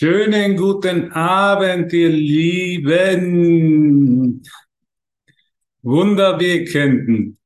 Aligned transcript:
Schönen 0.00 0.56
guten 0.56 1.12
Abend, 1.12 1.92
ihr 1.92 2.08
Lieben, 2.08 2.90
Wunderwirkenden. 5.82 7.36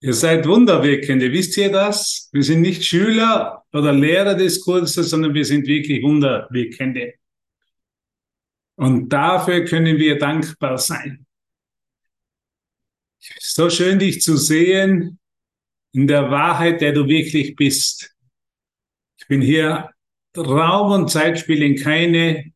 Ihr 0.00 0.12
seid 0.12 0.46
Wunderwirkende, 0.46 1.32
wisst 1.32 1.56
ihr 1.56 1.72
das? 1.72 2.28
Wir 2.32 2.42
sind 2.42 2.60
nicht 2.60 2.84
Schüler 2.84 3.64
oder 3.72 3.94
Lehrer 3.94 4.34
des 4.34 4.60
Kurses, 4.60 5.08
sondern 5.08 5.32
wir 5.32 5.46
sind 5.46 5.66
wirklich 5.66 6.02
Wunderwirkende. 6.02 7.14
Und 8.76 9.08
dafür 9.08 9.64
können 9.64 9.96
wir 9.96 10.18
dankbar 10.18 10.76
sein. 10.76 11.24
So 13.40 13.70
schön, 13.70 13.98
dich 13.98 14.20
zu 14.20 14.36
sehen 14.36 15.18
in 15.92 16.06
der 16.06 16.30
Wahrheit, 16.30 16.82
der 16.82 16.92
du 16.92 17.08
wirklich 17.08 17.56
bist. 17.56 18.14
Ich 19.16 19.26
bin 19.26 19.40
hier 19.40 19.93
Raum 20.36 20.92
und 20.92 21.10
Zeit 21.10 21.38
spielen 21.38 21.76
keine, 21.76 22.52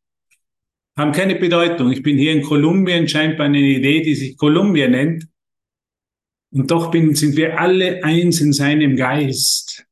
haben 0.96 1.12
keine 1.12 1.36
Bedeutung. 1.36 1.92
Ich 1.92 2.02
bin 2.02 2.18
hier 2.18 2.32
in 2.32 2.42
Kolumbien, 2.42 3.08
scheinbar 3.08 3.46
eine 3.46 3.58
Idee, 3.58 4.02
die 4.02 4.14
sich 4.14 4.36
Kolumbien 4.36 4.90
nennt. 4.90 5.28
Und 6.50 6.70
doch 6.70 6.90
bin, 6.90 7.14
sind 7.14 7.36
wir 7.36 7.60
alle 7.60 8.02
eins 8.02 8.40
in 8.40 8.52
seinem 8.52 8.96
Geist. 8.96 9.84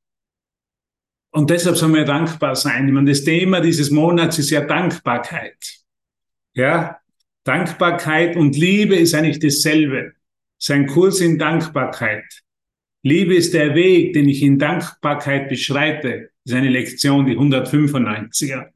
Und 1.31 1.51
deshalb 1.51 1.77
sollen 1.77 1.95
wir 1.95 2.05
dankbar 2.05 2.57
sein. 2.57 2.97
Und 2.97 3.07
das 3.07 3.23
Thema 3.23 3.61
dieses 3.61 3.91
Monats 3.91 4.39
ist 4.39 4.51
ja 4.51 4.62
Dankbarkeit. 4.62 5.59
Ja, 6.55 6.98
Dankbarkeit 7.45 8.37
und 8.37 8.57
Liebe 8.57 8.97
ist 8.97 9.15
eigentlich 9.15 9.39
dasselbe. 9.39 10.15
Sein 10.59 10.87
Kurs 10.87 11.21
in 11.21 11.39
Dankbarkeit. 11.39 12.25
Liebe 13.03 13.34
ist 13.34 13.53
der 13.53 13.75
Weg, 13.75 14.15
den 14.15 14.29
ich 14.29 14.43
in 14.43 14.59
Dankbarkeit 14.59 15.48
beschreite. 15.50 16.31
Ist 16.47 16.55
eine 16.55 16.70
Lektion, 16.70 17.27
die 17.27 17.36
195er. 17.36 18.69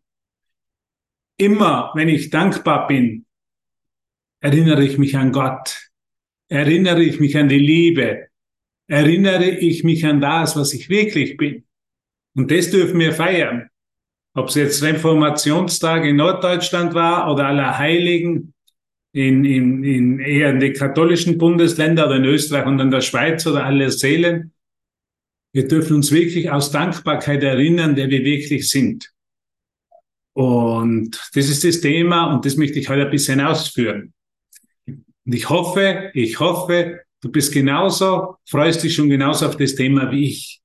Immer, 1.38 1.92
wenn 1.94 2.08
ich 2.08 2.28
dankbar 2.28 2.88
bin, 2.88 3.27
erinnere 4.40 4.84
ich 4.84 4.98
mich 4.98 5.16
an 5.16 5.30
Gott, 5.30 5.88
erinnere 6.48 7.04
ich 7.04 7.20
mich 7.20 7.36
an 7.36 7.48
die 7.48 7.60
Liebe, 7.60 8.27
erinnere 8.88 9.48
ich 9.48 9.84
mich 9.84 10.04
an 10.04 10.20
das, 10.20 10.56
was 10.56 10.74
ich 10.74 10.88
wirklich 10.88 11.36
bin. 11.36 11.64
Und 12.34 12.50
das 12.50 12.72
dürfen 12.72 12.98
wir 12.98 13.12
feiern. 13.12 13.70
Ob 14.34 14.48
es 14.48 14.56
jetzt 14.56 14.82
Reformationstag 14.82 16.05
in 16.05 16.16
Norddeutschland 16.16 16.94
war 16.94 17.32
oder 17.32 17.46
Allerheiligen 17.46 18.52
in, 19.12 19.44
in, 19.44 19.84
in 19.84 20.18
eher 20.18 20.50
in 20.50 20.58
den 20.58 20.72
katholischen 20.72 21.38
Bundesländern 21.38 22.06
oder 22.06 22.16
in 22.16 22.24
Österreich 22.24 22.66
und 22.66 22.80
in 22.80 22.90
der 22.90 23.00
Schweiz 23.00 23.46
oder 23.46 23.64
alle 23.64 23.92
Seelen. 23.92 24.52
Wir 25.52 25.66
dürfen 25.66 25.96
uns 25.96 26.12
wirklich 26.12 26.50
aus 26.50 26.70
Dankbarkeit 26.70 27.42
erinnern, 27.42 27.96
der 27.96 28.08
wir 28.08 28.24
wirklich 28.24 28.70
sind. 28.70 29.10
Und 30.32 31.20
das 31.34 31.48
ist 31.48 31.64
das 31.64 31.80
Thema 31.80 32.32
und 32.32 32.46
das 32.46 32.56
möchte 32.56 32.78
ich 32.78 32.88
heute 32.88 33.06
ein 33.06 33.10
bisschen 33.10 33.40
ausführen. 33.40 34.12
Und 34.86 35.34
ich 35.34 35.48
hoffe, 35.48 36.10
ich 36.14 36.38
hoffe, 36.38 37.00
du 37.20 37.30
bist 37.30 37.52
genauso, 37.52 38.36
freust 38.48 38.82
dich 38.82 38.94
schon 38.94 39.10
genauso 39.10 39.46
auf 39.46 39.56
das 39.56 39.74
Thema 39.74 40.10
wie 40.10 40.26
ich. 40.26 40.60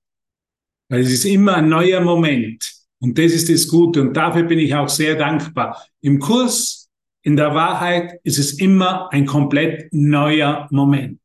Weil 0.89 1.01
es 1.01 1.11
ist 1.11 1.25
immer 1.25 1.55
ein 1.55 1.67
neuer 1.67 2.01
Moment. 2.01 2.63
Und 2.99 3.17
das 3.17 3.33
ist 3.33 3.49
das 3.49 3.67
Gute. 3.67 4.01
Und 4.01 4.13
dafür 4.13 4.43
bin 4.43 4.59
ich 4.59 4.73
auch 4.75 4.89
sehr 4.89 5.15
dankbar. 5.15 5.83
Im 6.01 6.19
Kurs, 6.19 6.89
in 7.23 7.35
der 7.35 7.53
Wahrheit, 7.55 8.19
ist 8.23 8.37
es 8.37 8.59
immer 8.59 9.11
ein 9.11 9.25
komplett 9.25 9.91
neuer 9.91 10.67
Moment. 10.71 11.19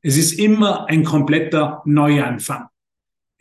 Es 0.00 0.16
ist 0.16 0.32
immer 0.32 0.88
ein 0.88 1.04
kompletter 1.04 1.82
Neuanfang. 1.84 2.71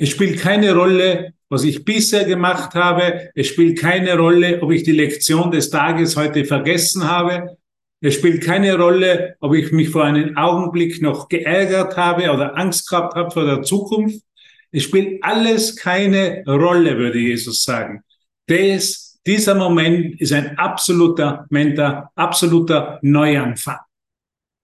Es 0.02 0.10
spielt 0.10 0.40
keine 0.40 0.74
Rolle, 0.74 1.36
was 1.48 1.64
ich 1.64 1.86
bisher 1.86 2.26
gemacht 2.26 2.74
habe. 2.74 3.30
Es 3.36 3.46
spielt 3.46 3.78
keine 3.78 4.18
Rolle, 4.18 4.60
ob 4.64 4.72
ich 4.72 4.82
die 4.82 4.94
Lektion 4.94 5.52
des 5.52 5.70
Tages 5.70 6.18
heute 6.18 6.44
vergessen 6.44 7.08
habe. 7.08 7.56
Es 8.00 8.16
spielt 8.16 8.44
keine 8.44 8.76
Rolle, 8.80 9.36
ob 9.42 9.54
ich 9.54 9.72
mich 9.72 9.90
vor 9.90 10.04
einem 10.04 10.36
Augenblick 10.36 11.04
noch 11.04 11.30
geärgert 11.30 11.98
habe 11.98 12.32
oder 12.32 12.58
Angst 12.58 12.90
gehabt 12.90 13.14
habe 13.14 13.30
vor 13.30 13.46
der 13.46 13.62
Zukunft. 13.62 14.24
Es 14.72 14.86
spielt 14.86 15.24
alles 15.24 15.76
keine 15.76 16.44
Rolle, 16.48 16.98
würde 16.98 17.20
Jesus 17.20 17.62
sagen. 17.62 18.02
Das, 18.48 19.20
dieser 19.24 19.54
Moment 19.54 20.20
ist 20.20 20.34
ein 20.34 20.58
absoluter, 20.58 21.46
Mentor, 21.52 22.10
absoluter 22.16 22.98
Neuanfang. 23.04 23.78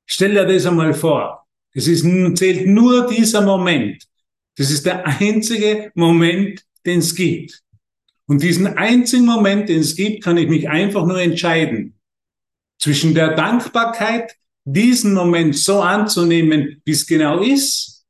Stell 0.08 0.34
dir 0.34 0.47
das 0.47 0.66
einmal 0.66 0.96
vor. 0.96 1.46
Es 1.76 1.88
ist, 1.88 2.08
zählt 2.40 2.66
nur 2.66 3.06
dieser 3.06 3.42
Moment. 3.42 4.03
Das 4.57 4.72
ist 4.72 4.85
der 4.85 5.06
einzige 5.06 5.91
Moment, 5.95 6.63
den 6.85 7.00
es 7.00 7.16
gibt. 7.16 7.62
Und 8.25 8.44
diesen 8.44 8.68
einzigen 8.68 9.25
Moment, 9.25 9.69
den 9.69 9.79
es 9.79 9.95
gibt, 9.95 10.23
kann 10.23 10.38
ich 10.38 10.50
mich 10.50 10.68
einfach 10.68 11.06
nur 11.06 11.22
entscheiden. 11.22 11.97
Zwischen 12.79 13.13
der 13.13 13.35
Dankbarkeit, 13.35 14.35
diesen 14.66 15.13
Moment 15.13 15.56
so 15.56 15.81
anzunehmen, 15.81 16.81
wie 16.84 16.91
es 16.91 17.07
genau 17.07 17.41
ist, 17.41 18.06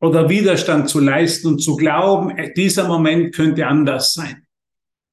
oder 0.00 0.28
Widerstand 0.28 0.88
zu 0.88 1.00
leisten 1.00 1.48
und 1.48 1.58
zu 1.60 1.76
glauben, 1.76 2.34
dieser 2.56 2.88
Moment 2.88 3.34
könnte 3.34 3.66
anders 3.66 4.14
sein. 4.14 4.46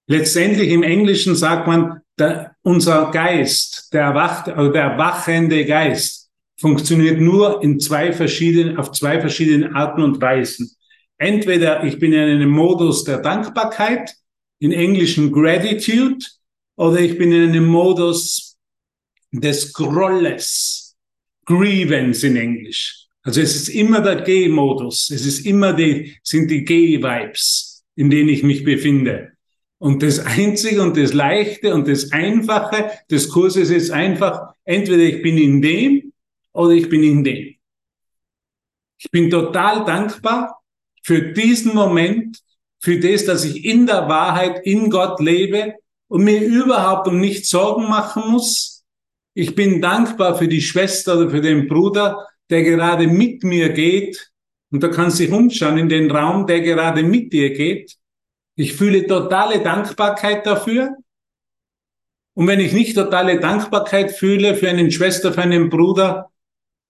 Letztendlich 0.07 0.69
im 0.69 0.83
Englischen 0.83 1.35
sagt 1.35 1.67
man, 1.67 2.01
der, 2.19 2.55
unser 2.61 3.09
Geist, 3.11 3.93
der 3.93 4.01
erwacht, 4.01 4.47
oder 4.47 4.71
der 4.71 4.97
wachende 4.97 5.65
Geist, 5.65 6.20
funktioniert 6.61 7.19
nur 7.19 7.63
in 7.63 7.79
zwei 7.79 8.13
verschiedenen, 8.13 8.77
auf 8.77 8.91
zwei 8.91 9.19
verschiedenen 9.19 9.75
Arten 9.75 10.03
und 10.03 10.21
Weisen. 10.21 10.71
Entweder 11.17 11.83
ich 11.83 11.99
bin 11.99 12.13
in 12.13 12.19
einem 12.19 12.49
Modus 12.49 13.03
der 13.03 13.17
Dankbarkeit, 13.17 14.13
in 14.59 14.71
Englischen 14.71 15.31
Gratitude, 15.31 16.23
oder 16.77 16.99
ich 16.99 17.17
bin 17.17 17.31
in 17.31 17.49
einem 17.49 17.65
Modus 17.65 18.57
des 19.31 19.73
Grolles, 19.73 20.95
Grievance 21.45 22.25
in 22.25 22.37
Englisch. 22.37 23.07
Also 23.23 23.41
es 23.41 23.55
ist 23.55 23.69
immer 23.69 24.01
der 24.01 24.21
G-Modus, 24.21 25.09
es 25.09 25.25
ist 25.25 25.45
immer 25.45 25.73
die, 25.73 26.15
sind 26.23 26.49
die 26.49 26.63
G-Vibes, 26.63 27.83
in 27.95 28.09
denen 28.09 28.29
ich 28.29 28.43
mich 28.43 28.63
befinde. 28.63 29.31
Und 29.79 30.03
das 30.03 30.19
Einzige 30.19 30.81
und 30.83 30.95
das 30.95 31.13
Leichte 31.13 31.73
und 31.73 31.87
das 31.87 32.11
Einfache 32.11 32.91
des 33.09 33.29
Kurses 33.29 33.71
ist 33.71 33.89
einfach, 33.89 34.53
entweder 34.63 35.03
ich 35.03 35.23
bin 35.23 35.37
in 35.37 35.61
dem 35.61 36.10
oder 36.53 36.73
ich 36.73 36.89
bin 36.89 37.03
in 37.03 37.23
dem. 37.23 37.55
Ich 38.97 39.09
bin 39.09 39.29
total 39.29 39.85
dankbar 39.85 40.61
für 41.03 41.33
diesen 41.33 41.73
Moment, 41.73 42.39
für 42.79 42.99
das, 42.99 43.25
dass 43.25 43.43
ich 43.43 43.65
in 43.65 43.85
der 43.85 44.07
Wahrheit 44.07 44.61
in 44.65 44.89
Gott 44.89 45.19
lebe 45.19 45.75
und 46.07 46.23
mir 46.23 46.41
überhaupt 46.41 47.07
um 47.07 47.19
nichts 47.19 47.49
Sorgen 47.49 47.89
machen 47.89 48.23
muss. 48.31 48.83
Ich 49.33 49.55
bin 49.55 49.81
dankbar 49.81 50.37
für 50.37 50.47
die 50.47 50.61
Schwester 50.61 51.17
oder 51.17 51.29
für 51.29 51.41
den 51.41 51.67
Bruder, 51.67 52.27
der 52.49 52.63
gerade 52.63 53.07
mit 53.07 53.43
mir 53.43 53.69
geht. 53.69 54.31
Und 54.71 54.83
da 54.83 54.89
kannst 54.89 55.19
du 55.19 55.35
umschauen 55.35 55.77
in 55.77 55.89
den 55.89 56.11
Raum, 56.11 56.47
der 56.47 56.61
gerade 56.61 57.03
mit 57.03 57.33
dir 57.33 57.53
geht. 57.53 57.95
Ich 58.55 58.73
fühle 58.73 59.07
totale 59.07 59.61
Dankbarkeit 59.61 60.45
dafür. 60.45 60.95
Und 62.33 62.47
wenn 62.47 62.59
ich 62.59 62.73
nicht 62.73 62.95
totale 62.95 63.39
Dankbarkeit 63.39 64.11
fühle 64.11 64.55
für 64.55 64.69
einen 64.69 64.91
Schwester, 64.91 65.33
für 65.33 65.41
einen 65.41 65.69
Bruder, 65.69 66.30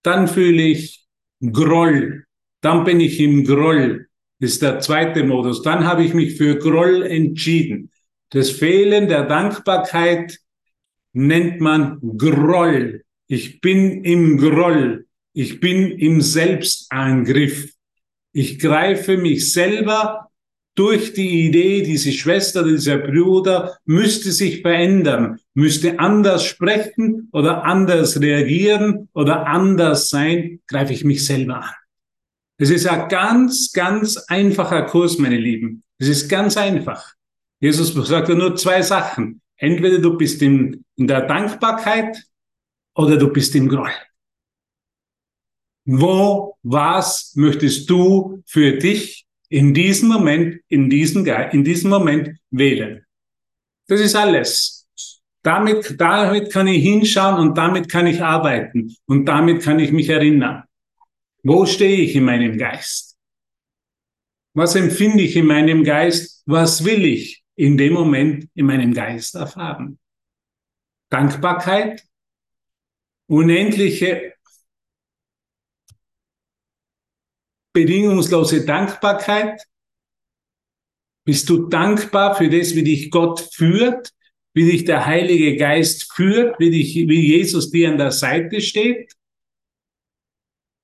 dann 0.03 0.27
fühle 0.27 0.63
ich 0.63 1.05
Groll. 1.51 2.25
Dann 2.61 2.83
bin 2.83 2.99
ich 2.99 3.19
im 3.19 3.43
Groll. 3.43 4.07
Ist 4.39 4.61
der 4.61 4.79
zweite 4.79 5.23
Modus. 5.23 5.61
Dann 5.61 5.85
habe 5.85 6.03
ich 6.03 6.13
mich 6.13 6.37
für 6.37 6.57
Groll 6.57 7.03
entschieden. 7.03 7.91
Das 8.29 8.49
Fehlen 8.49 9.07
der 9.07 9.25
Dankbarkeit 9.25 10.39
nennt 11.13 11.59
man 11.59 11.99
Groll. 12.17 13.03
Ich 13.27 13.61
bin 13.61 14.03
im 14.03 14.37
Groll. 14.37 15.05
Ich 15.33 15.59
bin 15.59 15.91
im 15.91 16.21
Selbstangriff. 16.21 17.73
Ich 18.33 18.59
greife 18.59 19.17
mich 19.17 19.51
selber 19.51 20.30
durch 20.75 21.13
die 21.13 21.47
Idee, 21.47 21.83
diese 21.83 22.11
Schwester, 22.11 22.63
dieser 22.63 22.97
Bruder 22.97 23.77
müsste 23.85 24.31
sich 24.31 24.61
verändern, 24.61 25.39
müsste 25.53 25.99
anders 25.99 26.45
sprechen 26.45 27.29
oder 27.33 27.65
anders 27.65 28.19
reagieren 28.21 29.09
oder 29.13 29.47
anders 29.47 30.09
sein, 30.09 30.61
greife 30.67 30.93
ich 30.93 31.03
mich 31.03 31.25
selber 31.25 31.57
an. 31.63 31.75
Es 32.57 32.69
ist 32.69 32.87
ein 32.87 33.09
ganz, 33.09 33.71
ganz 33.73 34.17
einfacher 34.27 34.83
Kurs, 34.83 35.17
meine 35.17 35.37
Lieben. 35.37 35.83
Es 35.97 36.07
ist 36.07 36.29
ganz 36.29 36.57
einfach. 36.57 37.13
Jesus 37.59 37.93
sagt 38.07 38.29
ja 38.29 38.35
nur 38.35 38.55
zwei 38.55 38.81
Sachen. 38.81 39.41
Entweder 39.57 39.99
du 39.99 40.17
bist 40.17 40.41
in, 40.41 40.85
in 40.95 41.07
der 41.07 41.27
Dankbarkeit 41.27 42.17
oder 42.95 43.17
du 43.17 43.27
bist 43.27 43.55
im 43.55 43.67
Groll. 43.67 43.91
Wo, 45.85 46.55
was 46.63 47.33
möchtest 47.35 47.89
du 47.89 48.41
für 48.45 48.77
dich 48.77 49.25
in 49.51 49.73
diesem 49.73 50.09
Moment, 50.09 50.61
in 50.67 50.89
diesem, 50.89 51.25
in 51.25 51.63
diesem 51.63 51.89
Moment 51.89 52.37
wählen. 52.49 53.05
Das 53.87 53.99
ist 53.99 54.15
alles. 54.15 54.87
Damit, 55.43 55.99
damit 55.99 56.51
kann 56.51 56.67
ich 56.67 56.81
hinschauen 56.83 57.39
und 57.39 57.57
damit 57.57 57.89
kann 57.89 58.07
ich 58.07 58.21
arbeiten 58.21 58.95
und 59.05 59.25
damit 59.25 59.61
kann 59.61 59.79
ich 59.79 59.91
mich 59.91 60.09
erinnern. 60.09 60.63
Wo 61.43 61.65
stehe 61.65 61.97
ich 61.97 62.15
in 62.15 62.23
meinem 62.23 62.57
Geist? 62.57 63.17
Was 64.53 64.75
empfinde 64.75 65.23
ich 65.23 65.35
in 65.35 65.45
meinem 65.45 65.83
Geist? 65.83 66.43
Was 66.45 66.83
will 66.83 67.05
ich? 67.05 67.41
in 67.61 67.77
dem 67.77 67.93
Moment 67.93 68.49
in 68.55 68.65
meinem 68.65 68.91
Geist 68.91 69.35
erfahren. 69.35 69.99
Dankbarkeit, 71.09 72.03
unendliche, 73.27 74.33
bedingungslose 77.73 78.65
Dankbarkeit. 78.65 79.61
Bist 81.23 81.49
du 81.49 81.67
dankbar 81.67 82.35
für 82.35 82.49
das, 82.49 82.75
wie 82.75 82.83
dich 82.83 83.11
Gott 83.11 83.39
führt, 83.53 84.11
wie 84.53 84.69
dich 84.69 84.85
der 84.85 85.05
Heilige 85.05 85.55
Geist 85.55 86.11
führt, 86.13 86.59
wie, 86.59 86.71
dich, 86.71 86.95
wie 86.95 87.27
Jesus 87.27 87.71
dir 87.71 87.89
an 87.89 87.97
der 87.97 88.11
Seite 88.11 88.59
steht, 88.59 89.13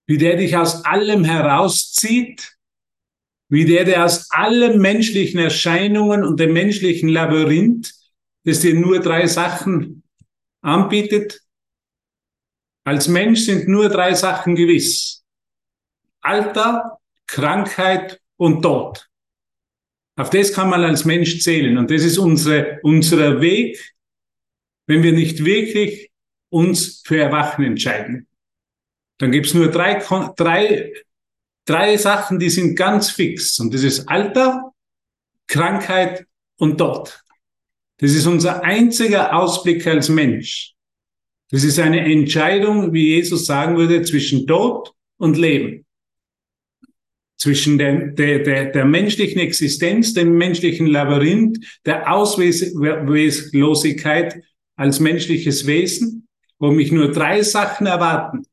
wie 0.05 0.17
der 0.17 0.37
dich 0.37 0.55
aus 0.55 0.85
allem 0.85 1.23
herauszieht, 1.23 2.55
wie 3.49 3.65
der, 3.65 3.85
der 3.85 4.05
aus 4.05 4.29
allen 4.31 4.79
menschlichen 4.79 5.39
Erscheinungen 5.39 6.23
und 6.23 6.39
dem 6.39 6.53
menschlichen 6.53 7.09
Labyrinth, 7.09 7.93
das 8.43 8.61
dir 8.61 8.73
nur 8.73 8.99
drei 8.99 9.27
Sachen 9.27 10.03
anbietet. 10.61 11.41
Als 12.85 13.07
Mensch 13.07 13.41
sind 13.41 13.67
nur 13.67 13.89
drei 13.89 14.13
Sachen 14.13 14.55
gewiss. 14.55 15.16
Alter, 16.27 16.99
Krankheit 17.25 18.21
und 18.37 18.61
Tod. 18.61 19.07
Auf 20.15 20.29
das 20.29 20.53
kann 20.53 20.69
man 20.69 20.83
als 20.83 21.05
Mensch 21.05 21.41
zählen. 21.41 21.77
Und 21.77 21.91
das 21.91 22.03
ist 22.03 22.17
unsere, 22.17 22.79
unser 22.83 23.39
Weg, 23.41 23.95
wenn 24.87 25.03
wir 25.03 25.13
nicht 25.13 25.45
wirklich 25.45 26.11
uns 26.49 27.01
für 27.05 27.19
Erwachen 27.19 27.63
entscheiden. 27.65 28.27
Dann 29.19 29.31
gibt's 29.31 29.53
nur 29.53 29.69
drei, 29.69 30.03
drei 30.35 30.93
drei 31.67 31.97
Sachen, 31.97 32.39
die 32.39 32.49
sind 32.49 32.75
ganz 32.75 33.11
fix. 33.11 33.59
Und 33.59 33.73
das 33.73 33.83
ist 33.83 34.07
Alter, 34.09 34.73
Krankheit 35.45 36.25
und 36.57 36.79
Tod. 36.79 37.23
Das 37.97 38.11
ist 38.13 38.25
unser 38.25 38.63
einziger 38.63 39.35
Ausblick 39.35 39.85
als 39.85 40.09
Mensch. 40.09 40.73
Das 41.51 41.63
ist 41.63 41.79
eine 41.79 42.01
Entscheidung, 42.01 42.93
wie 42.93 43.15
Jesus 43.15 43.45
sagen 43.45 43.77
würde, 43.77 44.01
zwischen 44.01 44.47
Tod 44.47 44.93
und 45.17 45.37
Leben. 45.37 45.85
Zwischen 47.37 47.77
der, 47.77 48.07
der, 48.07 48.39
der, 48.39 48.65
der 48.71 48.85
menschlichen 48.85 49.39
Existenz, 49.39 50.13
dem 50.13 50.37
menschlichen 50.37 50.87
Labyrinth, 50.87 51.59
der 51.85 52.11
Ausweglosigkeit 52.11 54.41
als 54.75 54.99
menschliches 54.99 55.67
Wesen, 55.67 56.27
wo 56.59 56.71
mich 56.71 56.91
nur 56.91 57.11
drei 57.11 57.43
Sachen 57.43 57.87
erwarten. 57.87 58.45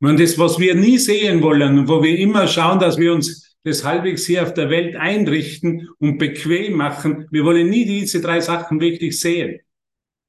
Und 0.00 0.20
das, 0.20 0.38
was 0.38 0.58
wir 0.58 0.74
nie 0.74 0.98
sehen 0.98 1.42
wollen 1.42 1.78
und 1.78 1.88
wo 1.88 2.02
wir 2.02 2.18
immer 2.18 2.46
schauen, 2.46 2.78
dass 2.78 2.98
wir 2.98 3.14
uns 3.14 3.56
das 3.64 3.84
halbwegs 3.84 4.26
hier 4.26 4.42
auf 4.42 4.52
der 4.52 4.68
Welt 4.68 4.96
einrichten 4.96 5.88
und 5.98 6.18
bequem 6.18 6.74
machen, 6.74 7.26
wir 7.30 7.44
wollen 7.44 7.70
nie 7.70 7.86
diese 7.86 8.20
drei 8.20 8.40
Sachen 8.40 8.80
wirklich 8.80 9.18
sehen. 9.18 9.60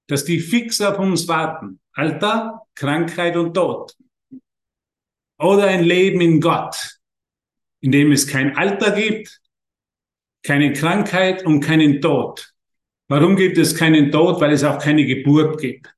Dass 0.08 0.24
die 0.24 0.40
fix 0.40 0.80
auf 0.82 1.00
uns 1.00 1.28
warten. 1.28 1.80
Alter, 1.92 2.62
Krankheit 2.76 3.36
und 3.36 3.54
Tod. 3.54 3.94
Oder 5.38 5.66
ein 5.66 5.84
Leben 5.84 6.22
in 6.22 6.40
Gott, 6.40 6.78
in 7.86 7.92
dem 7.92 8.12
es 8.12 8.26
kein 8.26 8.58
Alter 8.58 8.92
gibt, 8.94 9.40
keine 10.44 10.74
Krankheit 10.74 11.46
und 11.46 11.60
keinen 11.60 12.02
Tod. 12.02 12.52
Warum 13.08 13.36
gibt 13.36 13.60
es 13.60 13.76
keinen 13.76 14.12
Tod? 14.12 14.42
Weil 14.42 14.54
es 14.54 14.64
auch 14.64 14.80
keine 14.80 15.06
Geburt 15.06 15.62
gibt. 15.62 15.94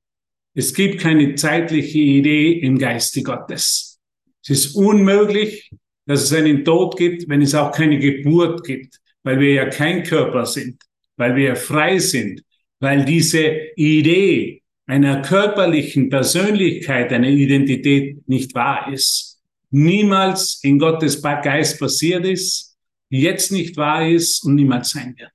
Es 0.54 0.74
gibt 0.74 1.00
keine 1.00 1.34
zeitliche 1.34 1.98
Idee 1.98 2.52
im 2.52 2.76
Geiste 2.76 3.22
Gottes. 3.22 3.98
Es 4.42 4.50
ist 4.50 4.76
unmöglich, 4.76 5.70
dass 6.04 6.24
es 6.24 6.32
einen 6.34 6.62
Tod 6.62 6.98
gibt, 6.98 7.26
wenn 7.26 7.40
es 7.40 7.54
auch 7.54 7.72
keine 7.72 7.98
Geburt 7.98 8.66
gibt, 8.66 9.00
weil 9.22 9.40
wir 9.40 9.54
ja 9.54 9.66
kein 9.70 10.02
Körper 10.02 10.44
sind, 10.44 10.82
weil 11.16 11.36
wir 11.36 11.56
frei 11.56 11.98
sind, 11.98 12.42
weil 12.80 13.06
diese 13.06 13.46
Idee 13.76 14.62
einer 14.86 15.22
körperlichen 15.22 16.10
Persönlichkeit, 16.10 17.14
einer 17.14 17.28
Identität 17.28 18.28
nicht 18.28 18.54
wahr 18.54 18.92
ist. 18.92 19.27
Niemals 19.70 20.60
in 20.62 20.78
Gottes 20.78 21.20
Geist 21.20 21.78
passiert 21.78 22.24
ist, 22.24 22.76
jetzt 23.10 23.52
nicht 23.52 23.76
wahr 23.76 24.08
ist 24.08 24.44
und 24.44 24.54
niemals 24.54 24.90
sein 24.90 25.14
wird. 25.18 25.32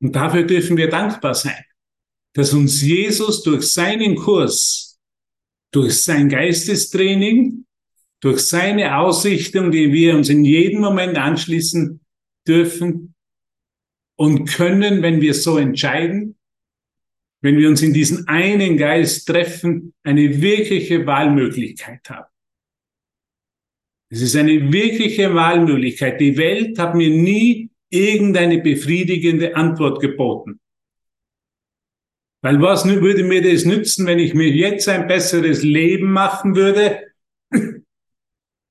Und 0.00 0.14
dafür 0.14 0.44
dürfen 0.44 0.76
wir 0.76 0.88
dankbar 0.90 1.34
sein 1.34 1.64
dass 2.36 2.52
uns 2.52 2.82
Jesus 2.82 3.42
durch 3.42 3.72
seinen 3.72 4.14
Kurs, 4.14 5.00
durch 5.72 6.02
sein 6.02 6.28
Geistestraining, 6.28 7.64
durch 8.20 8.40
seine 8.40 8.98
Ausrichtung, 8.98 9.70
die 9.70 9.90
wir 9.90 10.14
uns 10.14 10.28
in 10.28 10.44
jedem 10.44 10.82
Moment 10.82 11.16
anschließen 11.16 11.98
dürfen 12.46 13.14
und 14.16 14.44
können, 14.50 15.00
wenn 15.00 15.22
wir 15.22 15.32
so 15.32 15.56
entscheiden, 15.56 16.36
wenn 17.40 17.56
wir 17.56 17.70
uns 17.70 17.80
in 17.80 17.94
diesen 17.94 18.28
einen 18.28 18.76
Geist 18.76 19.26
treffen, 19.26 19.94
eine 20.02 20.42
wirkliche 20.42 21.06
Wahlmöglichkeit 21.06 22.02
haben. 22.10 22.30
Es 24.16 24.22
ist 24.22 24.36
eine 24.36 24.72
wirkliche 24.72 25.34
Wahlmöglichkeit. 25.34 26.18
Die 26.22 26.38
Welt 26.38 26.78
hat 26.78 26.94
mir 26.94 27.10
nie 27.10 27.68
irgendeine 27.90 28.62
befriedigende 28.62 29.54
Antwort 29.54 30.00
geboten. 30.00 30.58
Weil 32.40 32.62
was 32.62 32.86
würde 32.86 33.24
mir 33.24 33.42
das 33.42 33.66
nützen, 33.66 34.06
wenn 34.06 34.18
ich 34.18 34.32
mir 34.32 34.48
jetzt 34.48 34.88
ein 34.88 35.06
besseres 35.06 35.62
Leben 35.62 36.12
machen 36.12 36.56
würde 36.56 37.02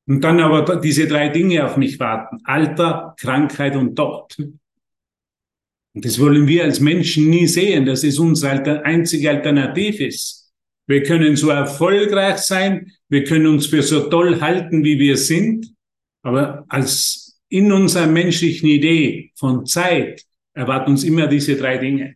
und 0.08 0.24
dann 0.24 0.40
aber 0.40 0.78
diese 0.78 1.08
drei 1.08 1.30
Dinge 1.30 1.64
auf 1.64 1.78
mich 1.78 2.00
warten. 2.00 2.40
Alter, 2.44 3.14
Krankheit 3.20 3.76
und 3.76 3.96
Tod. 3.96 4.36
Und 4.40 6.06
das 6.06 6.20
wollen 6.20 6.48
wir 6.48 6.64
als 6.64 6.80
Menschen 6.80 7.30
nie 7.30 7.46
sehen, 7.46 7.86
dass 7.86 8.04
es 8.04 8.18
unsere 8.18 8.84
einzige 8.84 9.30
Alternative 9.30 10.08
ist. 10.08 10.45
Wir 10.88 11.04
können 11.04 11.36
so 11.36 11.50
erfolgreich 11.50 12.38
sein, 12.38 12.92
wir 13.10 13.24
können 13.24 13.48
uns 13.48 13.68
für 13.68 13.82
so 13.82 14.10
toll 14.10 14.40
halten, 14.42 14.84
wie 14.84 15.00
wir 15.00 15.18
sind, 15.18 15.74
aber 16.22 16.66
als 16.70 17.40
in 17.50 17.72
unserer 17.72 18.08
menschlichen 18.08 18.68
Idee 18.68 19.32
von 19.36 19.66
Zeit 19.66 20.26
erwarten 20.54 20.92
uns 20.92 21.04
immer 21.04 21.28
diese 21.28 21.56
drei 21.56 21.78
Dinge. 21.78 22.16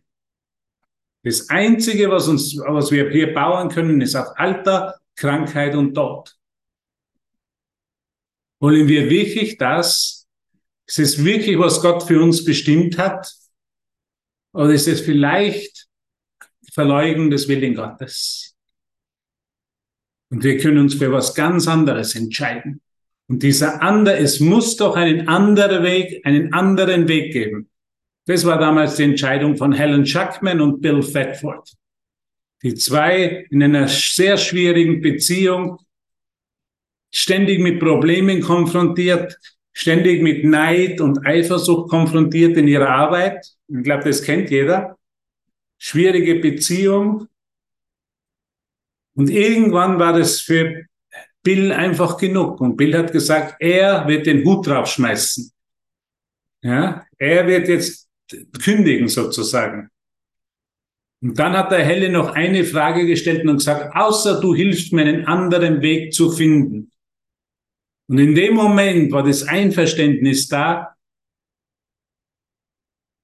Das 1.22 1.50
Einzige, 1.50 2.10
was, 2.10 2.28
uns, 2.28 2.56
was 2.58 2.90
wir 2.90 3.10
hier 3.10 3.34
bauen 3.34 3.68
können, 3.68 4.00
ist 4.00 4.14
auf 4.14 4.28
Alter, 4.36 4.98
Krankheit 5.16 5.74
und 5.74 5.94
Tod. 5.94 6.34
Wollen 8.58 8.88
wir 8.88 9.10
wirklich 9.10 9.58
das? 9.58 10.26
Ist 10.86 10.98
es 10.98 11.24
wirklich, 11.24 11.58
was 11.58 11.80
Gott 11.82 12.02
für 12.02 12.22
uns 12.22 12.44
bestimmt 12.44 12.98
hat? 12.98 13.32
Oder 14.52 14.70
ist 14.70 14.88
es 14.88 15.00
vielleicht 15.00 15.86
Verleugnung 16.72 17.30
des 17.30 17.48
Willen 17.48 17.74
Gottes? 17.74 18.49
Und 20.30 20.44
wir 20.44 20.58
können 20.58 20.78
uns 20.78 20.94
für 20.94 21.12
was 21.12 21.34
ganz 21.34 21.68
anderes 21.68 22.14
entscheiden. 22.14 22.80
Und 23.28 23.42
dieser 23.42 23.82
andere, 23.82 24.18
es 24.18 24.40
muss 24.40 24.76
doch 24.76 24.96
einen 24.96 25.28
anderen 25.28 25.84
Weg, 25.84 26.24
einen 26.24 26.52
anderen 26.52 27.06
Weg 27.08 27.32
geben. 27.32 27.68
Das 28.26 28.44
war 28.44 28.58
damals 28.58 28.96
die 28.96 29.04
Entscheidung 29.04 29.56
von 29.56 29.72
Helen 29.72 30.06
Schuckman 30.06 30.60
und 30.60 30.80
Bill 30.80 31.00
Thetford. 31.00 31.72
Die 32.62 32.74
zwei 32.74 33.46
in 33.50 33.62
einer 33.62 33.88
sehr 33.88 34.36
schwierigen 34.36 35.00
Beziehung, 35.00 35.78
ständig 37.12 37.60
mit 37.60 37.80
Problemen 37.80 38.40
konfrontiert, 38.40 39.36
ständig 39.72 40.22
mit 40.22 40.44
Neid 40.44 41.00
und 41.00 41.26
Eifersucht 41.26 41.88
konfrontiert 41.88 42.56
in 42.56 42.68
ihrer 42.68 42.88
Arbeit. 42.88 43.46
Ich 43.68 43.82
glaube, 43.82 44.04
das 44.04 44.22
kennt 44.22 44.50
jeder. 44.50 44.96
Schwierige 45.78 46.36
Beziehung. 46.36 47.26
Und 49.14 49.30
irgendwann 49.30 49.98
war 49.98 50.12
das 50.12 50.40
für 50.40 50.84
Bill 51.42 51.72
einfach 51.72 52.16
genug. 52.16 52.60
Und 52.60 52.76
Bill 52.76 52.96
hat 52.96 53.12
gesagt, 53.12 53.56
er 53.60 54.06
wird 54.06 54.26
den 54.26 54.44
Hut 54.44 54.66
draufschmeißen. 54.66 55.50
Ja, 56.62 57.06
er 57.18 57.46
wird 57.46 57.68
jetzt 57.68 58.08
kündigen 58.62 59.08
sozusagen. 59.08 59.88
Und 61.22 61.38
dann 61.38 61.52
hat 61.52 61.70
der 61.70 61.84
Helle 61.84 62.10
noch 62.10 62.34
eine 62.34 62.64
Frage 62.64 63.06
gestellt 63.06 63.46
und 63.46 63.58
gesagt, 63.58 63.94
außer 63.94 64.40
du 64.40 64.54
hilfst 64.54 64.92
mir 64.92 65.02
einen 65.02 65.26
anderen 65.26 65.82
Weg 65.82 66.14
zu 66.14 66.30
finden. 66.30 66.90
Und 68.08 68.18
in 68.18 68.34
dem 68.34 68.54
Moment 68.54 69.12
war 69.12 69.22
das 69.22 69.42
Einverständnis 69.42 70.48
da. 70.48 70.96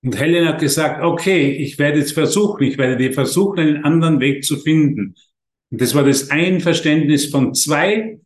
Und 0.04 0.18
Helen 0.18 0.46
hat 0.46 0.60
gesagt, 0.60 1.02
okay, 1.02 1.50
ich 1.50 1.78
werde 1.78 1.98
jetzt 1.98 2.12
versuchen, 2.12 2.62
ich 2.62 2.78
werde 2.78 2.96
dir 2.96 3.12
versuchen, 3.12 3.58
einen 3.58 3.84
anderen 3.84 4.20
Weg 4.20 4.44
zu 4.44 4.58
finden. 4.58 5.16
Und 5.70 5.80
das 5.80 5.94
war 5.94 6.04
das 6.04 6.30
Einverständnis 6.30 7.26
von 7.26 7.54
zwei, 7.54 8.20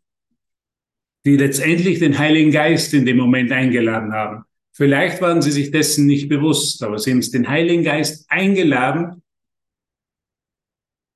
die 1.24 1.36
letztendlich 1.36 1.98
den 1.98 2.18
Heiligen 2.18 2.50
Geist 2.50 2.94
in 2.94 3.06
dem 3.06 3.16
Moment 3.16 3.52
eingeladen 3.52 4.12
haben. 4.12 4.44
Vielleicht 4.72 5.20
waren 5.20 5.42
sie 5.42 5.50
sich 5.50 5.70
dessen 5.70 6.06
nicht 6.06 6.28
bewusst, 6.28 6.82
aber 6.82 6.98
sie 6.98 7.10
haben 7.10 7.18
es 7.18 7.30
den 7.30 7.48
Heiligen 7.48 7.84
Geist 7.84 8.24
eingeladen. 8.30 9.22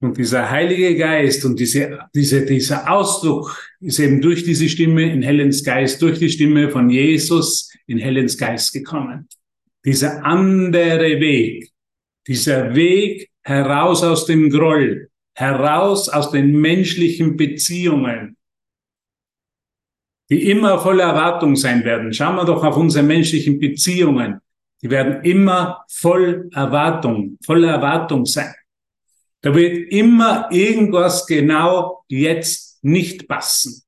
Und 0.00 0.18
dieser 0.18 0.50
Heilige 0.50 0.96
Geist 0.96 1.44
und 1.46 1.58
diese, 1.58 1.98
diese, 2.14 2.44
dieser 2.44 2.90
Ausdruck 2.90 3.70
ist 3.80 3.98
eben 3.98 4.20
durch 4.20 4.44
diese 4.44 4.68
Stimme 4.68 5.10
in 5.10 5.22
Helens 5.22 5.64
Geist, 5.64 6.02
durch 6.02 6.18
die 6.18 6.28
Stimme 6.28 6.70
von 6.70 6.90
Jesus 6.90 7.72
in 7.86 7.98
Helens 7.98 8.36
Geist 8.36 8.72
gekommen. 8.72 9.28
dieser 9.84 10.24
andere 10.24 11.20
Weg, 11.20 11.70
dieser 12.26 12.74
Weg 12.74 13.30
heraus 13.42 14.02
aus 14.02 14.26
dem 14.26 14.50
Groll, 14.50 15.08
heraus 15.34 16.08
aus 16.08 16.30
den 16.30 16.52
menschlichen 16.60 17.36
Beziehungen, 17.36 18.36
die 20.30 20.50
immer 20.50 20.78
voller 20.78 21.04
Erwartung 21.04 21.56
sein 21.56 21.84
werden. 21.84 22.12
Schauen 22.12 22.36
wir 22.36 22.44
doch 22.44 22.64
auf 22.64 22.76
unsere 22.76 23.04
menschlichen 23.04 23.58
Beziehungen. 23.58 24.40
Die 24.82 24.90
werden 24.90 25.24
immer 25.24 25.84
voll 25.88 26.48
Erwartung, 26.52 27.38
voller 27.44 27.70
Erwartung 27.70 28.26
sein. 28.26 28.54
Da 29.40 29.54
wird 29.54 29.92
immer 29.92 30.48
irgendwas 30.50 31.26
genau 31.26 32.04
jetzt 32.08 32.82
nicht 32.82 33.28
passen. 33.28 33.82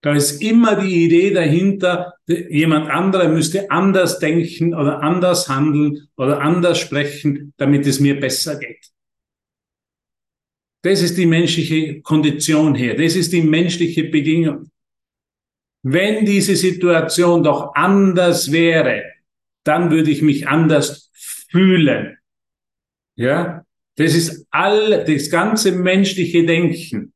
Da 0.00 0.14
ist 0.14 0.42
immer 0.42 0.74
die 0.74 1.04
Idee 1.04 1.32
dahinter, 1.32 2.14
jemand 2.26 2.90
anderer 2.90 3.28
müsste 3.28 3.70
anders 3.70 4.18
denken 4.18 4.74
oder 4.74 5.00
anders 5.00 5.48
handeln 5.48 6.08
oder 6.16 6.40
anders 6.40 6.80
sprechen, 6.80 7.54
damit 7.56 7.86
es 7.86 8.00
mir 8.00 8.18
besser 8.18 8.58
geht. 8.58 8.90
Das 10.82 11.00
ist 11.00 11.16
die 11.16 11.26
menschliche 11.26 12.00
Kondition 12.02 12.74
hier. 12.74 12.96
Das 12.96 13.14
ist 13.14 13.32
die 13.32 13.42
menschliche 13.42 14.04
Bedingung. 14.04 14.70
Wenn 15.84 16.24
diese 16.24 16.56
Situation 16.56 17.42
doch 17.42 17.74
anders 17.74 18.52
wäre, 18.52 19.04
dann 19.64 19.90
würde 19.90 20.10
ich 20.10 20.22
mich 20.22 20.48
anders 20.48 21.10
fühlen. 21.50 22.18
Ja, 23.16 23.64
das 23.96 24.14
ist 24.14 24.46
all, 24.50 25.04
das 25.04 25.30
ganze 25.30 25.72
menschliche 25.72 26.44
Denken 26.44 27.12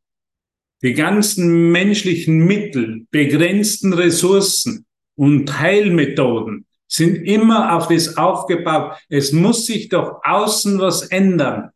die 0.82 0.92
ganzen 0.92 1.72
menschlichen 1.72 2.46
Mittel, 2.46 3.06
begrenzten 3.10 3.92
Ressourcen 3.92 4.84
und 5.16 5.58
Heilmethoden 5.58 6.66
sind 6.86 7.16
immer 7.16 7.74
auf 7.74 7.88
das 7.88 8.16
aufgebaut. 8.16 8.96
Es 9.08 9.32
muss 9.32 9.66
sich 9.66 9.88
doch 9.88 10.20
außen 10.22 10.78
was 10.78 11.02
ändern, 11.08 11.70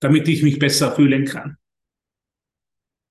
damit 0.00 0.26
ich 0.28 0.42
mich 0.42 0.58
besser 0.58 0.94
fühlen 0.94 1.24
kann. 1.24 1.56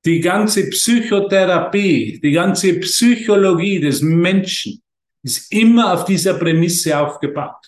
Die 0.06 0.20
ganze 0.20 0.70
Psychotherapie, 0.70 2.20
die 2.22 2.32
ganze 2.32 2.80
Psychologie 2.80 3.80
des 3.80 4.02
Menschen 4.02 4.82
ist 5.24 5.52
immer 5.52 5.94
auf 5.94 6.06
dieser 6.06 6.36
Prämisse 6.36 6.98
aufgebaut. 6.98 7.68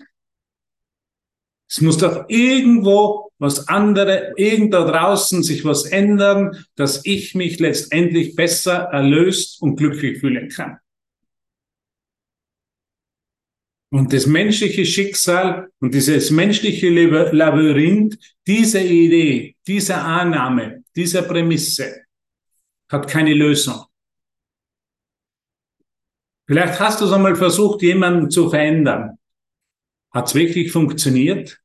Es 1.69 1.81
muss 1.81 1.97
doch 1.97 2.25
irgendwo 2.27 3.31
was 3.37 3.67
andere, 3.67 4.33
irgendwo 4.35 4.79
draußen 4.79 5.41
sich 5.41 5.63
was 5.65 5.85
ändern, 5.85 6.65
dass 6.75 7.01
ich 7.05 7.33
mich 7.33 7.59
letztendlich 7.59 8.35
besser 8.35 8.89
erlöst 8.91 9.61
und 9.61 9.77
glücklich 9.77 10.19
fühlen 10.19 10.49
kann. 10.49 10.77
Und 13.93 14.13
das 14.13 14.25
menschliche 14.25 14.85
Schicksal 14.85 15.69
und 15.79 15.93
dieses 15.93 16.31
menschliche 16.31 16.89
Labyrinth, 16.89 18.17
diese 18.47 18.81
Idee, 18.81 19.57
diese 19.67 19.97
Annahme, 19.97 20.83
diese 20.95 21.23
Prämisse 21.23 22.03
hat 22.89 23.07
keine 23.09 23.33
Lösung. 23.33 23.83
Vielleicht 26.47 26.79
hast 26.79 27.01
du 27.01 27.05
es 27.05 27.11
einmal 27.11 27.35
versucht, 27.35 27.81
jemanden 27.81 28.29
zu 28.29 28.49
verändern. 28.49 29.17
Hat 30.11 30.27
es 30.27 30.35
wirklich 30.35 30.71
funktioniert? 30.71 31.59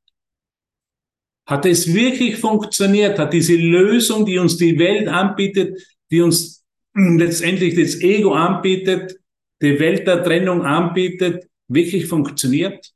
Hat 1.46 1.64
es 1.64 1.92
wirklich 1.92 2.38
funktioniert? 2.38 3.20
Hat 3.20 3.32
diese 3.32 3.54
Lösung, 3.54 4.26
die 4.26 4.38
uns 4.38 4.56
die 4.56 4.76
Welt 4.78 5.06
anbietet, 5.06 5.80
die 6.10 6.22
uns 6.22 6.64
letztendlich 6.94 7.76
das 7.76 8.00
Ego 8.00 8.34
anbietet, 8.34 9.20
die 9.62 9.78
Welt 9.78 10.06
der 10.08 10.24
Trennung 10.24 10.62
anbietet, 10.62 11.48
wirklich 11.68 12.06
funktioniert? 12.06 12.92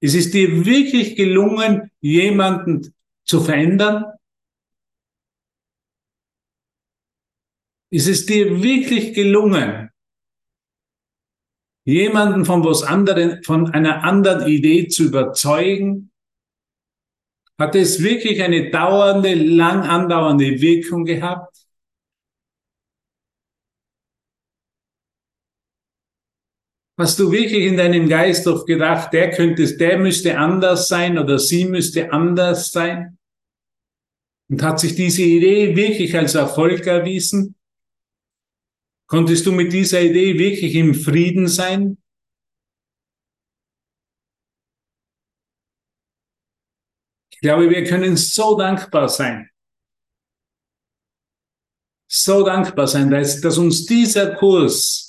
Es 0.00 0.14
ist 0.14 0.32
dir 0.32 0.64
wirklich 0.64 1.16
gelungen, 1.16 1.90
jemanden 2.00 2.94
zu 3.24 3.40
verändern? 3.40 4.04
Ist 7.90 8.06
es 8.06 8.26
dir 8.26 8.62
wirklich 8.62 9.14
gelungen, 9.14 9.90
jemanden 11.84 12.44
von 12.44 12.62
was 12.64 12.82
anderen, 12.82 13.42
von 13.42 13.70
einer 13.70 14.04
anderen 14.04 14.46
Idee 14.46 14.88
zu 14.88 15.04
überzeugen? 15.04 16.12
Hat 17.58 17.74
es 17.74 18.02
wirklich 18.02 18.42
eine 18.42 18.70
dauernde, 18.70 19.34
lang 19.34 19.82
andauernde 19.82 20.60
Wirkung 20.60 21.04
gehabt? 21.04 21.67
Hast 26.98 27.20
du 27.20 27.30
wirklich 27.30 27.64
in 27.64 27.76
deinem 27.76 28.08
Geist 28.08 28.44
oft 28.48 28.66
gedacht, 28.66 29.12
der 29.12 29.30
könnte, 29.30 29.76
der 29.76 29.98
müsste 29.98 30.36
anders 30.36 30.88
sein 30.88 31.16
oder 31.16 31.38
sie 31.38 31.64
müsste 31.64 32.12
anders 32.12 32.72
sein? 32.72 33.18
Und 34.48 34.62
hat 34.64 34.80
sich 34.80 34.96
diese 34.96 35.22
Idee 35.22 35.76
wirklich 35.76 36.16
als 36.16 36.34
Erfolg 36.34 36.84
erwiesen? 36.88 37.54
Konntest 39.06 39.46
du 39.46 39.52
mit 39.52 39.72
dieser 39.72 40.02
Idee 40.02 40.36
wirklich 40.38 40.74
im 40.74 40.92
Frieden 40.92 41.46
sein? 41.46 41.98
Ich 47.30 47.38
glaube, 47.38 47.70
wir 47.70 47.84
können 47.84 48.16
so 48.16 48.58
dankbar 48.58 49.08
sein. 49.08 49.48
So 52.10 52.44
dankbar 52.44 52.88
sein, 52.88 53.08
dass, 53.08 53.40
dass 53.40 53.56
uns 53.56 53.86
dieser 53.86 54.34
Kurs, 54.34 55.07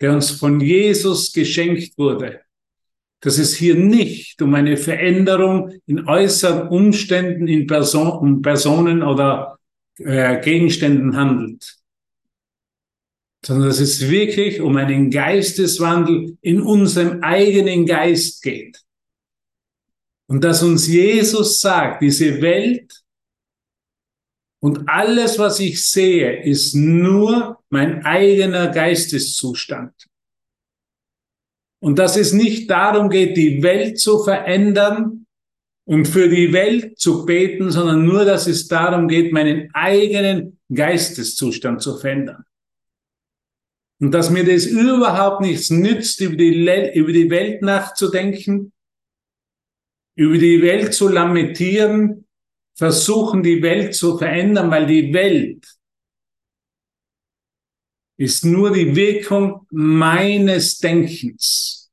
der 0.00 0.12
uns 0.12 0.30
von 0.30 0.60
Jesus 0.60 1.32
geschenkt 1.32 1.96
wurde, 1.98 2.40
dass 3.20 3.38
es 3.38 3.56
hier 3.56 3.74
nicht 3.74 4.40
um 4.42 4.54
eine 4.54 4.76
Veränderung 4.76 5.72
in 5.86 6.06
äußeren 6.06 6.68
Umständen, 6.68 7.48
in 7.48 7.66
Person, 7.66 8.42
Personen 8.42 9.02
oder 9.02 9.58
äh, 9.98 10.40
Gegenständen 10.40 11.16
handelt, 11.16 11.76
sondern 13.44 13.68
dass 13.68 13.80
es 13.80 14.08
wirklich 14.08 14.60
um 14.60 14.76
einen 14.76 15.10
Geisteswandel 15.10 16.36
in 16.42 16.60
unserem 16.60 17.22
eigenen 17.22 17.86
Geist 17.86 18.42
geht. 18.42 18.80
Und 20.26 20.44
dass 20.44 20.62
uns 20.62 20.86
Jesus 20.86 21.60
sagt, 21.60 22.02
diese 22.02 22.40
Welt 22.42 23.02
und 24.60 24.88
alles, 24.88 25.38
was 25.38 25.60
ich 25.60 25.84
sehe, 25.84 26.42
ist 26.42 26.74
nur 26.74 27.60
mein 27.70 28.04
eigener 28.04 28.68
Geisteszustand. 28.68 29.92
Und 31.80 31.98
dass 31.98 32.16
es 32.16 32.32
nicht 32.32 32.68
darum 32.68 33.08
geht, 33.08 33.36
die 33.36 33.62
Welt 33.62 34.00
zu 34.00 34.24
verändern 34.24 35.26
und 35.84 36.06
für 36.06 36.28
die 36.28 36.52
Welt 36.52 36.98
zu 36.98 37.24
beten, 37.24 37.70
sondern 37.70 38.04
nur, 38.04 38.24
dass 38.24 38.48
es 38.48 38.66
darum 38.66 39.06
geht, 39.06 39.32
meinen 39.32 39.70
eigenen 39.74 40.58
Geisteszustand 40.74 41.80
zu 41.80 41.96
verändern. 41.96 42.44
Und 44.00 44.12
dass 44.12 44.30
mir 44.30 44.44
das 44.44 44.66
überhaupt 44.66 45.40
nichts 45.40 45.70
nützt, 45.70 46.20
über 46.20 46.36
die, 46.36 46.92
über 46.94 47.12
die 47.12 47.30
Welt 47.30 47.62
nachzudenken, 47.62 48.72
über 50.16 50.38
die 50.38 50.62
Welt 50.62 50.94
zu 50.94 51.08
lamentieren, 51.08 52.27
versuchen 52.78 53.42
die 53.42 53.60
Welt 53.60 53.94
zu 53.96 54.16
verändern, 54.16 54.70
weil 54.70 54.86
die 54.86 55.12
Welt 55.12 55.66
ist 58.16 58.44
nur 58.44 58.72
die 58.72 58.94
Wirkung 58.94 59.66
meines 59.70 60.78
Denkens, 60.78 61.90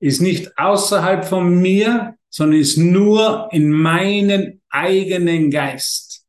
ist 0.00 0.20
nicht 0.20 0.58
außerhalb 0.58 1.24
von 1.24 1.60
mir, 1.60 2.16
sondern 2.30 2.60
ist 2.60 2.76
nur 2.76 3.48
in 3.52 3.70
meinen 3.70 4.60
eigenen 4.70 5.52
Geist. 5.52 6.26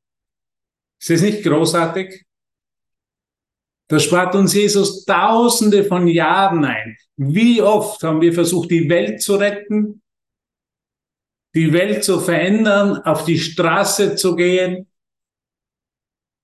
Ist 1.00 1.10
das 1.10 1.22
nicht 1.22 1.44
großartig? 1.44 2.26
Da 3.88 4.00
spart 4.00 4.36
uns 4.36 4.54
Jesus 4.54 5.04
tausende 5.06 5.84
von 5.84 6.08
Jahren 6.08 6.64
ein. 6.64 6.96
Wie 7.18 7.62
oft 7.62 8.04
haben 8.04 8.22
wir 8.22 8.34
versucht, 8.34 8.70
die 8.70 8.88
Welt 8.88 9.22
zu 9.22 9.36
retten? 9.36 10.04
Die 11.56 11.72
Welt 11.72 12.04
zu 12.04 12.20
verändern, 12.20 12.98
auf 13.04 13.24
die 13.24 13.40
Straße 13.40 14.16
zu 14.16 14.36
gehen, 14.36 14.88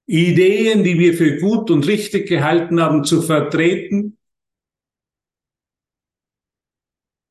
Ideen, 0.08 0.84
die 0.84 0.98
wir 0.98 1.14
für 1.14 1.38
gut 1.38 1.70
und 1.70 1.86
richtig 1.88 2.28
gehalten 2.28 2.82
haben, 2.82 3.04
zu 3.04 3.22
vertreten. 3.22 4.18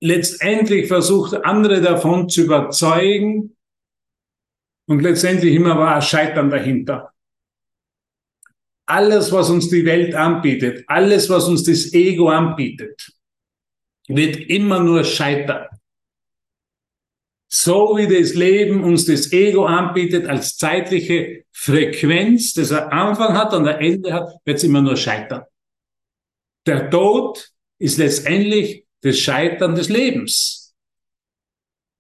Letztendlich 0.03 0.89
versucht, 0.89 1.35
andere 1.45 1.81
davon 1.81 2.29
zu 2.29 2.45
überzeugen. 2.45 3.57
Und 4.87 5.03
letztendlich 5.03 5.55
immer 5.55 5.79
war 5.79 6.01
Scheitern 6.01 6.49
dahinter. 6.49 7.13
Alles, 8.87 9.31
was 9.31 9.51
uns 9.51 9.69
die 9.69 9.85
Welt 9.85 10.15
anbietet, 10.15 10.85
alles, 10.87 11.29
was 11.29 11.49
uns 11.49 11.65
das 11.65 11.93
Ego 11.93 12.29
anbietet, 12.29 13.13
wird 14.09 14.37
immer 14.37 14.81
nur 14.81 15.05
scheitern 15.05 15.69
so 17.53 17.97
wie 17.97 18.07
das 18.07 18.35
Leben 18.35 18.85
uns 18.85 19.07
das 19.07 19.33
Ego 19.33 19.67
anbietet 19.67 20.27
als 20.27 20.57
zeitliche 20.57 21.45
Frequenz, 21.51 22.55
das 22.55 22.71
er 22.71 22.93
Anfang 22.93 23.37
hat 23.37 23.53
und 23.53 23.67
ein 23.67 23.81
Ende 23.81 24.13
hat, 24.13 24.29
wird 24.45 24.59
es 24.59 24.65
immer 24.65 24.81
nur 24.81 24.97
scheitern. 24.97 25.43
Der 26.65 26.89
Tod 26.91 27.51
ist 27.79 27.99
letztendlich 27.99 28.85
des 29.03 29.19
Scheitern 29.19 29.75
des 29.75 29.89
Lebens. 29.89 30.75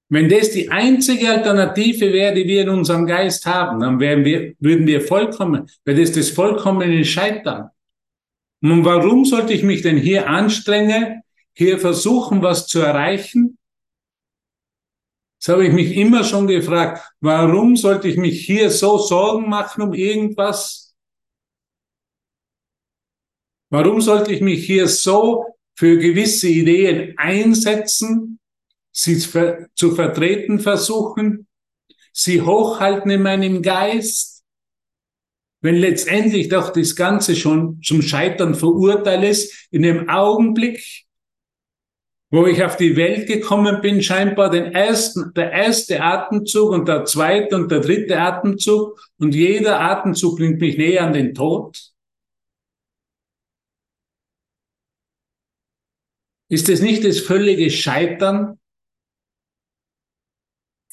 Wenn 0.08 0.28
das 0.28 0.50
die 0.50 0.70
einzige 0.70 1.30
Alternative 1.30 2.12
wäre, 2.12 2.34
die 2.34 2.46
wir 2.46 2.62
in 2.62 2.68
unserem 2.68 3.06
Geist 3.06 3.46
haben, 3.46 3.80
dann 3.80 3.98
wären 3.98 4.24
wir, 4.24 4.54
würden 4.60 4.86
wir 4.86 5.00
vollkommen, 5.00 5.68
wäre 5.84 6.00
das 6.00 6.12
das 6.12 6.30
vollkommene 6.30 7.04
Scheitern. 7.04 7.70
Und 8.62 8.84
warum 8.84 9.24
sollte 9.24 9.52
ich 9.52 9.62
mich 9.62 9.82
denn 9.82 9.96
hier 9.96 10.28
anstrengen, 10.28 11.22
hier 11.54 11.78
versuchen, 11.78 12.42
was 12.42 12.66
zu 12.66 12.80
erreichen? 12.80 13.56
Das 15.40 15.54
habe 15.54 15.66
ich 15.66 15.72
mich 15.72 15.96
immer 15.96 16.22
schon 16.22 16.46
gefragt. 16.46 17.02
Warum 17.20 17.74
sollte 17.74 18.08
ich 18.08 18.18
mich 18.18 18.44
hier 18.44 18.70
so 18.70 18.98
Sorgen 18.98 19.48
machen 19.48 19.82
um 19.82 19.94
irgendwas? 19.94 20.94
Warum 23.70 24.02
sollte 24.02 24.32
ich 24.32 24.42
mich 24.42 24.66
hier 24.66 24.86
so 24.86 25.46
für 25.74 25.96
gewisse 25.96 26.48
Ideen 26.48 27.16
einsetzen, 27.16 28.38
sie 28.92 29.18
zu 29.18 29.94
vertreten 29.94 30.60
versuchen, 30.60 31.46
sie 32.12 32.42
hochhalten 32.42 33.10
in 33.10 33.22
meinem 33.22 33.62
Geist, 33.62 34.44
wenn 35.62 35.76
letztendlich 35.76 36.48
doch 36.48 36.70
das 36.70 36.96
Ganze 36.96 37.34
schon 37.34 37.80
zum 37.82 38.02
Scheitern 38.02 38.54
verurteilt 38.54 39.24
ist, 39.24 39.68
in 39.70 39.82
dem 39.82 40.08
Augenblick, 40.10 41.06
wo 42.30 42.46
ich 42.46 42.62
auf 42.62 42.76
die 42.76 42.96
Welt 42.96 43.26
gekommen 43.26 43.80
bin, 43.80 44.02
scheinbar 44.02 44.50
den 44.50 44.72
ersten, 44.72 45.34
der 45.34 45.50
erste 45.50 46.00
Atemzug 46.00 46.70
und 46.70 46.86
der 46.86 47.04
zweite 47.04 47.56
und 47.56 47.70
der 47.70 47.80
dritte 47.80 48.20
Atemzug 48.20 49.00
und 49.18 49.34
jeder 49.34 49.80
Atemzug 49.80 50.38
bringt 50.38 50.60
mich 50.60 50.78
näher 50.78 51.04
an 51.04 51.12
den 51.12 51.34
Tod. 51.34 51.92
Ist 56.48 56.68
es 56.68 56.80
nicht 56.80 57.04
das 57.04 57.20
völlige 57.20 57.70
Scheitern? 57.70 58.58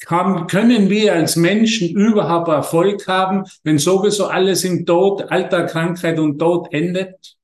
Haben, 0.06 0.46
können 0.46 0.90
wir 0.90 1.12
als 1.12 1.34
Menschen 1.34 1.96
überhaupt 1.96 2.48
Erfolg 2.48 3.06
haben, 3.08 3.44
wenn 3.64 3.78
sowieso 3.78 4.26
alles 4.26 4.62
im 4.62 4.86
Tod, 4.86 5.22
Alter, 5.30 5.66
Krankheit 5.66 6.18
und 6.20 6.38
Tod 6.38 6.72
endet? 6.72 7.37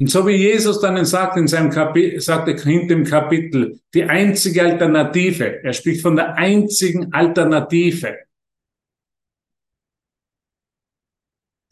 Und 0.00 0.10
so 0.10 0.26
wie 0.26 0.32
Jesus 0.32 0.80
dann 0.80 1.04
sagt 1.04 1.36
in 1.36 1.46
seinem 1.46 1.70
Kapitel, 1.70 2.20
sagt 2.20 2.48
er 2.48 2.58
hinter 2.58 2.94
dem 2.94 3.04
Kapitel, 3.04 3.78
die 3.92 4.02
einzige 4.02 4.62
Alternative, 4.62 5.62
er 5.62 5.72
spricht 5.72 6.02
von 6.02 6.16
der 6.16 6.34
einzigen 6.34 7.12
Alternative. 7.12 8.18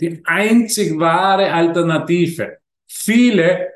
Die 0.00 0.22
einzig 0.24 0.98
wahre 0.98 1.52
Alternative. 1.52 2.58
Viele 2.88 3.70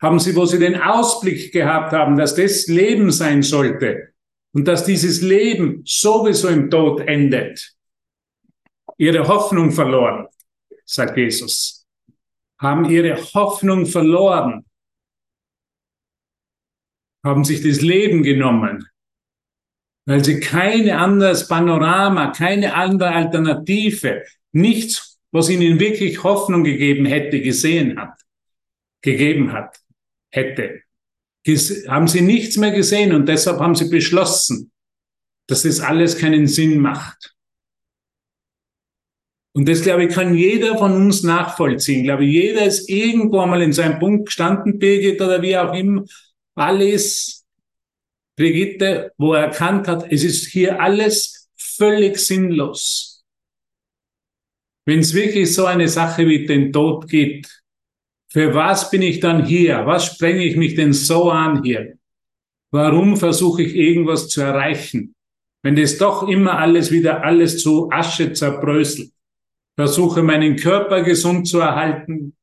haben 0.00 0.18
sie, 0.18 0.34
wo 0.34 0.44
sie 0.44 0.58
den 0.58 0.80
Ausblick 0.80 1.52
gehabt 1.52 1.92
haben, 1.92 2.16
dass 2.16 2.34
das 2.34 2.66
Leben 2.68 3.10
sein 3.10 3.42
sollte 3.42 4.12
und 4.52 4.66
dass 4.66 4.84
dieses 4.84 5.22
Leben 5.22 5.82
sowieso 5.84 6.48
im 6.48 6.70
Tod 6.70 7.00
endet, 7.00 7.74
ihre 8.96 9.26
Hoffnung 9.26 9.72
verloren, 9.72 10.28
sagt 10.84 11.16
Jesus 11.16 11.81
haben 12.62 12.88
ihre 12.88 13.16
Hoffnung 13.34 13.86
verloren, 13.86 14.64
haben 17.24 17.44
sich 17.44 17.60
das 17.62 17.80
Leben 17.80 18.22
genommen, 18.22 18.88
weil 20.06 20.24
sie 20.24 20.40
keine 20.40 20.98
anderes 20.98 21.48
Panorama, 21.48 22.30
keine 22.32 22.74
andere 22.74 23.10
Alternative, 23.10 24.24
nichts, 24.52 25.18
was 25.32 25.48
ihnen 25.48 25.80
wirklich 25.80 26.22
Hoffnung 26.22 26.62
gegeben 26.64 27.04
hätte, 27.04 27.40
gesehen 27.40 27.98
hat, 27.98 28.20
gegeben 29.02 29.52
hat, 29.52 29.78
hätte. 30.30 30.82
Ges 31.44 31.86
haben 31.88 32.06
sie 32.06 32.20
nichts 32.20 32.56
mehr 32.56 32.70
gesehen 32.70 33.12
und 33.12 33.28
deshalb 33.28 33.58
haben 33.58 33.74
sie 33.74 33.88
beschlossen, 33.88 34.70
dass 35.48 35.62
das 35.62 35.80
alles 35.80 36.16
keinen 36.16 36.46
Sinn 36.46 36.78
macht. 36.78 37.31
Und 39.54 39.68
das, 39.68 39.82
glaube 39.82 40.04
ich, 40.04 40.14
kann 40.14 40.34
jeder 40.34 40.78
von 40.78 40.92
uns 40.92 41.22
nachvollziehen. 41.22 42.00
Ich 42.00 42.04
glaube, 42.04 42.24
jeder 42.24 42.64
ist 42.64 42.88
irgendwo 42.88 43.40
einmal 43.40 43.60
in 43.60 43.72
seinem 43.72 43.98
Punkt 43.98 44.26
gestanden, 44.26 44.78
Birgit 44.78 45.20
oder 45.20 45.42
wie 45.42 45.56
auch 45.56 45.74
immer, 45.74 46.04
Alice, 46.54 47.44
Brigitte, 48.36 49.12
wo 49.18 49.34
er 49.34 49.44
erkannt 49.44 49.88
hat, 49.88 50.10
es 50.10 50.24
ist 50.24 50.46
hier 50.46 50.80
alles 50.80 51.50
völlig 51.56 52.18
sinnlos. 52.18 53.24
Wenn 54.86 55.00
es 55.00 55.14
wirklich 55.14 55.54
so 55.54 55.66
eine 55.66 55.88
Sache 55.88 56.26
wie 56.26 56.46
den 56.46 56.72
Tod 56.72 57.08
gibt, 57.08 57.62
für 58.30 58.54
was 58.54 58.90
bin 58.90 59.02
ich 59.02 59.20
dann 59.20 59.44
hier? 59.44 59.84
Was 59.84 60.06
sprenge 60.06 60.42
ich 60.44 60.56
mich 60.56 60.74
denn 60.74 60.94
so 60.94 61.30
an 61.30 61.62
hier? 61.62 61.98
Warum 62.70 63.18
versuche 63.18 63.62
ich 63.62 63.74
irgendwas 63.74 64.28
zu 64.28 64.40
erreichen? 64.40 65.14
Wenn 65.62 65.76
das 65.76 65.98
doch 65.98 66.26
immer 66.26 66.58
alles 66.58 66.90
wieder 66.90 67.22
alles 67.22 67.62
zu 67.62 67.90
Asche 67.90 68.32
zerbröselt 68.32 69.12
versuche 69.76 70.22
meinen 70.22 70.56
Körper 70.56 71.02
gesund 71.02 71.48
zu 71.48 71.60
erhalten, 71.60 72.36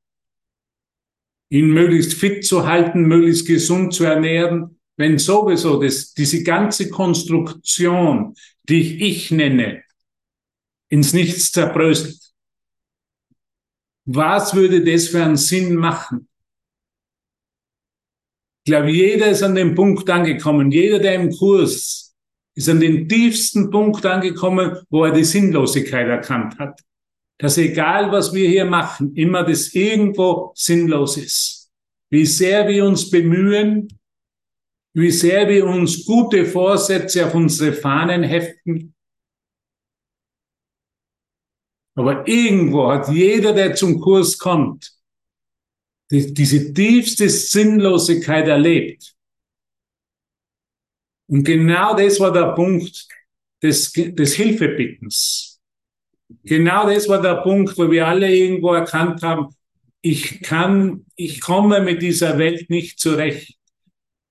ihn 1.51 1.71
möglichst 1.71 2.13
fit 2.13 2.45
zu 2.45 2.67
halten, 2.67 3.03
möglichst 3.03 3.47
gesund 3.47 3.93
zu 3.93 4.03
ernähren, 4.03 4.79
wenn 4.97 5.17
sowieso 5.17 5.81
das, 5.81 6.13
diese 6.13 6.43
ganze 6.43 6.89
Konstruktion, 6.89 8.35
die 8.63 8.81
ich 8.81 9.01
ich 9.01 9.31
nenne, 9.31 9.83
ins 10.89 11.13
Nichts 11.13 11.51
zerbröselt. 11.51 12.19
Was 14.05 14.55
würde 14.55 14.83
das 14.83 15.07
für 15.07 15.23
einen 15.23 15.37
Sinn 15.37 15.75
machen? 15.75 16.27
Ich 18.63 18.71
glaube, 18.71 18.91
jeder 18.91 19.27
ist 19.27 19.43
an 19.43 19.55
dem 19.55 19.73
Punkt 19.75 20.09
angekommen. 20.09 20.71
Jeder, 20.71 20.99
der 20.99 21.15
im 21.15 21.31
Kurs 21.31 22.15
ist 22.55 22.69
an 22.69 22.79
den 22.79 23.07
tiefsten 23.07 23.71
Punkt 23.71 24.05
angekommen, 24.05 24.77
wo 24.89 25.05
er 25.05 25.11
die 25.11 25.23
Sinnlosigkeit 25.23 26.07
erkannt 26.07 26.57
hat 26.59 26.79
dass 27.39 27.57
egal 27.57 28.11
was 28.11 28.33
wir 28.33 28.47
hier 28.47 28.65
machen, 28.65 29.15
immer 29.15 29.43
das 29.43 29.73
irgendwo 29.73 30.51
sinnlos 30.55 31.17
ist. 31.17 31.71
Wie 32.11 32.25
sehr 32.25 32.67
wir 32.67 32.85
uns 32.85 33.09
bemühen, 33.09 33.87
wie 34.93 35.11
sehr 35.11 35.47
wir 35.47 35.65
uns 35.65 36.05
gute 36.05 36.45
Vorsätze 36.45 37.25
auf 37.25 37.33
unsere 37.33 37.73
Fahnen 37.73 38.23
heften. 38.23 38.93
Aber 41.95 42.27
irgendwo 42.27 42.91
hat 42.91 43.09
jeder, 43.09 43.53
der 43.53 43.73
zum 43.73 43.99
Kurs 44.01 44.37
kommt, 44.37 44.93
die, 46.11 46.33
diese 46.33 46.73
tiefste 46.73 47.29
Sinnlosigkeit 47.29 48.47
erlebt. 48.47 49.15
Und 51.29 51.43
genau 51.43 51.95
das 51.95 52.19
war 52.19 52.33
der 52.33 52.53
Punkt 52.53 53.07
des, 53.61 53.93
des 53.93 54.33
Hilfebittens. 54.33 55.48
Genau 56.43 56.87
das 56.87 57.07
war 57.09 57.21
der 57.21 57.41
Punkt, 57.41 57.77
wo 57.77 57.89
wir 57.89 58.07
alle 58.07 58.33
irgendwo 58.33 58.73
erkannt 58.73 59.23
haben, 59.23 59.47
ich 60.01 60.41
kann, 60.41 61.05
ich 61.15 61.41
komme 61.41 61.81
mit 61.81 62.01
dieser 62.01 62.37
Welt 62.37 62.69
nicht 62.69 62.99
zurecht. 62.99 63.57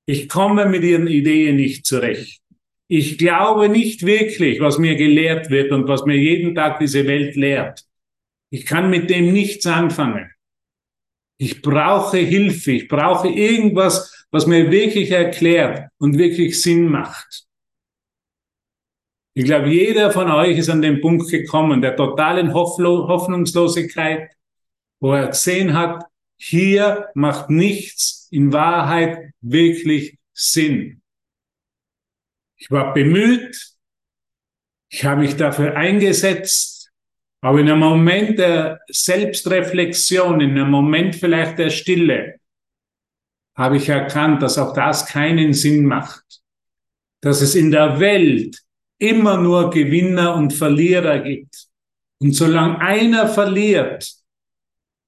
Ich 0.06 0.28
komme 0.28 0.66
mit 0.66 0.82
ihren 0.82 1.06
Ideen 1.06 1.56
nicht 1.56 1.84
zurecht. 1.84 2.40
Ich 2.86 3.18
glaube 3.18 3.68
nicht 3.68 4.06
wirklich, 4.06 4.60
was 4.60 4.78
mir 4.78 4.96
gelehrt 4.96 5.50
wird 5.50 5.72
und 5.72 5.86
was 5.88 6.06
mir 6.06 6.16
jeden 6.16 6.54
Tag 6.54 6.78
diese 6.78 7.06
Welt 7.06 7.36
lehrt. 7.36 7.84
Ich 8.50 8.64
kann 8.64 8.88
mit 8.88 9.10
dem 9.10 9.32
nichts 9.32 9.66
anfangen. 9.66 10.30
Ich 11.36 11.60
brauche 11.60 12.16
Hilfe. 12.16 12.72
Ich 12.72 12.88
brauche 12.88 13.28
irgendwas, 13.28 14.26
was 14.30 14.46
mir 14.46 14.70
wirklich 14.70 15.10
erklärt 15.10 15.90
und 15.98 16.16
wirklich 16.16 16.60
Sinn 16.60 16.88
macht. 16.88 17.47
Ich 19.38 19.44
glaube, 19.44 19.68
jeder 19.68 20.10
von 20.10 20.28
euch 20.32 20.58
ist 20.58 20.68
an 20.68 20.82
den 20.82 21.00
Punkt 21.00 21.30
gekommen, 21.30 21.80
der 21.80 21.94
totalen 21.94 22.54
Hoffnungslosigkeit, 22.54 24.32
wo 24.98 25.12
er 25.12 25.28
gesehen 25.28 25.74
hat, 25.74 26.06
hier 26.36 27.08
macht 27.14 27.48
nichts 27.48 28.26
in 28.32 28.52
Wahrheit 28.52 29.32
wirklich 29.40 30.18
Sinn. 30.32 31.02
Ich 32.56 32.68
war 32.72 32.92
bemüht, 32.92 33.76
ich 34.90 35.04
habe 35.04 35.20
mich 35.20 35.36
dafür 35.36 35.76
eingesetzt, 35.76 36.90
aber 37.40 37.60
in 37.60 37.70
einem 37.70 37.78
Moment 37.78 38.40
der 38.40 38.80
Selbstreflexion, 38.88 40.40
in 40.40 40.50
einem 40.50 40.68
Moment 40.68 41.14
vielleicht 41.14 41.60
der 41.60 41.70
Stille, 41.70 42.40
habe 43.54 43.76
ich 43.76 43.88
erkannt, 43.88 44.42
dass 44.42 44.58
auch 44.58 44.74
das 44.74 45.06
keinen 45.06 45.54
Sinn 45.54 45.84
macht, 45.84 46.40
dass 47.20 47.40
es 47.40 47.54
in 47.54 47.70
der 47.70 48.00
Welt 48.00 48.64
immer 48.98 49.38
nur 49.38 49.70
Gewinner 49.70 50.34
und 50.34 50.52
Verlierer 50.52 51.20
gibt. 51.20 51.68
Und 52.20 52.32
solange 52.32 52.80
einer 52.80 53.28
verliert, 53.28 54.12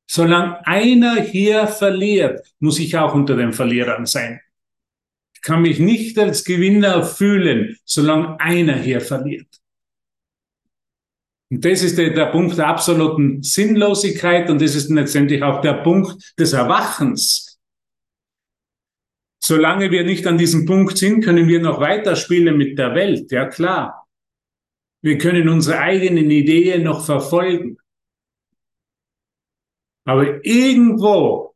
solange 0.09 0.65
einer 0.67 1.21
hier 1.23 1.67
verliert, 1.67 2.47
muss 2.61 2.79
ich 2.79 2.97
auch 2.97 3.15
unter 3.15 3.37
den 3.37 3.53
Verlierern 3.53 4.07
sein. 4.07 4.41
Ich 5.35 5.43
kann 5.43 5.63
mich 5.63 5.79
nicht 5.79 6.19
als 6.19 6.45
Gewinner 6.45 7.03
fühlen, 7.03 7.77
solange 7.85 8.39
einer 8.41 8.77
hier 8.77 9.01
verliert. 9.01 9.49
Und 11.51 11.65
das 11.65 11.83
ist 11.83 11.99
der, 11.99 12.11
der 12.11 12.27
Punkt 12.27 12.57
der 12.59 12.69
absoluten 12.69 13.43
Sinnlosigkeit 13.43 14.49
und 14.51 14.63
das 14.63 14.77
ist 14.77 14.89
letztendlich 14.89 15.43
auch 15.43 15.61
der 15.61 15.75
Punkt 15.83 16.33
des 16.39 16.53
Erwachens. 16.53 17.50
Solange 19.43 19.91
wir 19.91 20.05
nicht 20.05 20.27
an 20.27 20.39
diesem 20.39 20.67
Punkt 20.67 20.99
sind, 20.99 21.25
können 21.25 21.49
wir 21.49 21.61
noch 21.61 21.81
weiterspielen 21.81 22.57
mit 22.57 22.79
der 22.79 22.95
Welt, 22.95 23.33
ja 23.33 23.47
klar. 23.47 24.07
Wir 25.03 25.17
können 25.17 25.49
unsere 25.49 25.79
eigenen 25.79 26.31
Ideen 26.31 26.83
noch 26.83 27.05
verfolgen. 27.05 27.79
Aber 30.05 30.45
irgendwo, 30.45 31.55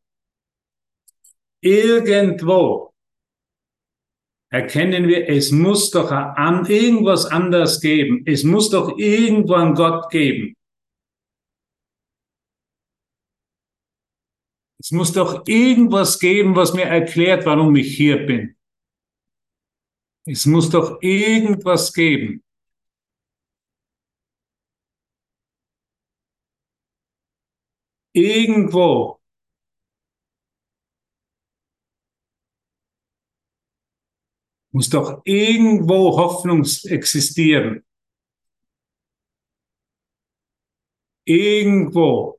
irgendwo 1.61 2.94
erkennen 4.51 5.09
wir, 5.09 5.29
es 5.29 5.51
muss 5.51 5.90
doch 5.90 6.11
an, 6.11 6.64
irgendwas 6.66 7.27
anders 7.27 7.81
geben. 7.81 8.23
Es 8.25 8.44
muss 8.44 8.70
doch 8.70 8.97
irgendwo 8.97 9.55
einen 9.55 9.75
Gott 9.75 10.11
geben. 10.11 10.57
Es 14.85 14.90
muss 14.90 15.12
doch 15.14 15.47
irgendwas 15.47 16.18
geben, 16.18 16.55
was 16.55 16.75
mir 16.75 16.85
erklärt, 16.85 17.47
warum 17.47 17.75
ich 17.75 17.97
hier 17.97 18.27
bin. 18.27 18.55
Es 20.27 20.44
muss 20.44 20.68
doch 20.68 21.01
irgendwas 21.01 21.90
geben. 21.94 22.44
Irgendwo. 28.12 29.20
Muss 34.70 34.90
doch 34.90 35.23
irgendwo 35.25 36.18
Hoffnung 36.18 36.62
existieren. 36.85 37.83
Irgendwo. 41.25 42.34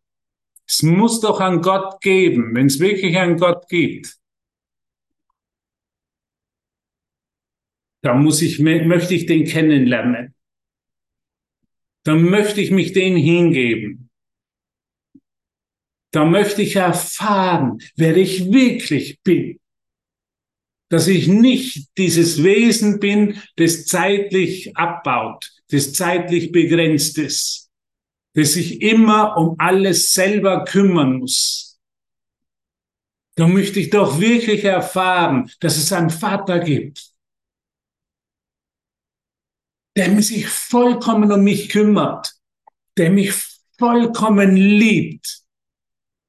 Es 0.67 0.81
muss 0.81 1.21
doch 1.21 1.39
einen 1.39 1.61
Gott 1.61 2.01
geben, 2.01 2.55
wenn 2.55 2.65
es 2.67 2.79
wirklich 2.79 3.15
einen 3.17 3.37
Gott 3.37 3.67
gibt. 3.69 4.17
Da 8.01 8.13
muss 8.13 8.41
ich, 8.41 8.59
möchte 8.59 9.15
ich 9.15 9.25
den 9.25 9.45
kennenlernen. 9.45 10.35
Dann 12.03 12.23
möchte 12.23 12.61
ich 12.61 12.71
mich 12.71 12.93
den 12.93 13.15
hingeben. 13.15 14.09
Da 16.11 16.23
möchte 16.23 16.61
ich 16.61 16.75
erfahren, 16.75 17.79
wer 17.95 18.15
ich 18.15 18.51
wirklich 18.51 19.19
bin. 19.21 19.59
Dass 20.89 21.07
ich 21.07 21.27
nicht 21.27 21.89
dieses 21.97 22.43
Wesen 22.43 22.99
bin, 22.99 23.41
das 23.55 23.85
zeitlich 23.85 24.77
abbaut, 24.77 25.51
das 25.69 25.93
zeitlich 25.93 26.51
begrenzt 26.51 27.17
ist 27.17 27.64
der 28.35 28.45
sich 28.45 28.81
immer 28.81 29.37
um 29.37 29.55
alles 29.57 30.11
selber 30.11 30.65
kümmern 30.65 31.19
muss. 31.19 31.79
Da 33.35 33.47
möchte 33.47 33.79
ich 33.79 33.89
doch 33.89 34.19
wirklich 34.19 34.63
erfahren, 34.63 35.51
dass 35.59 35.77
es 35.77 35.91
einen 35.91 36.09
Vater 36.09 36.59
gibt, 36.59 37.11
der 39.97 40.21
sich 40.21 40.47
vollkommen 40.47 41.31
um 41.31 41.43
mich 41.43 41.69
kümmert, 41.69 42.33
der 42.97 43.09
mich 43.09 43.33
vollkommen 43.77 44.55
liebt, 44.55 45.43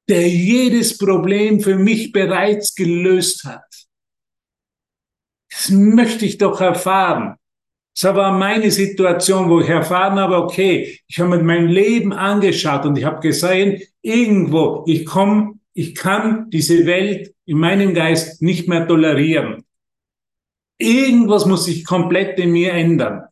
der 0.08 0.28
jedes 0.28 0.98
Problem 0.98 1.60
für 1.60 1.76
mich 1.76 2.12
bereits 2.12 2.74
gelöst 2.74 3.44
hat. 3.44 3.86
Das 5.50 5.70
möchte 5.70 6.26
ich 6.26 6.38
doch 6.38 6.60
erfahren. 6.60 7.36
Das 7.98 8.14
war 8.14 8.32
meine 8.32 8.70
Situation, 8.70 9.48
wo 9.48 9.60
ich 9.60 9.68
erfahren 9.70 10.18
habe, 10.18 10.36
okay, 10.36 11.00
ich 11.06 11.18
habe 11.18 11.30
mir 11.30 11.42
mein 11.42 11.68
Leben 11.68 12.12
angeschaut 12.12 12.84
und 12.84 12.98
ich 12.98 13.04
habe 13.04 13.20
gesehen, 13.20 13.80
irgendwo, 14.02 14.84
ich 14.86 15.06
komme, 15.06 15.54
ich 15.72 15.94
kann 15.94 16.50
diese 16.50 16.84
Welt 16.84 17.34
in 17.46 17.58
meinem 17.58 17.94
Geist 17.94 18.42
nicht 18.42 18.68
mehr 18.68 18.86
tolerieren. 18.86 19.64
Irgendwas 20.78 21.46
muss 21.46 21.64
sich 21.64 21.86
komplett 21.86 22.38
in 22.38 22.52
mir 22.52 22.74
ändern. 22.74 23.22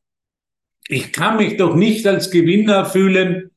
Ich 0.88 1.12
kann 1.12 1.37
mich 1.37 1.59
doch 1.59 1.74
nicht 1.74 2.07
als 2.07 2.31
Gewinner 2.31 2.87
fühlen 2.87 3.50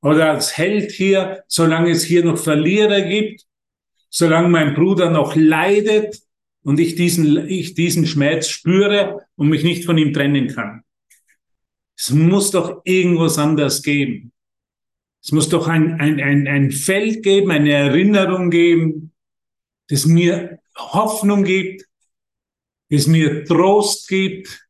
oder 0.00 0.30
als 0.30 0.56
Held 0.56 0.92
hier, 0.92 1.42
solange 1.48 1.90
es 1.90 2.04
hier 2.04 2.24
noch 2.24 2.38
Verlierer 2.38 3.00
gibt, 3.00 3.46
solange 4.10 4.48
mein 4.48 4.74
Bruder 4.74 5.10
noch 5.10 5.34
leidet, 5.34 6.22
und 6.62 6.80
ich 6.80 6.94
diesen, 6.94 7.48
ich 7.48 7.74
diesen 7.74 8.06
Schmerz 8.06 8.48
spüre 8.48 9.26
und 9.36 9.48
mich 9.48 9.64
nicht 9.64 9.84
von 9.84 9.98
ihm 9.98 10.12
trennen 10.12 10.48
kann. 10.48 10.84
Es 11.96 12.10
muss 12.10 12.50
doch 12.50 12.82
irgendwas 12.84 13.38
anders 13.38 13.82
geben. 13.82 14.32
Es 15.22 15.32
muss 15.32 15.48
doch 15.48 15.68
ein, 15.68 16.00
ein, 16.00 16.20
ein, 16.20 16.48
ein 16.48 16.70
Feld 16.72 17.22
geben, 17.22 17.50
eine 17.50 17.72
Erinnerung 17.72 18.50
geben, 18.50 19.12
das 19.88 20.06
mir 20.06 20.58
Hoffnung 20.76 21.44
gibt, 21.44 21.84
das 22.90 23.06
mir 23.06 23.44
Trost 23.44 24.08
gibt, 24.08 24.66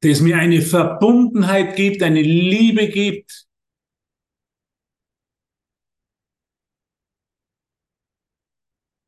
das 0.00 0.20
mir 0.20 0.36
eine 0.36 0.62
Verbundenheit 0.62 1.76
gibt, 1.76 2.02
eine 2.02 2.22
Liebe 2.22 2.88
gibt, 2.88 3.46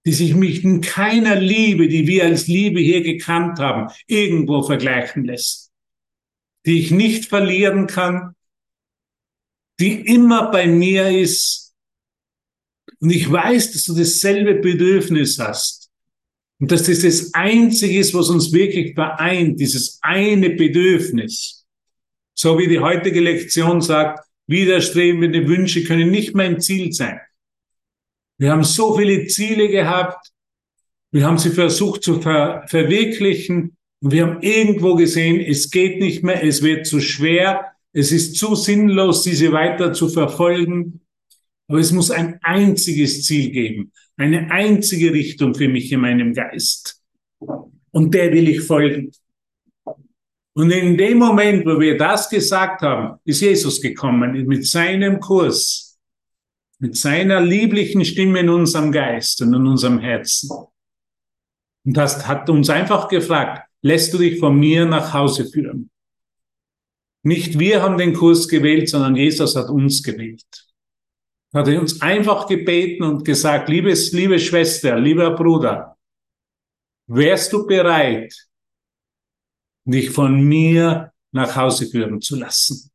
die 0.05 0.13
sich 0.13 0.35
mit 0.35 0.85
keiner 0.85 1.37
Liebe, 1.37 1.89
die 1.89 2.07
wir 2.07 2.25
als 2.25 2.49
Liebe 2.49 2.81
hier 2.81 3.03
gekannt 3.03 3.59
haben, 3.59 3.93
irgendwo 4.07 4.63
vergleichen 4.63 5.25
lässt, 5.25 5.71
die 6.67 6.81
ich 6.81 6.91
nicht 6.91 7.27
verlieren 7.27 7.87
kann, 7.87 8.35
die 9.79 10.01
immer 10.01 10.51
bei 10.51 10.67
mir 10.67 11.09
ist. 11.09 11.75
Und 13.01 13.11
ich 13.11 13.31
weiß, 13.31 13.73
dass 13.73 13.85
du 13.85 13.95
dasselbe 13.95 14.55
Bedürfnis 14.55 15.39
hast. 15.39 15.91
Und 16.61 16.71
dass 16.71 16.85
das 16.85 17.01
das 17.01 17.35
Einzige 17.35 17.99
ist, 17.99 18.15
was 18.15 18.29
uns 18.29 18.53
wirklich 18.53 18.95
vereint, 18.95 19.59
dieses 19.59 19.99
eine 20.03 20.51
Bedürfnis. 20.51 21.67
So 22.35 22.59
wie 22.59 22.69
die 22.69 22.79
heutige 22.79 23.21
Lektion 23.21 23.81
sagt, 23.81 24.25
widerstrebende 24.47 25.49
Wünsche 25.49 25.83
können 25.83 26.11
nicht 26.11 26.35
mein 26.35 26.61
Ziel 26.61 26.93
sein. 26.93 27.21
Wir 28.43 28.51
haben 28.51 28.65
so 28.65 28.97
viele 28.99 29.29
Ziele 29.29 29.69
gehabt. 29.69 30.33
Wir 31.13 31.25
haben 31.25 31.39
sie 31.39 31.51
versucht 31.51 32.03
zu 32.03 32.21
ver 32.21 32.65
verwirklichen. 32.67 33.77
Und 34.01 34.11
wir 34.11 34.27
haben 34.27 34.43
irgendwo 34.43 34.97
gesehen, 34.97 35.41
es 35.41 35.71
geht 35.71 36.01
nicht 36.01 36.25
mehr, 36.25 36.43
es 36.43 36.61
wird 36.61 36.85
zu 36.85 36.99
schwer, 36.99 37.67
es 37.93 38.11
ist 38.11 38.35
zu 38.35 38.57
sinnlos, 38.57 39.23
diese 39.23 39.53
weiter 39.53 39.93
zu 39.93 40.09
verfolgen. 40.09 41.03
Aber 41.69 41.79
es 41.79 41.93
muss 41.93 42.11
ein 42.11 42.41
einziges 42.43 43.23
Ziel 43.23 43.53
geben, 43.53 43.93
eine 44.17 44.51
einzige 44.51 45.13
Richtung 45.13 45.55
für 45.55 45.69
mich 45.69 45.93
in 45.93 46.01
meinem 46.01 46.35
Geist. 46.35 47.01
Und 47.93 48.13
der 48.13 48.33
will 48.33 48.49
ich 48.49 48.63
folgen. 48.63 49.13
Und 50.55 50.73
in 50.73 50.97
dem 50.97 51.19
Moment, 51.19 51.65
wo 51.65 51.79
wir 51.79 51.97
das 51.97 52.29
gesagt 52.29 52.83
haben, 52.83 53.21
ist 53.25 53.41
Jesus 53.41 53.81
gekommen 53.81 54.33
mit 54.49 54.67
seinem 54.67 55.21
Kurs 55.21 55.82
mit 56.83 56.97
seiner 56.97 57.41
lieblichen 57.41 58.05
Stimme 58.05 58.41
in 58.41 58.49
unserem 58.49 58.91
Geist 58.91 59.41
und 59.41 59.55
in 59.55 59.69
unserem 59.69 60.01
Herzen. 60.01 60.51
Und 61.85 61.97
das 61.97 62.27
hat 62.27 62.51
uns 62.51 62.69
einfach 62.71 63.07
gefragt, 63.07 63.69
lässt 63.83 64.13
du 64.13 64.19
dich 64.19 64.41
von 64.41 64.59
mir 64.59 64.85
nach 64.85 65.15
Hause 65.15 65.45
führen? 65.49 65.91
Nicht 67.23 67.61
wir 67.61 67.83
haben 67.83 67.99
den 67.99 68.15
Kurs 68.15 68.49
gewählt, 68.49 68.89
sondern 68.89 69.15
Jesus 69.15 69.55
hat 69.55 69.71
uns 69.71 70.03
gewählt. 70.03 70.45
Hat 71.55 71.69
er 71.69 71.81
uns 71.81 72.03
einfach 72.03 72.49
gebeten 72.49 73.05
und 73.05 73.25
gesagt, 73.25 73.69
liebes, 73.69 74.11
liebe 74.11 74.41
Schwester, 74.41 74.99
lieber 74.99 75.37
Bruder, 75.37 75.97
wärst 77.07 77.53
du 77.53 77.65
bereit, 77.65 78.35
dich 79.85 80.11
von 80.11 80.43
mir 80.43 81.13
nach 81.31 81.55
Hause 81.55 81.87
führen 81.87 82.21
zu 82.21 82.35
lassen? 82.35 82.92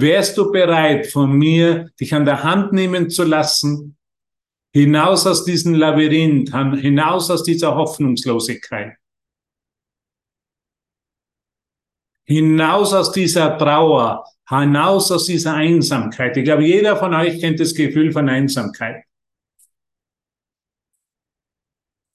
Wärst 0.00 0.36
du 0.36 0.50
bereit, 0.50 1.06
von 1.06 1.32
mir 1.32 1.90
dich 2.00 2.14
an 2.14 2.24
der 2.24 2.42
Hand 2.42 2.72
nehmen 2.72 3.10
zu 3.10 3.24
lassen, 3.24 3.96
hinaus 4.72 5.26
aus 5.26 5.44
diesem 5.44 5.74
Labyrinth, 5.74 6.52
hinaus 6.80 7.30
aus 7.30 7.44
dieser 7.44 7.74
Hoffnungslosigkeit, 7.76 8.96
hinaus 12.24 12.92
aus 12.92 13.12
dieser 13.12 13.56
Trauer, 13.56 14.24
hinaus 14.48 15.12
aus 15.12 15.26
dieser 15.26 15.54
Einsamkeit. 15.54 16.36
Ich 16.36 16.44
glaube, 16.44 16.64
jeder 16.64 16.96
von 16.96 17.14
euch 17.14 17.40
kennt 17.40 17.60
das 17.60 17.74
Gefühl 17.74 18.12
von 18.12 18.28
Einsamkeit. 18.28 19.04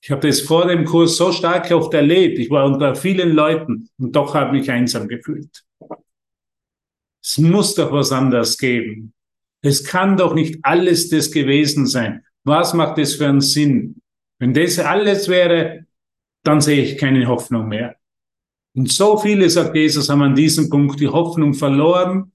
Ich 0.02 0.12
habe 0.12 0.26
das 0.26 0.42
vor 0.42 0.65
dem 0.65 0.86
Kurs 0.86 1.18
so 1.18 1.32
stark 1.32 1.70
oft 1.72 1.94
erlebt. 1.94 2.39
Ich 2.39 2.50
war 2.50 2.65
unter 2.65 2.96
vielen 2.96 3.32
Leuten 3.32 3.89
und 4.00 4.15
doch 4.15 4.34
habe 4.34 4.58
ich 4.58 4.62
mich 4.62 4.72
einsam 4.72 5.08
gefühlt. 5.08 5.63
Es 7.23 7.38
muss 7.38 7.75
doch 7.75 7.91
was 7.91 8.12
anderes 8.12 8.58
geben. 8.58 9.13
Es 9.62 9.84
kann 9.84 10.17
doch 10.17 10.34
nicht 10.34 10.60
alles 10.63 11.10
das 11.10 11.32
gewesen 11.32 11.86
sein. 11.86 12.23
Was 12.43 12.73
macht 12.73 12.97
das 12.97 13.15
für 13.15 13.27
einen 13.27 13.41
Sinn? 13.41 14.01
Wenn 14.39 14.53
das 14.53 14.79
alles 14.79 15.27
wäre, 15.27 15.86
dann 16.43 16.62
sehe 16.62 16.84
ich 16.84 16.97
keine 16.97 17.27
Hoffnung 17.27 17.67
mehr. 17.67 17.95
Und 18.73 18.89
so 18.91 19.17
viele, 19.17 19.49
sagt 19.49 19.75
Jesus, 19.75 20.10
haben 20.10 20.21
an 20.21 20.36
diesem 20.36 20.69
Punkt 20.69 20.99
die 20.99 21.08
Hoffnung 21.08 21.53
verloren 21.53 22.32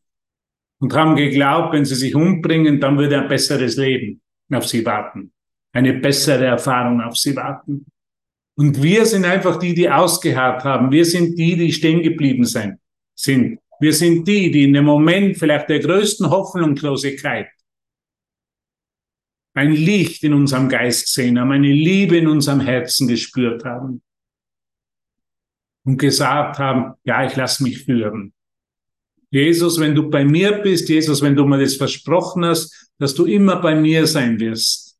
und 0.78 0.94
haben 0.94 1.16
geglaubt, 1.16 1.72
wenn 1.72 1.84
sie 1.84 1.94
sich 1.94 2.14
umbringen, 2.14 2.80
dann 2.80 2.98
würde 2.98 3.20
ein 3.22 3.28
besseres 3.28 3.76
Leben 3.76 4.20
auf 4.52 4.66
sie 4.66 4.84
warten. 4.84 5.32
eine 5.72 5.94
bessere 5.94 6.46
Erfahrung 6.46 7.00
auf 7.00 7.16
sie 7.16 7.34
warten. 7.34 7.86
Und 8.56 8.80
wir 8.80 9.04
sind 9.04 9.24
einfach 9.24 9.58
die, 9.58 9.74
die 9.74 9.90
ausgeharrt 9.90 10.62
haben. 10.62 10.92
Wir 10.92 11.04
sind 11.04 11.36
die, 11.36 11.56
die 11.56 11.72
stehen 11.72 12.02
geblieben 12.02 12.44
sein, 12.44 12.78
sind. 13.16 13.58
Wir 13.84 13.92
sind 13.92 14.26
die, 14.26 14.50
die 14.50 14.64
in 14.64 14.72
dem 14.72 14.86
Moment 14.86 15.36
vielleicht 15.36 15.68
der 15.68 15.78
größten 15.78 16.30
Hoffnungslosigkeit 16.30 17.50
ein 19.52 19.72
Licht 19.72 20.24
in 20.24 20.32
unserem 20.32 20.70
Geist 20.70 21.04
gesehen 21.04 21.38
haben, 21.38 21.52
eine 21.52 21.70
Liebe 21.70 22.16
in 22.16 22.26
unserem 22.26 22.60
Herzen 22.60 23.08
gespürt 23.08 23.62
haben 23.66 24.02
und 25.84 25.98
gesagt 25.98 26.58
haben, 26.58 26.94
ja, 27.04 27.26
ich 27.26 27.36
lasse 27.36 27.62
mich 27.62 27.84
führen. 27.84 28.32
Jesus, 29.30 29.78
wenn 29.78 29.94
du 29.94 30.08
bei 30.08 30.24
mir 30.24 30.62
bist, 30.62 30.88
Jesus, 30.88 31.20
wenn 31.20 31.36
du 31.36 31.44
mir 31.44 31.60
das 31.60 31.76
versprochen 31.76 32.42
hast, 32.46 32.90
dass 32.96 33.14
du 33.14 33.26
immer 33.26 33.60
bei 33.60 33.74
mir 33.74 34.06
sein 34.06 34.40
wirst 34.40 34.98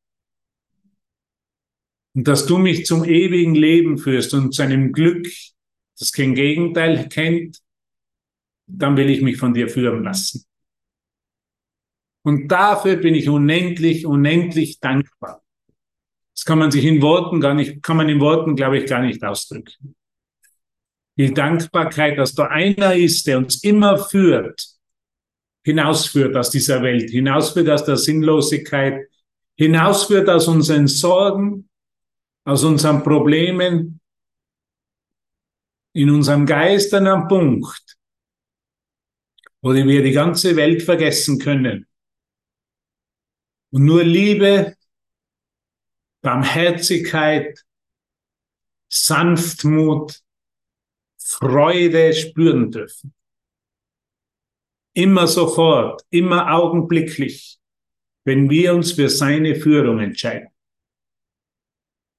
und 2.15 2.29
dass 2.29 2.45
du 2.45 2.59
mich 2.59 2.85
zum 2.85 3.05
ewigen 3.05 3.55
Leben 3.55 3.97
führst 3.97 4.35
und 4.35 4.53
zu 4.53 4.61
einem 4.61 4.93
Glück, 4.93 5.27
das 5.99 6.13
kein 6.13 6.35
Gegenteil 6.35 7.09
kennt, 7.09 7.65
dann 8.67 8.97
will 8.97 9.11
ich 9.11 9.23
mich 9.23 9.37
von 9.37 9.55
dir 9.55 9.69
führen 9.69 10.05
lassen. 10.05 10.45
Und 12.25 12.49
dafür 12.49 12.97
bin 12.97 13.15
ich 13.15 13.29
unendlich, 13.29 14.07
unendlich 14.07 14.81
dankbar. 14.81 15.43
Das 16.35 16.45
kann 16.45 16.59
man 16.59 16.71
sich 16.71 16.85
in 16.85 17.03
Worten 17.03 17.41
gar 17.41 17.55
nicht, 17.55 17.83
kann 17.83 17.97
man 17.97 18.09
in 18.09 18.21
Worten, 18.21 18.57
glaube 18.57 18.79
ich, 18.79 18.87
gar 18.87 19.03
nicht 19.03 19.23
ausdrücken. 19.23 19.95
Die 21.17 21.33
Dankbarkeit, 21.33 22.19
dass 22.19 22.35
da 22.35 22.47
einer 22.47 22.97
ist, 22.97 23.27
der 23.27 23.39
uns 23.39 23.63
immer 23.63 23.99
führt, 23.99 24.67
hinausführt 25.65 26.37
aus 26.37 26.51
dieser 26.51 26.83
Welt, 26.83 27.11
hinausführt 27.11 27.69
aus 27.69 27.85
der 27.85 27.97
Sinnlosigkeit, 27.97 29.09
hinausführt 29.57 30.29
aus 30.29 30.49
unseren 30.49 30.89
Sorgen, 30.89 31.69
aus 32.45 32.65
unseren 32.65 33.03
Problemen, 33.03 34.01
in 35.95 36.11
unserem 36.11 36.45
Geist 36.45 36.93
an 36.95 37.07
einem 37.07 37.29
Punkt, 37.29 37.97
wo 39.65 39.73
wir 39.73 40.03
die 40.03 40.13
ganze 40.13 40.57
Welt 40.57 40.83
vergessen 40.83 41.39
können 41.39 41.87
und 43.73 43.87
nur 43.87 44.05
Liebe, 44.05 44.77
Barmherzigkeit, 46.21 47.65
Sanftmut, 48.93 50.21
Freude 51.19 52.13
spüren 52.13 52.71
dürfen. 52.71 53.15
Immer 54.93 55.27
sofort, 55.27 56.03
immer 56.11 56.53
augenblicklich, 56.53 57.59
wenn 58.25 58.51
wir 58.51 58.75
uns 58.75 58.93
für 58.93 59.09
seine 59.09 59.57
Führung 59.57 59.99
entscheiden. 59.99 60.51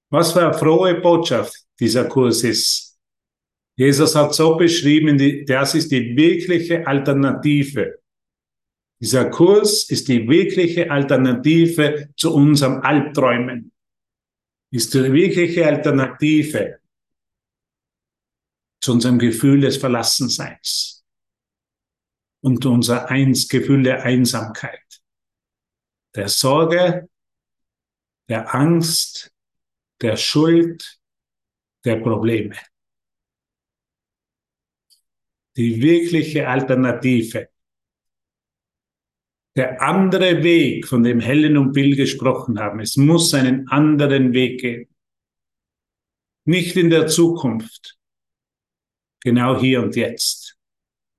Was 0.10 0.34
für 0.34 0.48
eine 0.48 0.58
frohe 0.58 0.96
Botschaft 1.00 1.64
dieser 1.80 2.10
Kurs 2.10 2.44
ist. 2.44 2.95
Jesus 3.78 4.16
hat 4.16 4.34
so 4.34 4.56
beschrieben, 4.56 5.46
das 5.46 5.76
ist 5.76 5.92
die 5.92 6.16
wirkliche 6.16 6.88
Alternative. 6.88 8.00
Dieser 9.02 9.30
Kurs 9.30 9.90
ist 9.90 10.08
die 10.08 10.28
wirkliche 10.28 10.90
Alternative 10.90 12.10
zu 12.16 12.34
unserem 12.34 12.82
Albträumen. 12.82 13.74
Ist 14.72 14.94
die 14.94 15.12
wirkliche 15.12 15.68
Alternative 15.68 16.80
zu 18.82 18.94
unserem 18.94 19.20
Gefühl 19.20 19.62
des 19.62 19.78
Verlassenseins 19.78 21.06
und 22.42 22.66
unser 22.66 23.10
Eins 23.10 23.48
Gefühl 23.48 23.84
der 23.84 24.04
Einsamkeit, 24.04 25.02
der 26.16 26.30
Sorge, 26.30 27.10
der 28.30 28.54
Angst, 28.54 29.34
der 30.02 30.18
Schuld, 30.18 31.00
der 31.84 31.98
Probleme. 31.98 32.56
Die 35.58 35.82
wirkliche 35.82 36.48
Alternative. 36.48 37.50
Der 39.56 39.82
andere 39.82 40.44
Weg, 40.44 40.86
von 40.88 41.04
dem 41.04 41.22
Helen 41.22 41.58
und 41.58 41.72
Bill 41.72 41.96
gesprochen 41.96 42.60
haben. 42.60 42.82
Es 42.82 42.98
muss 42.98 43.34
einen 43.34 43.70
anderen 43.70 44.34
Weg 44.34 44.60
geben. 44.60 44.94
Nicht 46.44 46.76
in 46.76 46.90
der 46.90 47.08
Zukunft, 47.08 47.96
Genau 49.26 49.60
hier 49.60 49.82
und 49.82 49.96
jetzt 49.96 50.56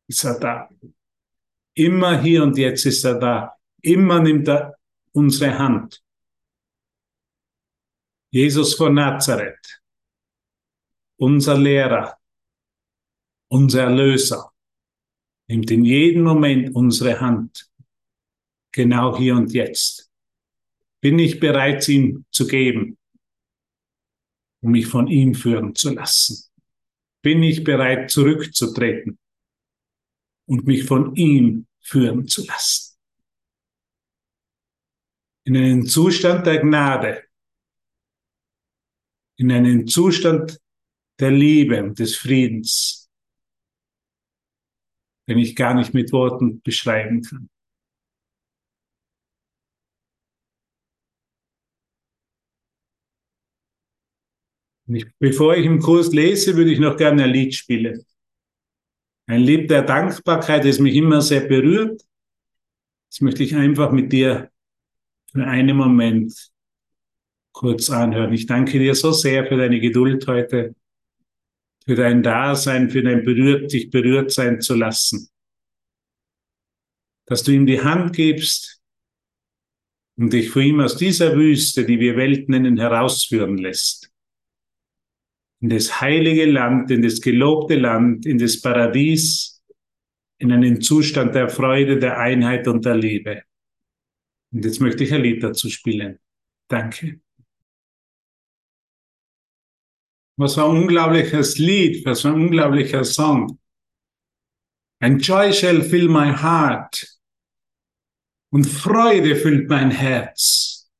ist 0.06 0.22
er 0.22 0.38
da. 0.38 0.70
Immer 1.74 2.22
hier 2.22 2.44
und 2.44 2.56
jetzt 2.56 2.86
ist 2.86 3.02
er 3.04 3.18
da. 3.18 3.56
Immer 3.82 4.20
nimmt 4.20 4.46
er 4.46 4.78
unsere 5.10 5.58
Hand. 5.58 6.00
Jesus 8.30 8.74
von 8.74 8.94
Nazareth, 8.94 9.82
unser 11.16 11.58
Lehrer, 11.58 12.15
unser 13.48 13.84
Erlöser, 13.84 14.52
nimmt 15.48 15.70
in 15.70 15.84
jedem 15.84 16.24
Moment 16.24 16.74
unsere 16.74 17.20
Hand. 17.20 17.70
Genau 18.72 19.16
hier 19.16 19.36
und 19.36 19.52
jetzt. 19.52 20.10
Bin 21.00 21.18
ich 21.18 21.40
bereit, 21.40 21.88
ihm 21.88 22.24
zu 22.30 22.46
geben, 22.46 22.98
um 24.60 24.72
mich 24.72 24.86
von 24.86 25.06
ihm 25.06 25.34
führen 25.34 25.74
zu 25.74 25.94
lassen 25.94 26.46
bin 27.26 27.42
ich 27.42 27.64
bereit 27.64 28.08
zurückzutreten 28.08 29.18
und 30.48 30.64
mich 30.64 30.84
von 30.84 31.16
ihm 31.16 31.66
führen 31.80 32.28
zu 32.28 32.46
lassen. 32.46 32.96
In 35.42 35.56
einen 35.56 35.86
Zustand 35.88 36.46
der 36.46 36.60
Gnade, 36.60 37.24
in 39.38 39.50
einen 39.50 39.88
Zustand 39.88 40.60
der 41.18 41.32
Liebe 41.32 41.92
des 41.94 42.14
Friedens, 42.14 43.05
den 45.28 45.38
ich 45.38 45.56
gar 45.56 45.74
nicht 45.74 45.94
mit 45.94 46.12
Worten 46.12 46.60
beschreiben 46.62 47.22
kann. 47.22 47.48
Ich, 54.88 55.06
bevor 55.18 55.56
ich 55.56 55.66
im 55.66 55.80
Kurs 55.80 56.12
lese, 56.12 56.56
würde 56.56 56.70
ich 56.70 56.78
noch 56.78 56.96
gerne 56.96 57.24
ein 57.24 57.30
Lied 57.30 57.54
spielen. 57.54 58.04
Ein 59.26 59.40
Lied 59.40 59.68
der 59.68 59.82
Dankbarkeit, 59.82 60.64
das 60.64 60.78
mich 60.78 60.94
immer 60.94 61.20
sehr 61.20 61.40
berührt. 61.40 62.02
Das 63.10 63.20
möchte 63.20 63.42
ich 63.42 63.56
einfach 63.56 63.90
mit 63.90 64.12
dir 64.12 64.50
für 65.32 65.44
einen 65.44 65.76
Moment 65.76 66.52
kurz 67.52 67.90
anhören. 67.90 68.32
Ich 68.32 68.46
danke 68.46 68.78
dir 68.78 68.94
so 68.94 69.10
sehr 69.10 69.46
für 69.46 69.56
deine 69.56 69.80
Geduld 69.80 70.26
heute, 70.28 70.74
für 71.86 71.94
dein 71.94 72.22
Dasein, 72.22 72.90
für 72.90 73.02
dein 73.02 73.22
berührt, 73.22 73.72
dich 73.72 73.90
berührt 73.90 74.32
sein 74.32 74.60
zu 74.60 74.74
lassen. 74.74 75.28
Dass 77.26 77.42
du 77.42 77.52
ihm 77.52 77.66
die 77.66 77.80
Hand 77.80 78.14
gibst 78.14 78.82
und 80.16 80.32
dich 80.32 80.50
vor 80.50 80.62
ihm 80.62 80.80
aus 80.80 80.96
dieser 80.96 81.36
Wüste, 81.36 81.84
die 81.84 82.00
wir 82.00 82.16
Welt 82.16 82.48
nennen, 82.48 82.78
herausführen 82.78 83.58
lässt 83.58 84.12
in 85.60 85.70
das 85.70 86.00
heilige 86.00 86.44
Land, 86.46 86.90
in 86.90 87.02
das 87.02 87.20
gelobte 87.20 87.76
Land, 87.76 88.26
in 88.26 88.38
das 88.38 88.60
Paradies, 88.60 89.62
in 90.38 90.52
einen 90.52 90.80
Zustand 90.80 91.34
der 91.34 91.48
Freude, 91.48 91.98
der 91.98 92.18
Einheit 92.18 92.68
und 92.68 92.84
der 92.84 92.96
Liebe. 92.96 93.42
Und 94.52 94.64
jetzt 94.64 94.80
möchte 94.80 95.04
ich 95.04 95.12
ein 95.12 95.22
Lied 95.22 95.42
dazu 95.42 95.68
spielen. 95.70 96.18
Danke. 96.68 97.20
Was 100.36 100.54
für 100.54 100.64
ein 100.64 100.76
unglaubliches 100.76 101.58
Lied, 101.58 102.04
was 102.04 102.22
für 102.22 102.28
ein 102.28 102.34
unglaublicher 102.34 103.04
Song. 103.04 103.58
Ein 105.00 105.18
Joy 105.18 105.52
shall 105.52 105.82
fill 105.82 106.08
my 106.08 106.32
heart. 106.32 107.06
Und 108.50 108.64
Freude 108.64 109.36
füllt 109.36 109.68
mein 109.68 109.90
Herz. 109.90 110.90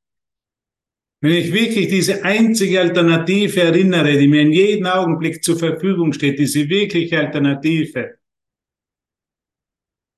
Wenn 1.19 1.31
ich 1.31 1.51
wirklich 1.51 1.87
diese 1.87 2.23
einzige 2.23 2.79
Alternative 2.79 3.61
erinnere, 3.61 4.17
die 4.17 4.27
mir 4.27 4.41
in 4.41 4.53
jedem 4.53 4.85
Augenblick 4.85 5.43
zur 5.43 5.57
Verfügung 5.57 6.13
steht, 6.13 6.37
diese 6.37 6.69
wirkliche 6.69 7.19
Alternative. 7.19 8.17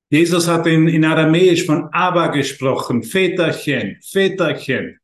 Jesus 0.10 0.48
hat 0.48 0.68
in, 0.68 0.88
in 0.88 1.06
Aramäisch 1.06 1.66
von 1.66 1.88
Abba 1.94 2.28
gesprochen, 2.28 3.04
Väterchen, 3.04 3.98
Väterchen. 4.02 5.00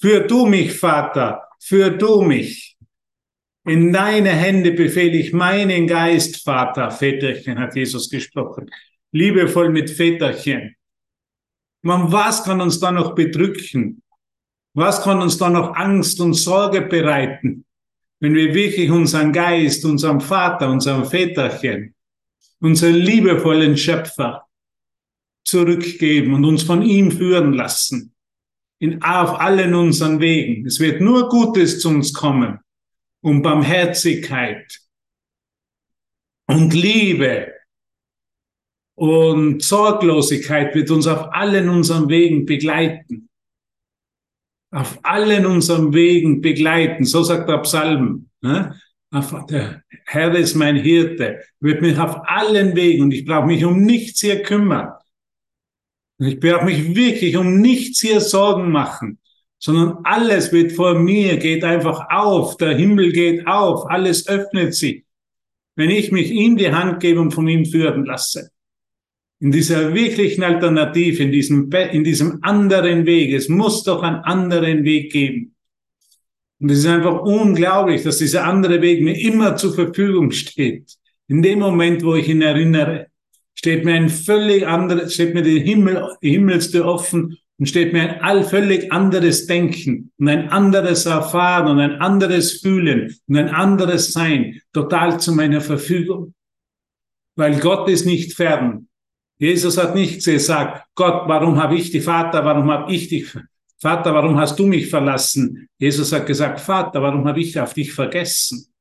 Führ 0.00 0.26
du 0.26 0.46
mich, 0.46 0.72
Vater, 0.72 1.42
führ 1.60 1.90
du 1.90 2.22
mich. 2.22 2.71
In 3.64 3.92
deine 3.92 4.30
Hände 4.30 4.72
befehle 4.72 5.16
ich 5.16 5.32
meinen 5.32 5.86
Geist, 5.86 6.42
Vater, 6.42 6.90
Väterchen, 6.90 7.60
hat 7.60 7.76
Jesus 7.76 8.10
gesprochen. 8.10 8.68
Liebevoll 9.12 9.70
mit 9.70 9.88
Väterchen. 9.88 10.74
Man, 11.82 12.10
was 12.10 12.42
kann 12.42 12.60
uns 12.60 12.80
da 12.80 12.90
noch 12.90 13.14
bedrücken? 13.14 14.02
Was 14.74 15.02
kann 15.02 15.22
uns 15.22 15.38
da 15.38 15.48
noch 15.48 15.76
Angst 15.76 16.20
und 16.20 16.34
Sorge 16.34 16.82
bereiten, 16.82 17.64
wenn 18.20 18.34
wir 18.34 18.52
wirklich 18.54 18.90
unseren 18.90 19.32
Geist, 19.32 19.84
unserem 19.84 20.20
Vater, 20.20 20.68
unserem 20.68 21.04
Väterchen, 21.04 21.94
unseren 22.60 22.94
liebevollen 22.94 23.76
Schöpfer 23.76 24.46
zurückgeben 25.44 26.34
und 26.34 26.44
uns 26.44 26.62
von 26.62 26.82
ihm 26.82 27.12
führen 27.12 27.52
lassen 27.52 28.14
in, 28.80 29.02
auf 29.02 29.38
allen 29.40 29.74
unseren 29.74 30.18
Wegen. 30.20 30.66
Es 30.66 30.80
wird 30.80 31.00
nur 31.00 31.28
Gutes 31.28 31.78
zu 31.80 31.90
uns 31.90 32.12
kommen 32.12 32.58
und 33.22 33.42
Barmherzigkeit 33.42 34.80
und 36.46 36.74
Liebe 36.74 37.52
und 38.94 39.62
Sorglosigkeit 39.62 40.74
wird 40.74 40.90
uns 40.90 41.06
auf 41.06 41.32
allen 41.32 41.68
unseren 41.68 42.08
Wegen 42.08 42.44
begleiten. 42.44 43.28
Auf 44.70 44.98
allen 45.02 45.46
unseren 45.46 45.92
Wegen 45.92 46.40
begleiten. 46.40 47.04
So 47.04 47.22
sagt 47.22 47.48
der 47.48 47.58
Psalm. 47.58 48.28
Ne? 48.42 48.78
Der 49.50 49.82
Herr 50.06 50.34
ist 50.34 50.54
mein 50.54 50.76
Hirte, 50.76 51.42
wird 51.60 51.82
mich 51.82 51.98
auf 51.98 52.26
allen 52.28 52.74
Wegen 52.74 53.04
und 53.04 53.12
ich 53.12 53.26
brauche 53.26 53.46
mich 53.46 53.64
um 53.64 53.82
nichts 53.82 54.20
hier 54.20 54.42
kümmern. 54.42 54.92
Ich 56.18 56.40
brauche 56.40 56.64
mich 56.64 56.94
wirklich 56.94 57.36
um 57.36 57.60
nichts 57.60 58.00
hier 58.00 58.20
Sorgen 58.20 58.70
machen, 58.70 59.18
sondern 59.62 59.98
alles 60.02 60.52
wird 60.52 60.72
vor 60.72 60.98
mir, 60.98 61.36
geht 61.36 61.62
einfach 61.62 62.08
auf, 62.10 62.56
der 62.56 62.76
Himmel 62.76 63.12
geht 63.12 63.46
auf, 63.46 63.88
alles 63.88 64.26
öffnet 64.26 64.74
sich, 64.74 65.04
wenn 65.76 65.88
ich 65.88 66.10
mich 66.10 66.32
ihm 66.32 66.56
die 66.56 66.72
Hand 66.72 66.98
gebe 66.98 67.20
und 67.20 67.30
von 67.30 67.46
ihm 67.46 67.64
führen 67.64 68.04
lasse. 68.04 68.50
In 69.38 69.52
dieser 69.52 69.94
wirklichen 69.94 70.42
Alternative, 70.42 71.22
in 71.22 71.30
diesem, 71.30 71.70
in 71.70 72.02
diesem 72.02 72.38
anderen 72.42 73.06
Weg. 73.06 73.32
Es 73.34 73.48
muss 73.48 73.84
doch 73.84 74.02
einen 74.02 74.16
anderen 74.16 74.84
Weg 74.84 75.12
geben. 75.12 75.54
Und 76.60 76.70
es 76.70 76.78
ist 76.78 76.86
einfach 76.86 77.20
unglaublich, 77.22 78.02
dass 78.02 78.18
dieser 78.18 78.44
andere 78.44 78.82
Weg 78.82 79.00
mir 79.02 79.18
immer 79.18 79.56
zur 79.56 79.74
Verfügung 79.74 80.32
steht. 80.32 80.92
In 81.28 81.40
dem 81.40 81.60
Moment, 81.60 82.04
wo 82.04 82.16
ich 82.16 82.28
ihn 82.28 82.42
erinnere, 82.42 83.08
steht 83.54 83.84
mir 83.84 83.94
ein 83.94 84.08
völlig 84.08 84.66
anderes, 84.66 85.14
steht 85.14 85.34
mir 85.34 85.42
die 85.42 85.60
Himmel, 85.60 86.04
die 86.20 86.30
Himmelstür 86.30 86.84
offen 86.84 87.38
und 87.58 87.66
steht 87.66 87.92
mir 87.92 88.02
ein 88.02 88.20
all 88.20 88.44
völlig 88.44 88.90
anderes 88.92 89.46
Denken 89.46 90.10
und 90.18 90.28
ein 90.28 90.48
anderes 90.48 91.06
Erfahren 91.06 91.68
und 91.68 91.78
ein 91.78 92.00
anderes 92.00 92.60
Fühlen 92.60 93.16
und 93.28 93.36
ein 93.36 93.50
anderes 93.50 94.12
Sein 94.12 94.60
total 94.72 95.20
zu 95.20 95.32
meiner 95.32 95.60
Verfügung. 95.60 96.34
Weil 97.36 97.58
Gott 97.60 97.88
ist 97.88 98.04
nicht 98.04 98.34
fern. 98.34 98.88
Jesus 99.38 99.76
hat 99.78 99.94
nicht 99.94 100.24
gesagt, 100.24 100.86
Gott, 100.94 101.28
warum 101.28 101.60
habe 101.60 101.76
ich 101.76 101.90
die 101.90 102.00
Vater, 102.00 102.44
warum 102.44 102.70
habe 102.70 102.92
ich 102.92 103.08
dich, 103.08 103.36
Vater, 103.80 104.14
warum 104.14 104.38
hast 104.38 104.56
du 104.58 104.66
mich 104.66 104.88
verlassen? 104.88 105.68
Jesus 105.78 106.12
hat 106.12 106.26
gesagt, 106.26 106.60
Vater, 106.60 107.02
warum 107.02 107.26
habe 107.26 107.40
ich 107.40 107.58
auf 107.58 107.74
dich 107.74 107.92
vergessen? 107.92 108.71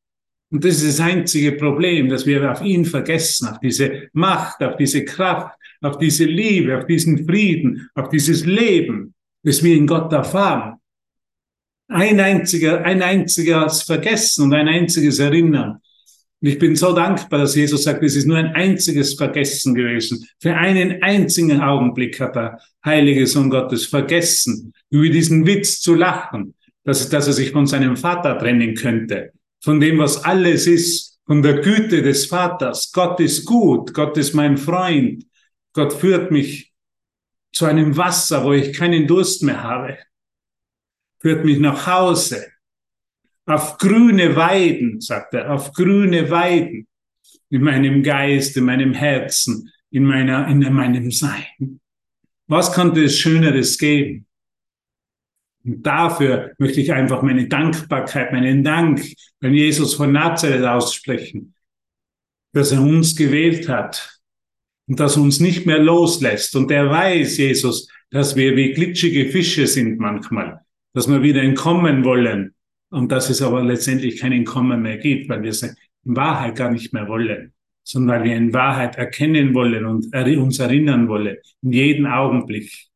Und 0.51 0.65
das 0.65 0.83
ist 0.83 0.99
das 0.99 1.07
einzige 1.07 1.53
Problem, 1.53 2.09
dass 2.09 2.25
wir 2.25 2.51
auf 2.51 2.61
ihn 2.61 2.83
vergessen, 2.83 3.47
auf 3.47 3.59
diese 3.59 4.09
Macht, 4.11 4.61
auf 4.61 4.75
diese 4.75 5.05
Kraft, 5.05 5.57
auf 5.81 5.97
diese 5.97 6.25
Liebe, 6.25 6.77
auf 6.77 6.85
diesen 6.85 7.25
Frieden, 7.25 7.89
auf 7.95 8.09
dieses 8.09 8.45
Leben, 8.45 9.13
das 9.43 9.63
wir 9.63 9.75
in 9.75 9.87
Gott 9.87 10.11
erfahren. 10.11 10.77
Ein 11.87 12.19
einziger, 12.19 12.83
ein 12.83 13.01
einziges 13.01 13.83
Vergessen 13.83 14.45
und 14.45 14.53
ein 14.53 14.67
einziges 14.67 15.19
Erinnern. 15.19 15.79
Und 16.41 16.47
ich 16.47 16.59
bin 16.59 16.75
so 16.75 16.93
dankbar, 16.93 17.39
dass 17.39 17.55
Jesus 17.55 17.83
sagt, 17.83 18.03
es 18.03 18.15
ist 18.15 18.27
nur 18.27 18.37
ein 18.37 18.53
einziges 18.53 19.13
Vergessen 19.13 19.73
gewesen. 19.73 20.27
Für 20.39 20.55
einen 20.55 21.01
einzigen 21.01 21.61
Augenblick 21.61 22.19
hat 22.19 22.35
der 22.35 22.59
heilige 22.83 23.25
Sohn 23.25 23.49
Gottes 23.49 23.85
vergessen, 23.85 24.73
über 24.89 25.07
diesen 25.09 25.45
Witz 25.45 25.79
zu 25.79 25.95
lachen, 25.95 26.55
dass, 26.83 27.07
dass 27.09 27.27
er 27.27 27.33
sich 27.33 27.51
von 27.51 27.67
seinem 27.67 27.95
Vater 27.95 28.37
trennen 28.37 28.73
könnte, 28.75 29.31
von 29.61 29.79
dem, 29.79 29.99
was 29.99 30.23
alles 30.23 30.67
ist, 30.67 31.19
von 31.25 31.41
der 31.41 31.61
Güte 31.61 32.01
des 32.01 32.25
Vaters. 32.25 32.91
Gott 32.91 33.19
ist 33.19 33.45
gut, 33.45 33.93
Gott 33.93 34.17
ist 34.17 34.33
mein 34.33 34.57
Freund, 34.57 35.25
Gott 35.73 35.93
führt 35.93 36.31
mich 36.31 36.73
zu 37.53 37.65
einem 37.65 37.95
Wasser, 37.95 38.43
wo 38.43 38.53
ich 38.53 38.73
keinen 38.73 39.07
Durst 39.07 39.43
mehr 39.43 39.63
habe, 39.63 39.97
führt 41.19 41.45
mich 41.45 41.59
nach 41.59 41.85
Hause, 41.87 42.47
auf 43.45 43.77
grüne 43.77 44.35
Weiden, 44.35 45.01
sagt 45.01 45.33
er, 45.33 45.51
auf 45.51 45.73
grüne 45.73 46.29
Weiden 46.29 46.87
in 47.49 47.63
meinem 47.63 48.01
Geist, 48.03 48.55
in 48.57 48.65
meinem 48.65 48.93
Herzen, 48.93 49.69
in 49.89 50.05
meiner, 50.05 50.47
in 50.47 50.59
meinem 50.73 51.11
Sein. 51.11 51.79
Was 52.47 52.73
könnte 52.73 53.03
es 53.03 53.17
Schöneres 53.17 53.77
geben? 53.77 54.25
Und 55.63 55.85
dafür 55.85 56.53
möchte 56.57 56.81
ich 56.81 56.91
einfach 56.91 57.21
meine 57.21 57.47
Dankbarkeit, 57.47 58.31
meinen 58.31 58.63
Dank 58.63 59.03
an 59.41 59.53
Jesus 59.53 59.93
von 59.93 60.11
Nazareth 60.11 60.65
aussprechen, 60.65 61.53
dass 62.53 62.71
er 62.71 62.81
uns 62.81 63.15
gewählt 63.15 63.69
hat 63.69 64.19
und 64.87 64.99
dass 64.99 65.17
uns 65.17 65.39
nicht 65.39 65.65
mehr 65.65 65.79
loslässt. 65.79 66.55
Und 66.55 66.71
er 66.71 66.89
weiß, 66.89 67.37
Jesus, 67.37 67.87
dass 68.09 68.35
wir 68.35 68.55
wie 68.55 68.73
glitschige 68.73 69.29
Fische 69.29 69.67
sind 69.67 69.99
manchmal, 69.99 70.59
dass 70.93 71.07
wir 71.07 71.21
wieder 71.21 71.41
entkommen 71.41 72.03
wollen 72.03 72.53
und 72.89 73.11
dass 73.11 73.29
es 73.29 73.41
aber 73.41 73.63
letztendlich 73.63 74.19
kein 74.19 74.33
Entkommen 74.33 74.81
mehr 74.81 74.97
gibt, 74.97 75.29
weil 75.29 75.43
wir 75.43 75.51
es 75.51 75.63
in 75.63 75.75
Wahrheit 76.03 76.55
gar 76.55 76.71
nicht 76.71 76.93
mehr 76.93 77.07
wollen, 77.07 77.53
sondern 77.83 78.19
weil 78.19 78.29
wir 78.29 78.35
in 78.35 78.53
Wahrheit 78.53 78.97
erkennen 78.97 79.53
wollen 79.53 79.85
und 79.85 80.13
uns 80.13 80.59
erinnern 80.59 81.07
wollen, 81.07 81.37
in 81.61 81.71
jedem 81.71 82.05
Augenblick, 82.07 82.90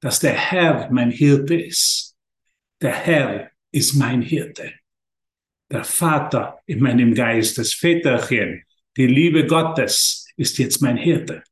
dass 0.00 0.20
der 0.20 0.32
Herr 0.32 0.90
mein 0.90 1.10
Hirte 1.10 1.54
ist. 1.54 2.16
Der 2.80 2.94
Herr 2.94 3.50
ist 3.70 3.94
mein 3.94 4.22
Hirte. 4.22 4.72
Der 5.70 5.84
Vater 5.84 6.58
in 6.66 6.80
meinem 6.80 7.14
Geist, 7.14 7.58
das 7.58 7.72
Väterchen, 7.72 8.64
die 8.96 9.06
Liebe 9.06 9.46
Gottes 9.46 10.26
ist 10.36 10.58
jetzt 10.58 10.82
mein 10.82 10.96
Hirte, 10.96 11.44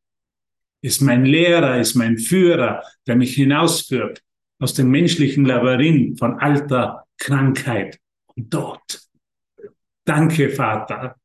ist 0.82 1.00
mein 1.00 1.24
Lehrer, 1.24 1.78
ist 1.78 1.94
mein 1.94 2.18
Führer, 2.18 2.82
der 3.06 3.16
mich 3.16 3.34
hinausführt 3.34 4.22
aus 4.58 4.74
dem 4.74 4.90
menschlichen 4.90 5.44
Labyrinth 5.44 6.18
von 6.18 6.40
Alter, 6.40 7.04
Krankheit 7.18 8.00
und 8.34 8.50
Tod. 8.50 8.80
Danke, 10.04 10.50
Vater. 10.50 11.16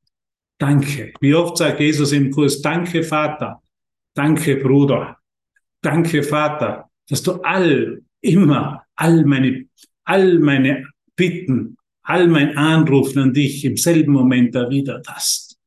Danke. 0.59 1.13
Wie 1.19 1.33
oft 1.33 1.57
sagt 1.57 1.79
Jesus 1.79 2.11
im 2.11 2.29
Kurs, 2.31 2.61
danke, 2.61 3.03
Vater. 3.03 3.61
Danke, 4.13 4.57
Bruder. 4.57 5.17
Danke, 5.81 6.21
Vater, 6.21 6.89
dass 7.09 7.23
du 7.23 7.33
all, 7.41 8.01
immer, 8.21 8.83
all 8.95 9.25
meine, 9.25 9.65
all 10.05 10.39
meine 10.39 10.85
Bitten, 11.15 11.77
all 12.03 12.27
mein 12.27 12.57
Anrufen 12.57 13.19
an 13.19 13.33
dich 13.33 13.63
im 13.65 13.77
selben 13.77 14.13
Moment 14.13 14.55
erwidert 14.55 15.07
hast. 15.07 15.57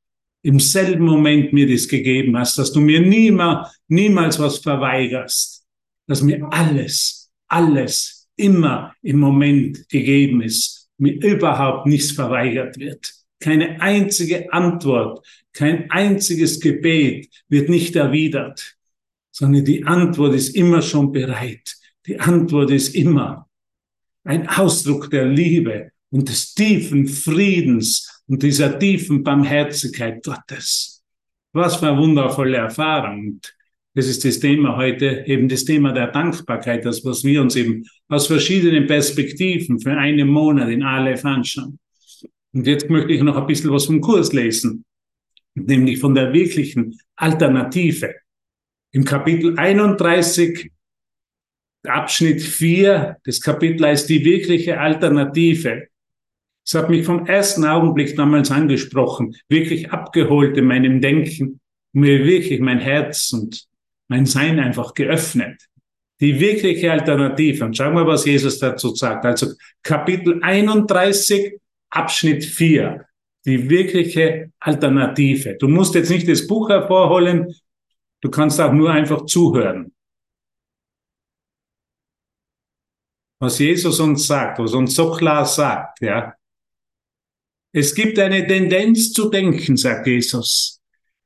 Im 0.42 0.60
selben 0.60 1.04
Moment 1.04 1.52
mir 1.52 1.68
das 1.68 1.88
gegeben 1.88 2.36
hast, 2.36 2.58
dass 2.58 2.72
du 2.72 2.80
mir 2.80 3.00
niemals, 3.00 3.76
niemals 3.88 4.38
was 4.38 4.58
verweigerst, 4.58 5.64
dass 6.06 6.22
mir 6.22 6.46
alles, 6.52 7.30
alles 7.48 8.28
immer 8.36 8.94
im 9.02 9.18
Moment 9.18 9.88
gegeben 9.88 10.42
ist, 10.42 10.88
mir 10.98 11.14
überhaupt 11.14 11.86
nichts 11.86 12.12
verweigert 12.12 12.78
wird. 12.78 13.12
Keine 13.40 13.80
einzige 13.80 14.52
Antwort, 14.52 15.26
kein 15.52 15.90
einziges 15.90 16.60
Gebet 16.60 17.28
wird 17.48 17.68
nicht 17.68 17.96
erwidert, 17.96 18.75
sondern 19.38 19.66
die 19.66 19.84
Antwort 19.84 20.34
ist 20.34 20.56
immer 20.56 20.80
schon 20.80 21.12
bereit. 21.12 21.76
Die 22.06 22.18
Antwort 22.18 22.70
ist 22.70 22.94
immer 22.94 23.46
ein 24.24 24.48
Ausdruck 24.48 25.10
der 25.10 25.26
Liebe 25.26 25.90
und 26.08 26.30
des 26.30 26.54
tiefen 26.54 27.06
Friedens 27.06 28.22
und 28.26 28.42
dieser 28.42 28.78
tiefen 28.78 29.22
Barmherzigkeit 29.22 30.24
Gottes. 30.24 31.04
Was 31.52 31.76
für 31.76 31.88
eine 31.88 31.98
wundervolle 31.98 32.56
Erfahrung. 32.56 33.38
Das 33.94 34.06
ist 34.06 34.24
das 34.24 34.40
Thema 34.40 34.74
heute, 34.78 35.24
eben 35.26 35.50
das 35.50 35.66
Thema 35.66 35.92
der 35.92 36.06
Dankbarkeit, 36.06 36.86
das, 36.86 37.04
was 37.04 37.22
wir 37.22 37.42
uns 37.42 37.56
eben 37.56 37.84
aus 38.08 38.28
verschiedenen 38.28 38.86
Perspektiven 38.86 39.78
für 39.78 39.98
einen 39.98 40.28
Monat 40.28 40.70
in 40.70 40.82
Aleph 40.82 41.26
anschauen. 41.26 41.78
Und 42.54 42.66
jetzt 42.66 42.88
möchte 42.88 43.12
ich 43.12 43.22
noch 43.22 43.36
ein 43.36 43.46
bisschen 43.46 43.70
was 43.70 43.84
vom 43.84 44.00
Kurs 44.00 44.32
lesen, 44.32 44.82
nämlich 45.54 45.98
von 45.98 46.14
der 46.14 46.32
wirklichen 46.32 46.98
Alternative. 47.16 48.14
Im 48.92 49.04
Kapitel 49.04 49.58
31, 49.58 50.70
Abschnitt 51.84 52.42
4 52.42 53.16
des 53.26 53.40
Kapitels 53.40 54.02
ist 54.02 54.10
die 54.10 54.24
wirkliche 54.24 54.80
Alternative. 54.80 55.88
Es 56.66 56.74
hat 56.74 56.90
mich 56.90 57.06
vom 57.06 57.26
ersten 57.26 57.64
Augenblick 57.64 58.16
damals 58.16 58.50
angesprochen, 58.50 59.36
wirklich 59.48 59.92
abgeholt 59.92 60.56
in 60.56 60.64
meinem 60.64 61.00
Denken, 61.00 61.60
mir 61.92 62.24
wirklich 62.24 62.60
mein 62.60 62.80
Herz 62.80 63.32
und 63.32 63.66
mein 64.08 64.26
Sein 64.26 64.58
einfach 64.58 64.94
geöffnet. 64.94 65.62
Die 66.20 66.40
wirkliche 66.40 66.90
Alternative. 66.90 67.64
Und 67.64 67.76
schauen 67.76 67.94
wir, 67.94 68.06
was 68.06 68.24
Jesus 68.24 68.58
dazu 68.58 68.94
sagt. 68.94 69.24
Also 69.24 69.52
Kapitel 69.82 70.40
31, 70.42 71.58
Abschnitt 71.90 72.44
4. 72.44 73.04
Die 73.44 73.68
wirkliche 73.70 74.50
Alternative. 74.58 75.56
Du 75.58 75.68
musst 75.68 75.94
jetzt 75.94 76.10
nicht 76.10 76.28
das 76.28 76.46
Buch 76.46 76.68
hervorholen. 76.68 77.54
Du 78.26 78.32
kannst 78.32 78.60
auch 78.60 78.72
nur 78.72 78.90
einfach 78.90 79.24
zuhören. 79.26 79.94
Was 83.38 83.60
Jesus 83.60 84.00
uns 84.00 84.26
sagt, 84.26 84.58
was 84.58 84.74
uns 84.74 84.96
so 84.96 85.12
klar 85.12 85.46
sagt, 85.46 86.00
ja. 86.00 86.34
Es 87.72 87.94
gibt 87.94 88.18
eine 88.18 88.44
Tendenz 88.44 89.12
zu 89.12 89.30
denken, 89.30 89.76
sagt 89.76 90.08
Jesus. 90.08 90.80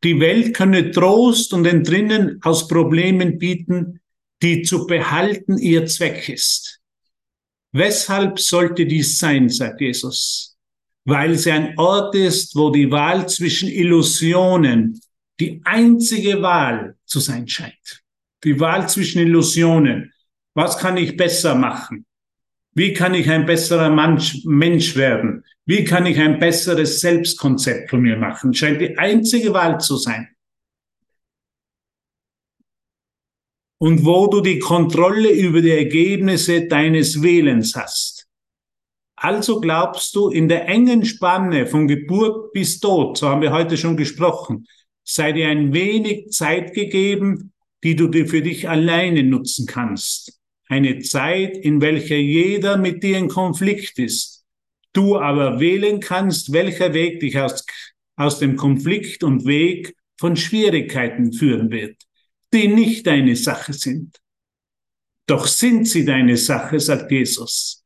Die 0.05 0.21
Welt 0.21 0.55
könne 0.55 0.91
Trost 0.91 1.55
und 1.55 1.65
Entrinnen 1.65 2.39
aus 2.43 2.69
Problemen 2.69 3.39
bieten, 3.39 4.03
die 4.43 4.61
zu 4.61 4.87
behalten 4.87 5.57
ihr 5.57 5.87
Zweck 5.87 6.29
ist. 6.29 6.83
Weshalb 7.73 8.39
sollte 8.39 8.85
dies 8.85 9.17
sein, 9.17 9.49
sagt 9.49 9.81
Jesus? 9.81 10.59
Weil 11.07 11.39
sie 11.39 11.53
ein 11.53 11.79
Ort 11.79 12.15
ist, 12.15 12.55
wo 12.57 12.69
die 12.69 12.91
Wahl 12.91 13.27
zwischen 13.27 13.71
Illusionen 13.71 15.01
die 15.41 15.63
einzige 15.65 16.43
Wahl 16.43 16.97
zu 17.07 17.19
sein 17.19 17.49
scheint. 17.49 18.05
Die 18.45 18.61
Wahl 18.61 18.89
zwischen 18.89 19.21
Illusionen. 19.23 20.13
Was 20.55 20.79
kann 20.79 20.97
ich 20.97 21.17
besser 21.17 21.55
machen? 21.55 22.07
Wie 22.75 22.93
kann 22.93 23.15
ich 23.15 23.29
ein 23.29 23.47
besserer 23.47 23.91
Mensch 23.91 24.97
werden? 24.97 25.45
Wie 25.67 25.85
kann 25.85 26.07
ich 26.07 26.19
ein 26.19 26.39
besseres 26.39 27.01
Selbstkonzept 27.01 27.91
von 27.91 28.01
mir 28.01 28.17
machen? 28.17 28.55
Scheint 28.55 28.81
die 28.81 28.97
einzige 28.97 29.53
Wahl 29.53 29.81
zu 29.81 29.97
sein. 29.97 30.29
Und 33.79 34.05
wo 34.05 34.27
du 34.27 34.41
die 34.43 34.59
Kontrolle 34.59 35.31
über 35.31 35.63
die 35.63 35.71
Ergebnisse 35.71 36.67
deines 36.67 37.23
Wählens 37.23 37.75
hast. 37.75 38.29
Also 39.17 39.61
glaubst 39.61 40.15
du, 40.15 40.29
in 40.29 40.49
der 40.49 40.67
engen 40.67 41.05
Spanne 41.05 41.67
von 41.67 41.87
Geburt 41.89 42.53
bis 42.53 42.81
Tod, 42.81 43.19
so 43.19 43.29
haben 43.29 43.43
wir 43.43 43.53
heute 43.53 43.77
schon 43.77 43.97
gesprochen, 43.97 44.67
sei 45.13 45.33
dir 45.33 45.49
ein 45.49 45.73
wenig 45.73 46.31
Zeit 46.31 46.75
gegeben, 46.75 47.53
die 47.83 47.97
du 47.97 48.09
dir 48.09 48.27
für 48.27 48.43
dich 48.43 48.69
alleine 48.69 49.23
nutzen 49.23 49.67
kannst 49.67 50.41
eine 50.71 51.01
Zeit, 51.01 51.57
in 51.57 51.81
welcher 51.81 52.17
jeder 52.17 52.77
mit 52.77 53.03
dir 53.03 53.19
in 53.19 53.29
Konflikt 53.29 53.99
ist. 53.99 54.45
Du 54.93 55.19
aber 55.19 55.59
wählen 55.59 55.99
kannst, 55.99 56.53
welcher 56.53 56.95
Weg 56.95 57.21
dich 57.21 57.39
aus, 57.39 57.65
aus 58.17 58.39
dem 58.39 58.57
Konflikt 58.57 59.25
und 59.25 59.47
Weg 59.47 59.97
von 60.17 60.37
Schwierigkeiten 60.37 61.33
führen 61.33 61.71
wird, 61.71 62.01
die 62.53 62.69
nicht 62.69 63.07
deine 63.07 63.35
Sache 63.35 63.73
sind. 63.73 64.19
Doch 65.27 65.47
sind 65.47 65.89
sie 65.89 66.05
deine 66.05 66.37
Sache, 66.37 66.79
sagt 66.79 67.11
Jesus. 67.11 67.85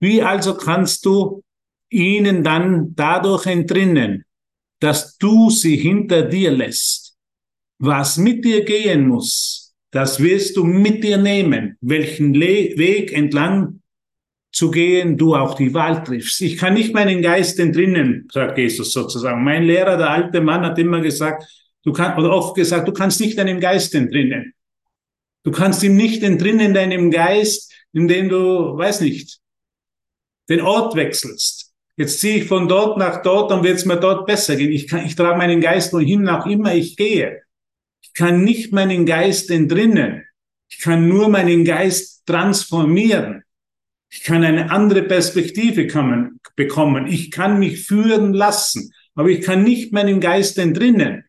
Wie 0.00 0.22
also 0.22 0.56
kannst 0.56 1.04
du 1.06 1.42
ihnen 1.88 2.42
dann 2.42 2.94
dadurch 2.96 3.46
entrinnen, 3.46 4.24
dass 4.80 5.16
du 5.18 5.50
sie 5.50 5.76
hinter 5.76 6.22
dir 6.22 6.50
lässt? 6.50 7.16
Was 7.78 8.16
mit 8.16 8.44
dir 8.44 8.64
gehen 8.64 9.08
muss, 9.08 9.74
das 9.90 10.20
wirst 10.20 10.56
du 10.56 10.64
mit 10.64 11.02
dir 11.02 11.16
nehmen, 11.16 11.76
welchen 11.80 12.34
Le 12.34 12.76
Weg 12.76 13.12
entlang 13.12 13.80
zu 14.52 14.70
gehen 14.70 15.16
du 15.16 15.34
auch 15.34 15.54
die 15.54 15.72
Wahl 15.74 16.02
triffst. 16.02 16.40
Ich 16.40 16.56
kann 16.56 16.74
nicht 16.74 16.94
meinen 16.94 17.22
Geist 17.22 17.58
entrinnen, 17.58 18.28
sagt 18.32 18.58
Jesus 18.58 18.92
sozusagen. 18.92 19.44
Mein 19.44 19.64
Lehrer, 19.64 19.96
der 19.96 20.10
alte 20.10 20.40
Mann, 20.40 20.64
hat 20.64 20.78
immer 20.78 21.00
gesagt, 21.00 21.44
du 21.84 21.92
kannst, 21.92 22.18
oder 22.18 22.32
oft 22.32 22.56
gesagt, 22.56 22.88
du 22.88 22.92
kannst 22.92 23.20
nicht 23.20 23.38
deinem 23.38 23.60
Geist 23.60 23.94
entrinnen. 23.94 24.54
Du 25.44 25.50
kannst 25.50 25.82
ihm 25.82 25.96
nicht 25.96 26.22
entrinnen 26.22 26.74
deinem 26.74 27.10
Geist, 27.10 27.72
indem 27.92 28.28
du, 28.28 28.76
weiß 28.76 29.00
nicht, 29.02 29.38
den 30.48 30.60
Ort 30.60 30.94
wechselst. 30.94 31.57
Jetzt 31.98 32.20
ziehe 32.20 32.36
ich 32.36 32.44
von 32.44 32.68
dort 32.68 32.96
nach 32.96 33.22
dort, 33.22 33.50
dann 33.50 33.64
wird 33.64 33.78
es 33.78 33.84
mir 33.84 33.98
dort 33.98 34.24
besser 34.24 34.54
gehen. 34.54 34.70
Ich, 34.70 34.86
kann, 34.86 35.04
ich 35.04 35.16
trage 35.16 35.36
meinen 35.36 35.60
Geist 35.60 35.92
wohin 35.92 36.28
auch 36.28 36.46
immer 36.46 36.72
ich 36.72 36.96
gehe. 36.96 37.42
Ich 38.00 38.14
kann 38.14 38.44
nicht 38.44 38.72
meinen 38.72 39.04
Geist 39.04 39.50
entrinnen. 39.50 40.22
Ich 40.70 40.78
kann 40.78 41.08
nur 41.08 41.28
meinen 41.28 41.64
Geist 41.64 42.24
transformieren. 42.24 43.42
Ich 44.10 44.22
kann 44.22 44.44
eine 44.44 44.70
andere 44.70 45.02
Perspektive 45.02 45.88
kommen, 45.88 46.38
bekommen. 46.54 47.08
Ich 47.08 47.32
kann 47.32 47.58
mich 47.58 47.84
führen 47.84 48.32
lassen, 48.32 48.92
aber 49.16 49.30
ich 49.30 49.40
kann 49.40 49.64
nicht 49.64 49.92
meinen 49.92 50.20
Geist 50.20 50.56
entrinnen. 50.56 51.24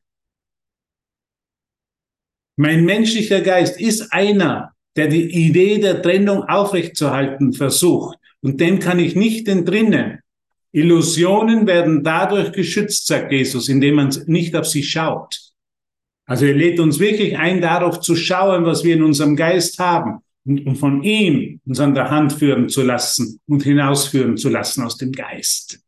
Mein 2.58 2.86
menschlicher 2.86 3.42
Geist 3.42 3.82
ist 3.82 4.14
einer, 4.14 4.76
der 4.96 5.08
die 5.08 5.48
Idee 5.48 5.80
der 5.80 6.04
Trennung 6.04 6.44
aufrechtzuerhalten 6.44 7.54
versucht. 7.54 8.20
Und 8.42 8.62
dem 8.62 8.78
kann 8.78 9.00
ich 9.00 9.16
nicht 9.16 9.48
entrinnen. 9.48 10.20
Illusionen 10.72 11.66
werden 11.66 12.04
dadurch 12.04 12.52
geschützt, 12.52 13.08
sagt 13.08 13.32
Jesus, 13.32 13.70
indem 13.70 13.96
man 13.96 14.10
nicht 14.28 14.56
auf 14.56 14.68
sie 14.68 14.84
schaut. 14.84 15.40
Also 16.26 16.46
er 16.46 16.54
lädt 16.54 16.80
uns 16.80 17.00
wirklich 17.00 17.38
ein, 17.38 17.60
darauf 17.60 18.02
zu 18.02 18.16
schauen, 18.16 18.66
was 18.66 18.84
wir 18.84 18.94
in 18.96 19.04
unserem 19.04 19.36
Geist 19.36 19.80
haben 19.80 20.20
und, 20.46 20.76
von 20.78 21.04
ihm 21.04 21.60
uns 21.66 21.80
an 21.80 21.96
der 21.96 22.10
Hand 22.10 22.34
führen 22.34 22.70
zu 22.70 22.84
lassen 22.84 23.40
und 23.48 23.64
hinausführen 23.64 24.38
zu 24.38 24.50
lassen 24.50 24.84
aus 24.84 24.98
dem 24.98 25.12
Geist. 25.12 25.80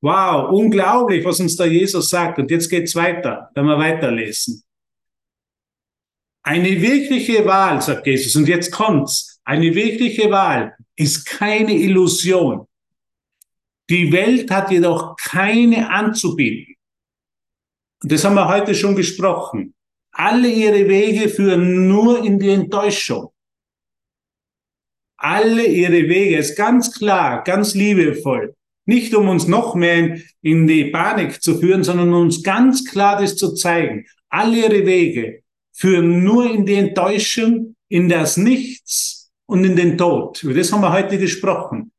Wow, 0.00 0.50
unglaublich, 0.52 1.24
was 1.24 1.40
uns 1.40 1.56
da 1.56 1.64
Jesus 1.64 2.10
sagt. 2.10 2.38
Und 2.38 2.50
jetzt 2.50 2.68
geht's 2.68 2.94
weiter, 2.94 3.50
wenn 3.54 3.64
wir 3.64 3.78
weiterlesen. 3.78 4.62
Eine 6.44 6.80
wirkliche 6.80 7.44
Wahl, 7.44 7.82
sagt 7.82 8.06
Jesus, 8.06 8.34
und 8.36 8.48
jetzt 8.48 8.70
kommt's. 8.70 9.40
Eine 9.44 9.74
wirkliche 9.74 10.30
Wahl 10.30 10.74
ist 10.96 11.26
keine 11.26 11.72
Illusion. 11.72 12.67
Die 13.90 14.12
Welt 14.12 14.50
hat 14.50 14.70
jedoch 14.70 15.16
keine 15.16 15.90
anzubieten. 15.90 16.74
Das 18.02 18.24
haben 18.24 18.34
wir 18.34 18.48
heute 18.48 18.74
schon 18.74 18.94
gesprochen. 18.94 19.74
Alle 20.12 20.48
ihre 20.48 20.88
Wege 20.88 21.28
führen 21.28 21.88
nur 21.88 22.24
in 22.24 22.38
die 22.38 22.50
Enttäuschung. 22.50 23.30
Alle 25.16 25.66
ihre 25.66 26.08
Wege 26.08 26.36
ist 26.38 26.56
ganz 26.56 26.92
klar, 26.96 27.42
ganz 27.42 27.74
liebevoll. 27.74 28.54
Nicht 28.86 29.14
um 29.14 29.28
uns 29.28 29.48
noch 29.48 29.74
mehr 29.74 30.18
in 30.42 30.66
die 30.66 30.86
Panik 30.86 31.42
zu 31.42 31.58
führen, 31.58 31.82
sondern 31.82 32.12
um 32.12 32.22
uns 32.22 32.42
ganz 32.42 32.84
klar 32.84 33.20
das 33.20 33.36
zu 33.36 33.54
zeigen. 33.54 34.06
Alle 34.28 34.58
ihre 34.58 34.86
Wege 34.86 35.42
führen 35.72 36.24
nur 36.24 36.50
in 36.50 36.64
die 36.64 36.74
Enttäuschung, 36.74 37.74
in 37.88 38.08
das 38.08 38.36
Nichts 38.36 39.30
und 39.46 39.64
in 39.64 39.76
den 39.76 39.98
Tod. 39.98 40.42
Über 40.42 40.54
das 40.54 40.72
haben 40.72 40.82
wir 40.82 40.92
heute 40.92 41.18
gesprochen. 41.18 41.90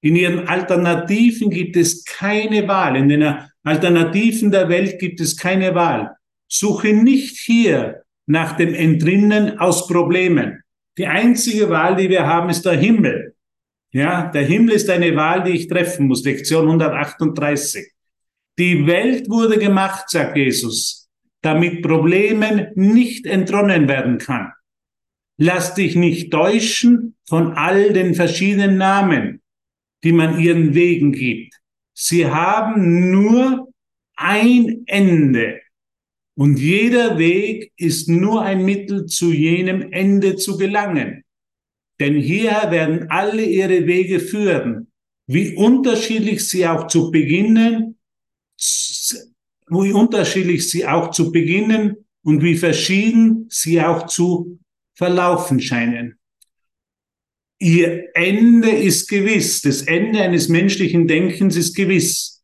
In 0.00 0.14
ihren 0.14 0.46
Alternativen 0.46 1.50
gibt 1.50 1.76
es 1.76 2.04
keine 2.04 2.68
Wahl. 2.68 2.96
In 2.96 3.08
den 3.08 3.34
Alternativen 3.64 4.50
der 4.50 4.68
Welt 4.68 4.98
gibt 4.98 5.20
es 5.20 5.36
keine 5.36 5.74
Wahl. 5.74 6.12
Suche 6.46 6.92
nicht 6.92 7.36
hier 7.38 8.02
nach 8.26 8.56
dem 8.56 8.74
Entrinnen 8.74 9.58
aus 9.58 9.86
Problemen. 9.88 10.62
Die 10.96 11.06
einzige 11.06 11.70
Wahl, 11.70 11.96
die 11.96 12.08
wir 12.08 12.26
haben, 12.26 12.50
ist 12.50 12.64
der 12.64 12.74
Himmel. 12.74 13.34
Ja, 13.92 14.30
der 14.30 14.44
Himmel 14.44 14.74
ist 14.74 14.90
eine 14.90 15.16
Wahl, 15.16 15.44
die 15.44 15.52
ich 15.52 15.68
treffen 15.68 16.06
muss. 16.06 16.24
Lektion 16.24 16.66
138. 16.66 17.86
Die 18.58 18.86
Welt 18.86 19.30
wurde 19.30 19.58
gemacht, 19.58 20.10
sagt 20.10 20.36
Jesus, 20.36 21.08
damit 21.42 21.82
Problemen 21.82 22.68
nicht 22.74 23.26
entronnen 23.26 23.88
werden 23.88 24.18
kann. 24.18 24.52
Lass 25.38 25.74
dich 25.74 25.94
nicht 25.94 26.32
täuschen 26.32 27.16
von 27.28 27.52
all 27.52 27.92
den 27.92 28.14
verschiedenen 28.14 28.76
Namen, 28.76 29.37
die 30.04 30.12
man 30.12 30.40
ihren 30.40 30.74
Wegen 30.74 31.12
gibt. 31.12 31.54
Sie 31.94 32.26
haben 32.26 33.10
nur 33.10 33.72
ein 34.16 34.82
Ende. 34.86 35.60
Und 36.36 36.58
jeder 36.58 37.18
Weg 37.18 37.72
ist 37.76 38.08
nur 38.08 38.42
ein 38.42 38.64
Mittel, 38.64 39.06
zu 39.06 39.32
jenem 39.32 39.92
Ende 39.92 40.36
zu 40.36 40.56
gelangen. 40.56 41.24
Denn 41.98 42.14
hierher 42.14 42.70
werden 42.70 43.10
alle 43.10 43.42
ihre 43.42 43.86
Wege 43.86 44.20
führen. 44.20 44.92
Wie 45.26 45.56
unterschiedlich 45.56 46.48
sie 46.48 46.66
auch 46.66 46.86
zu 46.86 47.10
beginnen, 47.10 47.98
wie 48.56 49.92
unterschiedlich 49.92 50.70
sie 50.70 50.86
auch 50.86 51.10
zu 51.10 51.32
beginnen 51.32 51.96
und 52.22 52.42
wie 52.42 52.56
verschieden 52.56 53.46
sie 53.50 53.80
auch 53.82 54.06
zu 54.06 54.58
verlaufen 54.94 55.60
scheinen. 55.60 56.17
Ihr 57.58 58.14
Ende 58.14 58.70
ist 58.70 59.08
gewiss. 59.08 59.62
Das 59.62 59.82
Ende 59.82 60.22
eines 60.22 60.48
menschlichen 60.48 61.08
Denkens 61.08 61.56
ist 61.56 61.74
gewiss. 61.74 62.42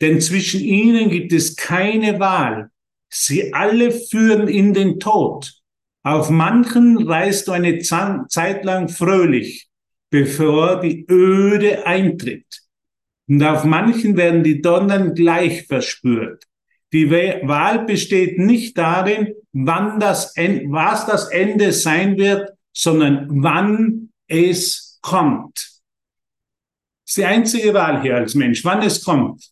Denn 0.00 0.20
zwischen 0.20 0.60
ihnen 0.60 1.10
gibt 1.10 1.32
es 1.32 1.54
keine 1.54 2.18
Wahl. 2.18 2.70
Sie 3.08 3.54
alle 3.54 3.92
führen 3.92 4.48
in 4.48 4.74
den 4.74 4.98
Tod. 4.98 5.52
Auf 6.02 6.30
manchen 6.30 7.06
reist 7.06 7.46
du 7.46 7.52
eine 7.52 7.78
Zeit 7.78 8.64
lang 8.64 8.88
fröhlich, 8.88 9.68
bevor 10.10 10.80
die 10.80 11.06
Öde 11.08 11.86
eintritt. 11.86 12.62
Und 13.28 13.42
auf 13.44 13.64
manchen 13.64 14.16
werden 14.16 14.42
die 14.42 14.60
Donnern 14.60 15.14
gleich 15.14 15.66
verspürt. 15.68 16.44
Die 16.92 17.10
Wahl 17.10 17.84
besteht 17.86 18.38
nicht 18.38 18.76
darin, 18.76 19.34
wann 19.52 20.00
das, 20.00 20.34
was 20.36 21.06
das 21.06 21.28
Ende 21.28 21.72
sein 21.72 22.18
wird, 22.18 22.50
sondern 22.72 23.28
wann 23.30 24.01
es 24.32 24.98
kommt. 25.02 25.54
Das 25.56 25.72
ist 27.06 27.16
die 27.18 27.24
einzige 27.24 27.74
Wahl 27.74 28.00
hier 28.02 28.16
als 28.16 28.34
Mensch, 28.34 28.64
wann 28.64 28.82
es 28.82 29.04
kommt. 29.04 29.50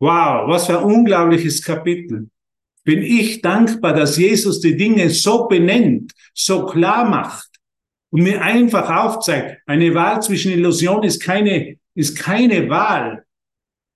Wow, 0.00 0.48
was 0.48 0.66
für 0.66 0.78
ein 0.78 0.84
unglaubliches 0.84 1.62
Kapitel. 1.62 2.28
Bin 2.84 3.02
ich 3.02 3.40
dankbar, 3.40 3.94
dass 3.94 4.16
Jesus 4.16 4.60
die 4.60 4.76
Dinge 4.76 5.08
so 5.10 5.46
benennt, 5.46 6.12
so 6.34 6.66
klar 6.66 7.08
macht 7.08 7.48
und 8.10 8.22
mir 8.22 8.42
einfach 8.42 8.90
aufzeigt, 8.90 9.62
eine 9.66 9.94
Wahl 9.94 10.20
zwischen 10.20 10.52
Illusion 10.52 11.04
ist 11.04 11.22
keine, 11.22 11.76
ist 11.94 12.18
keine 12.18 12.68
Wahl. 12.68 13.24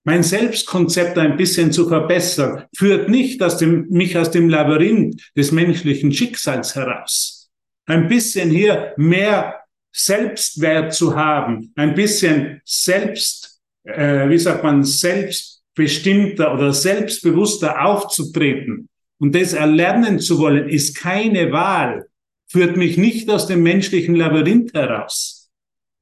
Mein 0.04 0.22
Selbstkonzept 0.22 1.18
ein 1.18 1.36
bisschen 1.36 1.72
zu 1.72 1.88
verbessern, 1.88 2.66
führt 2.76 3.08
nicht 3.08 3.42
aus 3.42 3.58
dem, 3.58 3.88
mich 3.88 4.16
aus 4.16 4.30
dem 4.30 4.48
Labyrinth 4.48 5.20
des 5.36 5.50
menschlichen 5.50 6.12
Schicksals 6.12 6.76
heraus. 6.76 7.50
ein 7.86 8.08
bisschen 8.08 8.50
hier 8.50 8.94
mehr 8.96 9.65
Selbstwert 9.98 10.92
zu 10.92 11.16
haben, 11.16 11.72
ein 11.74 11.94
bisschen 11.94 12.60
selbst, 12.66 13.62
äh, 13.84 14.28
wie 14.28 14.36
sagt 14.36 14.62
man, 14.62 14.84
selbstbestimmter 14.84 16.52
oder 16.52 16.74
selbstbewusster 16.74 17.82
aufzutreten 17.82 18.90
und 19.18 19.34
das 19.34 19.54
erlernen 19.54 20.20
zu 20.20 20.38
wollen, 20.38 20.68
ist 20.68 20.98
keine 20.98 21.50
Wahl, 21.50 22.04
führt 22.46 22.76
mich 22.76 22.98
nicht 22.98 23.30
aus 23.30 23.46
dem 23.46 23.62
menschlichen 23.62 24.16
Labyrinth 24.16 24.74
heraus. 24.74 25.50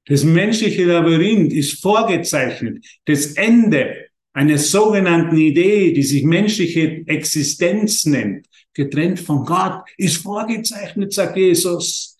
Das 0.07 0.25
menschliche 0.25 0.87
Labyrinth 0.87 1.53
ist 1.53 1.81
vorgezeichnet. 1.81 2.85
Das 3.05 3.35
Ende 3.35 4.07
einer 4.33 4.59
sogenannten 4.59 5.37
Idee, 5.37 5.93
die 5.93 6.03
sich 6.03 6.25
menschliche 6.25 7.05
Existenz 7.07 8.07
nennt, 8.07 8.49
getrennt 8.75 9.21
von 9.21 9.45
Gott, 9.45 9.85
ist 9.97 10.17
vorgezeichnet, 10.17 11.13
sagt 11.13 11.37
Jesus. 11.37 12.14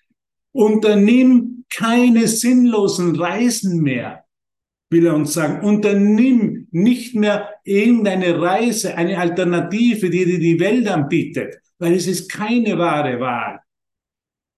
Unternimm 0.55 1.65
keine 1.69 2.29
sinnlosen 2.29 3.17
Reisen 3.17 3.83
mehr, 3.83 4.25
will 4.91 5.07
er 5.07 5.15
uns 5.15 5.35
sagen. 5.35 5.67
Unternimm 5.67 6.69
nicht 6.71 7.15
mehr 7.15 7.51
irgendeine 7.65 8.41
Reise, 8.41 8.95
eine 8.95 9.19
Alternative, 9.19 10.09
die 10.09 10.25
dir 10.25 10.39
die 10.39 10.61
Welt 10.61 10.87
anbietet, 10.87 11.57
weil 11.79 11.95
es 11.95 12.07
ist 12.07 12.31
keine 12.31 12.79
wahre 12.79 13.19
Wahl. 13.19 13.59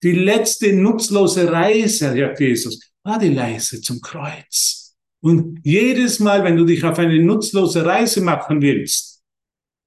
Die 0.03 0.11
letzte 0.11 0.73
nutzlose 0.73 1.51
Reise, 1.51 2.15
sagt 2.15 2.39
Jesus, 2.39 2.79
war 3.03 3.17
die 3.17 3.35
Reise 3.35 3.81
zum 3.81 3.99
Kreuz. 3.99 4.95
Und 5.21 5.59
jedes 5.63 6.19
Mal, 6.19 6.43
wenn 6.43 6.57
du 6.57 6.65
dich 6.65 6.83
auf 6.83 6.99
eine 6.99 7.19
nutzlose 7.19 7.83
Reise 7.83 8.21
machen 8.21 8.61
willst, 8.61 9.23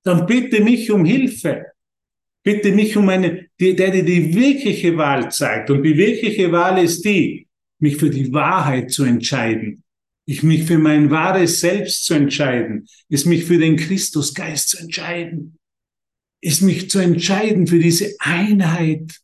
dann 0.03 0.27
bitte 0.27 0.61
mich 0.61 0.91
um 0.91 1.05
Hilfe. 1.05 1.67
Bitte 2.43 2.73
mich 2.73 2.97
um 2.97 3.09
eine, 3.09 3.49
die, 3.59 3.77
der 3.77 3.91
dir 3.91 4.05
die 4.05 4.35
wirkliche 4.35 4.97
Wahl 4.97 5.31
zeigt. 5.31 5.71
Und 5.71 5.83
die 5.83 5.97
wirkliche 5.97 6.51
Wahl 6.53 6.83
ist 6.83 7.05
die, 7.05 7.47
mich 7.79 7.97
für 7.97 8.11
die 8.11 8.33
Wahrheit 8.33 8.91
zu 8.91 9.05
entscheiden. 9.05 9.85
Ich 10.27 10.43
mich 10.43 10.65
für 10.65 10.79
mein 10.79 11.11
wahres 11.11 11.61
Selbst 11.61 12.05
zu 12.05 12.15
entscheiden. 12.15 12.87
Ist 13.09 13.27
mich 13.27 13.45
für 13.45 13.59
den 13.59 13.77
Christusgeist 13.77 14.69
zu 14.71 14.79
entscheiden. 14.79 15.59
Ist 16.41 16.63
mich 16.63 16.89
zu 16.89 16.99
entscheiden 16.99 17.67
für 17.67 17.79
diese 17.79 18.15
Einheit. 18.21 19.21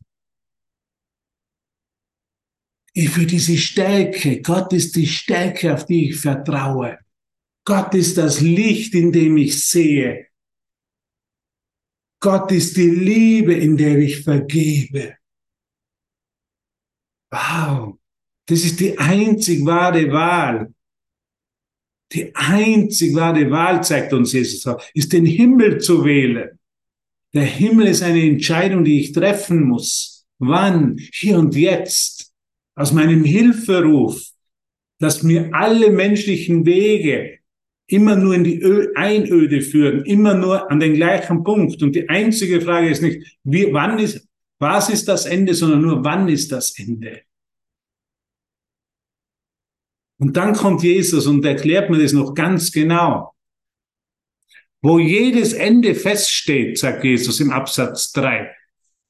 Für 2.95 3.27
diese 3.27 3.57
Stärke. 3.57 4.43
Gott 4.43 4.73
ist 4.73 4.97
die 4.97 5.07
Stärke, 5.07 5.73
auf 5.73 5.87
die 5.87 6.11
ich 6.11 6.17
vertraue. 6.17 6.99
Gott 7.65 7.95
ist 7.95 8.19
das 8.19 8.41
Licht, 8.41 8.95
in 8.95 9.13
dem 9.13 9.37
ich 9.37 9.65
sehe. 9.65 10.27
Gott 12.21 12.51
ist 12.53 12.77
die 12.77 12.91
Liebe, 12.91 13.55
in 13.55 13.77
der 13.77 13.99
ich 13.99 14.23
vergebe. 14.23 15.17
Wow, 17.31 17.99
das 18.47 18.65
ist 18.65 18.81
die 18.81 18.99
einzig 18.99 19.65
wahre 19.65 20.11
Wahl. 20.11 20.73
Die 22.13 22.35
einzig 22.35 23.15
wahre 23.15 23.51
Wahl, 23.51 23.83
zeigt 23.83 24.13
uns 24.13 24.33
Jesus, 24.33 24.65
ist 24.95 25.13
den 25.13 25.27
Himmel 25.27 25.81
zu 25.81 26.05
wählen. 26.05 26.59
Der 27.35 27.45
Himmel 27.45 27.89
ist 27.89 28.03
eine 28.03 28.23
Entscheidung, 28.23 28.85
die 28.85 29.01
ich 29.01 29.13
treffen 29.13 29.65
muss. 29.65 30.27
Wann? 30.39 30.99
Hier 31.13 31.39
und 31.39 31.55
jetzt. 31.55 32.33
Aus 32.75 32.93
meinem 32.93 33.25
Hilferuf, 33.25 34.23
dass 34.99 35.23
mir 35.23 35.51
alle 35.53 35.91
menschlichen 35.91 36.65
Wege 36.65 37.36
immer 37.87 38.17
nur 38.17 38.35
in 38.35 38.45
die 38.45 38.61
Ö 38.61 38.93
Einöde 38.95 39.61
führen, 39.61 40.05
immer 40.05 40.35
nur 40.35 40.71
an 40.71 40.81
den 40.81 40.95
gleichen 40.95 41.45
Punkt. 41.45 41.83
Und 41.83 41.95
die 41.95 42.09
einzige 42.09 42.61
Frage 42.61 42.91
ist 42.91 43.03
nicht, 43.03 43.39
wie, 43.45 43.73
wann 43.73 43.99
ist, 43.99 44.27
was 44.59 44.89
ist 44.89 45.07
das 45.09 45.27
Ende, 45.27 45.55
sondern 45.55 45.83
nur, 45.83 46.05
wann 46.05 46.29
ist 46.29 46.51
das 46.51 46.77
Ende? 46.79 47.23
Und 50.19 50.37
dann 50.37 50.55
kommt 50.55 50.83
Jesus 50.83 51.27
und 51.27 51.45
erklärt 51.45 51.91
mir 51.91 52.03
das 52.03 52.13
noch 52.13 52.35
ganz 52.35 52.73
genau. 52.73 53.35
Wo 54.83 54.99
jedes 54.99 55.53
Ende 55.53 55.95
feststeht, 55.95 56.79
sagt 56.79 57.05
Jesus 57.05 57.41
im 57.41 57.51
Absatz 57.51 58.13
3, 58.13 58.51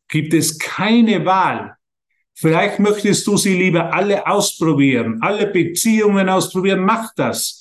gibt 0.09 0.35
es 0.35 0.59
keine 0.59 1.24
Wahl. 1.24 1.77
Vielleicht 2.35 2.79
möchtest 2.81 3.27
du 3.27 3.37
sie 3.37 3.55
lieber 3.55 3.95
alle 3.95 4.27
ausprobieren, 4.27 5.18
alle 5.22 5.47
Beziehungen 5.47 6.29
ausprobieren, 6.29 6.81
mach 6.85 7.14
das 7.14 7.61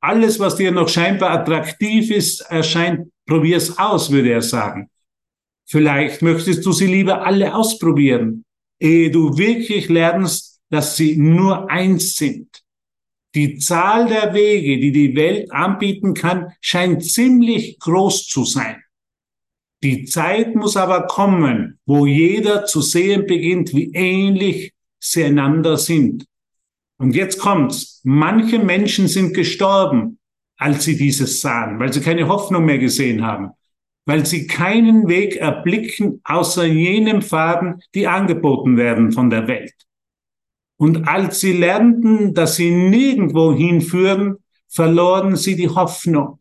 alles, 0.00 0.38
was 0.38 0.56
dir 0.56 0.70
noch 0.70 0.88
scheinbar 0.88 1.30
attraktiv 1.30 2.10
ist, 2.10 2.40
erscheint, 2.42 3.10
probier's 3.26 3.78
aus, 3.78 4.10
würde 4.10 4.30
er 4.30 4.42
sagen. 4.42 4.90
Vielleicht 5.66 6.22
möchtest 6.22 6.64
du 6.64 6.72
sie 6.72 6.86
lieber 6.86 7.26
alle 7.26 7.54
ausprobieren, 7.54 8.44
ehe 8.80 9.10
du 9.10 9.36
wirklich 9.36 9.88
lernst, 9.88 10.60
dass 10.70 10.96
sie 10.96 11.16
nur 11.16 11.70
eins 11.70 12.16
sind. 12.16 12.48
Die 13.34 13.58
Zahl 13.58 14.06
der 14.08 14.32
Wege, 14.32 14.78
die 14.80 14.92
die 14.92 15.14
Welt 15.14 15.52
anbieten 15.52 16.14
kann, 16.14 16.52
scheint 16.60 17.04
ziemlich 17.04 17.78
groß 17.78 18.26
zu 18.26 18.44
sein. 18.44 18.82
Die 19.82 20.06
Zeit 20.06 20.54
muss 20.54 20.76
aber 20.76 21.06
kommen, 21.06 21.78
wo 21.86 22.06
jeder 22.06 22.64
zu 22.64 22.80
sehen 22.80 23.26
beginnt, 23.26 23.74
wie 23.74 23.92
ähnlich 23.92 24.72
sie 24.98 25.24
einander 25.24 25.76
sind 25.76 26.27
und 26.98 27.14
jetzt 27.14 27.38
kommt's. 27.38 28.00
Manche 28.04 28.58
Menschen 28.58 29.08
sind 29.08 29.34
gestorben, 29.34 30.18
als 30.56 30.84
sie 30.84 30.96
dieses 30.96 31.40
sahen, 31.40 31.78
weil 31.78 31.92
sie 31.92 32.00
keine 32.00 32.28
Hoffnung 32.28 32.64
mehr 32.64 32.78
gesehen 32.78 33.24
haben, 33.24 33.50
weil 34.04 34.26
sie 34.26 34.46
keinen 34.46 35.08
Weg 35.08 35.36
erblicken 35.36 36.20
außer 36.24 36.66
jenem 36.66 37.22
Faden, 37.22 37.80
die 37.94 38.06
angeboten 38.06 38.76
werden 38.76 39.12
von 39.12 39.30
der 39.30 39.46
Welt. 39.46 39.74
Und 40.76 41.08
als 41.08 41.40
sie 41.40 41.52
lernten, 41.52 42.34
dass 42.34 42.56
sie 42.56 42.70
nirgendwo 42.70 43.54
hinführen, 43.54 44.36
verloren 44.68 45.36
sie 45.36 45.56
die 45.56 45.68
Hoffnung. 45.68 46.38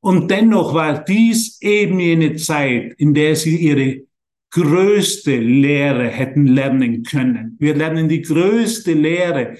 Und 0.00 0.30
dennoch 0.30 0.74
war 0.74 1.02
dies 1.04 1.60
eben 1.60 1.98
jene 1.98 2.36
Zeit, 2.36 2.94
in 2.98 3.14
der 3.14 3.34
sie 3.34 3.56
ihre 3.56 4.02
größte 4.50 5.36
Lehre 5.36 6.08
hätten 6.08 6.46
lernen 6.46 7.02
können. 7.02 7.56
Wir 7.58 7.74
lernen 7.74 8.08
die 8.08 8.22
größte 8.22 8.92
Lehre, 8.92 9.56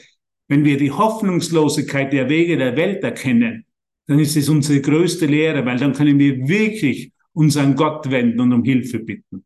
wenn 0.49 0.65
wir 0.65 0.77
die 0.77 0.91
Hoffnungslosigkeit 0.91 2.13
der 2.13 2.29
Wege 2.29 2.57
der 2.57 2.77
Welt 2.77 3.03
erkennen. 3.03 3.65
Dann 4.07 4.21
ist 4.21 4.37
es 4.37 4.49
unsere 4.49 4.81
größte 4.81 5.27
Lehre, 5.27 5.65
weil 5.67 5.79
dann 5.79 5.93
können 5.93 6.19
wir 6.19 6.49
wirklich 6.49 7.13
uns 7.33 7.57
an 7.57 7.75
Gott 7.75 8.11
wenden 8.11 8.41
und 8.41 8.53
um 8.53 8.65
Hilfe 8.65 9.01
bitten. 9.01 9.45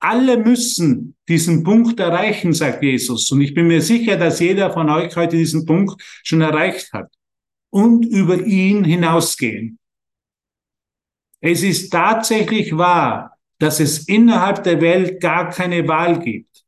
Alle 0.00 0.38
müssen 0.38 1.16
diesen 1.28 1.64
Punkt 1.64 1.98
erreichen, 1.98 2.52
sagt 2.52 2.82
Jesus. 2.82 3.30
Und 3.32 3.40
ich 3.40 3.52
bin 3.52 3.66
mir 3.66 3.82
sicher, 3.82 4.16
dass 4.16 4.38
jeder 4.38 4.72
von 4.72 4.88
euch 4.88 5.14
heute 5.16 5.36
diesen 5.36 5.66
Punkt 5.66 6.00
schon 6.22 6.40
erreicht 6.40 6.92
hat. 6.92 7.10
Und 7.70 8.06
über 8.06 8.40
ihn 8.46 8.84
hinausgehen. 8.84 9.78
Es 11.40 11.62
ist 11.62 11.90
tatsächlich 11.90 12.76
wahr, 12.76 13.37
dass 13.58 13.80
es 13.80 14.08
innerhalb 14.08 14.62
der 14.62 14.80
Welt 14.80 15.20
gar 15.20 15.50
keine 15.50 15.86
Wahl 15.88 16.20
gibt. 16.20 16.64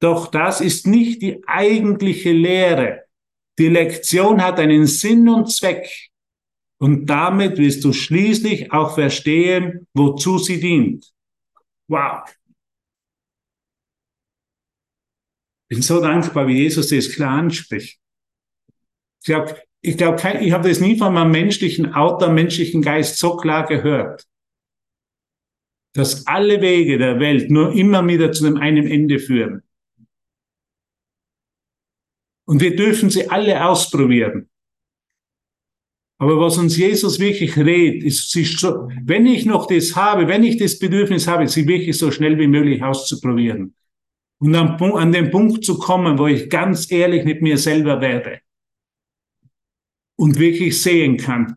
Doch 0.00 0.28
das 0.28 0.60
ist 0.60 0.86
nicht 0.86 1.22
die 1.22 1.46
eigentliche 1.46 2.32
Lehre. 2.32 3.04
Die 3.58 3.68
Lektion 3.68 4.42
hat 4.42 4.58
einen 4.58 4.86
Sinn 4.86 5.28
und 5.28 5.52
Zweck. 5.52 6.10
Und 6.80 7.06
damit 7.06 7.58
wirst 7.58 7.84
du 7.84 7.92
schließlich 7.92 8.72
auch 8.72 8.94
verstehen, 8.94 9.86
wozu 9.94 10.38
sie 10.38 10.58
dient. 10.58 11.12
Wow. 11.86 12.24
Bin 15.68 15.82
so 15.82 16.00
dankbar, 16.00 16.48
wie 16.48 16.62
Jesus 16.62 16.88
das 16.88 17.12
klar 17.12 17.38
anspricht. 17.38 18.00
Ich 19.20 19.26
glaube, 19.26 19.62
ich, 19.82 19.96
glaub, 19.96 20.24
ich 20.24 20.52
habe 20.52 20.68
das 20.68 20.80
nie 20.80 20.98
von 20.98 21.14
meinem 21.14 21.30
menschlichen 21.30 21.94
Autor, 21.94 22.30
menschlichen 22.30 22.82
Geist 22.82 23.18
so 23.18 23.36
klar 23.36 23.66
gehört 23.66 24.26
dass 25.94 26.26
alle 26.26 26.60
Wege 26.60 26.98
der 26.98 27.20
Welt 27.20 27.50
nur 27.50 27.72
immer 27.72 28.06
wieder 28.06 28.32
zu 28.32 28.44
dem 28.44 28.56
einen 28.56 28.86
Ende 28.86 29.18
führen. 29.18 29.62
Und 32.46 32.60
wir 32.60 32.74
dürfen 32.74 33.10
sie 33.10 33.28
alle 33.28 33.64
ausprobieren. 33.64 34.48
Aber 36.18 36.38
was 36.38 36.56
uns 36.56 36.76
Jesus 36.76 37.18
wirklich 37.18 37.56
rät, 37.56 38.04
ist, 38.04 38.30
sie, 38.30 38.44
wenn 39.04 39.26
ich 39.26 39.44
noch 39.44 39.66
das 39.66 39.96
habe, 39.96 40.28
wenn 40.28 40.44
ich 40.44 40.56
das 40.56 40.78
Bedürfnis 40.78 41.26
habe, 41.26 41.48
sie 41.48 41.66
wirklich 41.66 41.98
so 41.98 42.10
schnell 42.12 42.38
wie 42.38 42.46
möglich 42.46 42.82
auszuprobieren. 42.82 43.74
Und 44.38 44.54
an, 44.54 44.80
an 44.80 45.12
den 45.12 45.30
Punkt 45.30 45.64
zu 45.64 45.78
kommen, 45.78 46.18
wo 46.18 46.26
ich 46.28 46.48
ganz 46.48 46.90
ehrlich 46.90 47.24
mit 47.24 47.42
mir 47.42 47.58
selber 47.58 48.00
werde. 48.00 48.40
Und 50.16 50.38
wirklich 50.38 50.80
sehen 50.80 51.16
kann, 51.16 51.56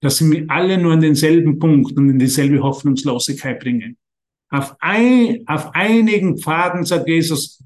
dass 0.00 0.18
sie 0.18 0.24
mich 0.24 0.50
alle 0.50 0.78
nur 0.78 0.92
an 0.92 1.00
denselben 1.00 1.58
Punkt 1.58 1.96
und 1.96 2.08
in 2.08 2.18
dieselbe 2.18 2.62
Hoffnungslosigkeit 2.62 3.60
bringen. 3.60 3.96
Auf, 4.50 4.76
ein, 4.78 5.42
auf 5.46 5.74
einigen 5.74 6.38
Pfaden, 6.38 6.84
sagt 6.84 7.08
Jesus, 7.08 7.62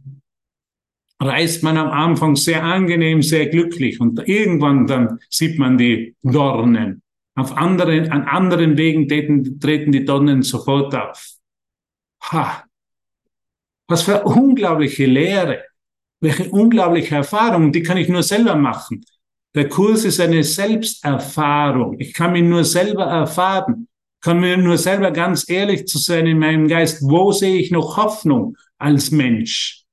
reist 1.21 1.63
man 1.63 1.77
am 1.77 1.91
Anfang 1.91 2.37
sehr 2.37 2.65
angenehm, 2.65 3.23
sehr 3.23 3.47
glücklich 3.49 4.01
und 4.01 4.27
irgendwann 4.27 4.87
dann 4.87 5.19
sieht 5.29 5.59
man 5.59 5.77
die 5.77 6.17
Dornen. 6.23 7.03
Auf 7.35 7.57
anderen, 7.57 8.11
an 8.11 8.25
anderen 8.25 8.77
Wegen 8.77 9.07
treten, 9.07 9.61
treten 9.61 9.93
die 9.93 10.05
Dornen 10.05 10.43
sofort 10.43 10.95
auf. 10.95 11.35
Ha! 12.33 12.65
Was 13.87 14.03
für 14.03 14.23
unglaubliche 14.23 15.07
Lehre. 15.07 15.65
Welche 16.21 16.51
unglaubliche 16.51 17.17
Erfahrung. 17.17 17.73
Die 17.73 17.83
kann 17.83 17.97
ich 17.97 18.09
nur 18.09 18.23
selber 18.23 18.55
machen. 18.57 19.05
Der 19.55 19.69
Kurs 19.69 20.05
ist 20.05 20.21
eine 20.21 20.45
Selbsterfahrung. 20.45 21.99
Ich 21.99 22.15
kann 22.15 22.33
mich 22.33 22.45
nur 22.45 22.65
selber 22.65 23.05
erfahren. 23.05 23.89
Kann 24.23 24.41
mir 24.41 24.57
nur 24.57 24.79
selber 24.79 25.11
ganz 25.11 25.49
ehrlich 25.49 25.87
zu 25.87 25.99
sein 25.99 26.27
in 26.27 26.39
meinem 26.39 26.69
Geist. 26.69 27.03
Wo 27.03 27.33
sehe 27.33 27.57
ich 27.57 27.71
noch 27.71 27.97
Hoffnung 27.97 28.57
als 28.79 29.11
Mensch? 29.11 29.85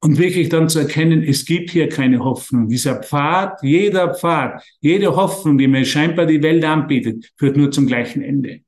Und 0.00 0.16
wirklich 0.16 0.48
dann 0.48 0.68
zu 0.68 0.78
erkennen, 0.78 1.22
es 1.22 1.44
gibt 1.44 1.70
hier 1.70 1.88
keine 1.88 2.20
Hoffnung. 2.20 2.68
Dieser 2.68 3.02
Pfad, 3.02 3.62
jeder 3.62 4.14
Pfad, 4.14 4.62
jede 4.80 5.14
Hoffnung, 5.14 5.58
die 5.58 5.66
mir 5.66 5.84
scheinbar 5.84 6.26
die 6.26 6.42
Welt 6.42 6.64
anbietet, 6.64 7.32
führt 7.36 7.56
nur 7.56 7.70
zum 7.70 7.86
gleichen 7.86 8.22
Ende. 8.22 8.60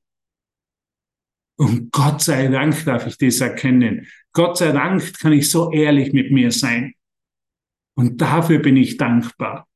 Und 1.57 1.91
Gott 1.91 2.21
sei 2.21 2.47
Dank 2.47 2.83
darf 2.85 3.07
ich 3.07 3.17
das 3.17 3.39
erkennen. 3.39 4.07
Gott 4.33 4.57
sei 4.57 4.71
Dank 4.71 5.19
kann 5.19 5.31
ich 5.31 5.49
so 5.49 5.71
ehrlich 5.71 6.11
mit 6.11 6.31
mir 6.31 6.51
sein. 6.51 6.95
Und 7.95 8.21
dafür 8.21 8.59
bin 8.59 8.77
ich 8.77 8.97
dankbar. 8.97 9.67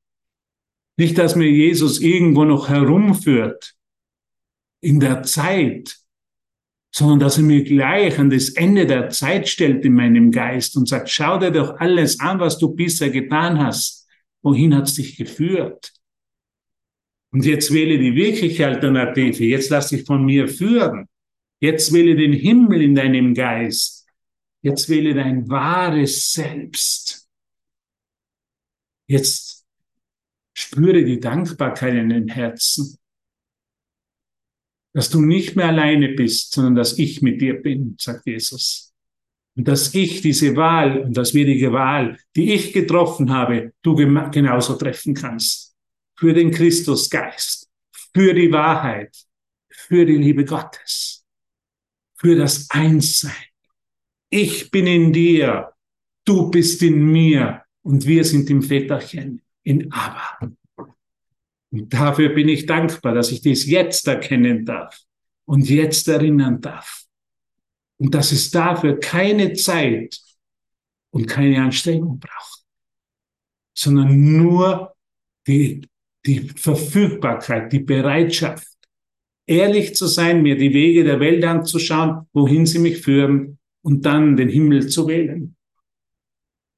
Nicht, 0.98 1.18
dass 1.18 1.36
mir 1.36 1.50
Jesus 1.50 2.00
irgendwo 2.00 2.46
noch 2.46 2.70
herumführt 2.70 3.76
in 4.82 5.00
der 5.00 5.24
Zeit, 5.24 5.98
sondern 6.94 7.20
dass 7.20 7.38
er 7.38 7.44
mir 7.44 7.64
gleich 7.64 8.18
an 8.18 8.30
das 8.30 8.50
Ende 8.50 8.86
der 8.86 9.10
Zeit 9.10 9.50
stellt 9.50 9.84
in 9.84 9.94
meinem 9.94 10.32
Geist 10.32 10.78
und 10.78 10.88
sagt, 10.88 11.10
schau 11.10 11.38
dir 11.38 11.52
doch 11.52 11.78
alles 11.80 12.20
an, 12.22 12.40
was 12.40 12.58
du 12.58 12.74
bisher 12.74 13.10
getan 13.10 13.60
hast. 13.60 14.08
Wohin 14.42 14.74
hat 14.74 14.88
es 14.88 14.96
dich 14.96 15.18
geführt? 15.18 15.92
Und 17.32 17.46
jetzt 17.46 17.74
wähle 17.74 18.00
die 18.00 18.16
wirkliche 18.16 18.66
Alternative. 18.66 19.44
Jetzt 19.44 19.70
lass 19.72 19.90
dich 19.90 20.06
von 20.06 20.24
mir 20.24 20.48
führen. 20.48 21.10
Jetzt 21.60 21.92
wähle 21.92 22.16
den 22.16 22.32
Himmel 22.32 22.82
in 22.82 22.96
deinem 22.96 23.34
Geist. 23.34 24.08
Jetzt 24.62 24.88
wähle 24.88 25.14
dein 25.14 25.50
wahres 25.50 26.32
Selbst. 26.32 27.25
Jetzt 29.08 29.66
spüre 30.54 31.04
die 31.04 31.20
Dankbarkeit 31.20 31.94
in 31.96 32.10
den 32.10 32.28
Herzen, 32.28 32.98
dass 34.94 35.10
du 35.10 35.22
nicht 35.22 35.56
mehr 35.56 35.68
alleine 35.68 36.10
bist, 36.10 36.54
sondern 36.54 36.76
dass 36.76 36.98
ich 36.98 37.22
mit 37.22 37.42
dir 37.42 37.62
bin, 37.62 37.96
sagt 38.00 38.26
Jesus. 38.26 38.94
Und 39.58 39.68
dass 39.68 39.94
ich 39.94 40.22
diese 40.22 40.56
Wahl 40.56 41.00
und 41.00 41.16
das 41.16 41.32
schwierige 41.32 41.72
Wahl, 41.72 42.18
die 42.36 42.54
ich 42.54 42.74
getroffen 42.74 43.32
habe, 43.32 43.74
du 43.82 43.96
genauso 43.96 44.76
treffen 44.76 45.14
kannst. 45.14 45.76
Für 46.18 46.34
den 46.34 46.52
Christusgeist, 46.52 47.70
für 48.14 48.34
die 48.34 48.52
Wahrheit, 48.52 49.16
für 49.70 50.06
die 50.06 50.18
Liebe 50.18 50.46
Gottes 50.46 51.26
für 52.26 52.36
das 52.36 52.70
Einssein. 52.72 53.32
Ich 54.32 54.72
bin 54.72 54.88
in 54.88 55.14
dir, 55.14 55.74
du 56.26 56.50
bist 56.50 56.82
in 56.82 57.06
mir 57.06 57.65
und 57.86 58.08
wir 58.08 58.24
sind 58.24 58.50
im 58.50 58.64
Väterchen, 58.64 59.44
in 59.64 59.92
Abba. 59.92 60.52
Und 61.72 61.94
dafür 61.94 62.30
bin 62.30 62.50
ich 62.50 62.66
dankbar, 62.66 63.14
dass 63.14 63.32
ich 63.32 63.42
das 63.44 63.68
jetzt 63.68 64.08
erkennen 64.08 64.66
darf 64.66 65.00
und 65.46 65.70
jetzt 65.70 66.08
erinnern 66.08 66.60
darf. 66.62 67.04
Und 67.98 68.16
dass 68.16 68.32
es 68.32 68.50
dafür 68.50 69.00
keine 69.00 69.54
Zeit 69.54 70.20
und 71.12 71.28
keine 71.28 71.62
Anstrengung 71.62 72.20
braucht, 72.20 72.64
sondern 73.78 74.36
nur 74.36 74.96
die, 75.46 75.88
die 76.26 76.40
Verfügbarkeit, 76.40 77.72
die 77.72 77.80
Bereitschaft, 77.80 78.68
ehrlich 79.46 79.94
zu 79.96 80.08
sein, 80.08 80.42
mir 80.42 80.58
die 80.58 80.74
Wege 80.74 81.04
der 81.04 81.20
Welt 81.20 81.44
anzuschauen, 81.46 82.28
wohin 82.34 82.66
sie 82.66 82.80
mich 82.80 83.02
führen 83.02 83.60
und 83.84 84.08
dann 84.08 84.36
den 84.36 84.50
Himmel 84.50 84.90
zu 84.90 85.08
wählen. 85.08 85.56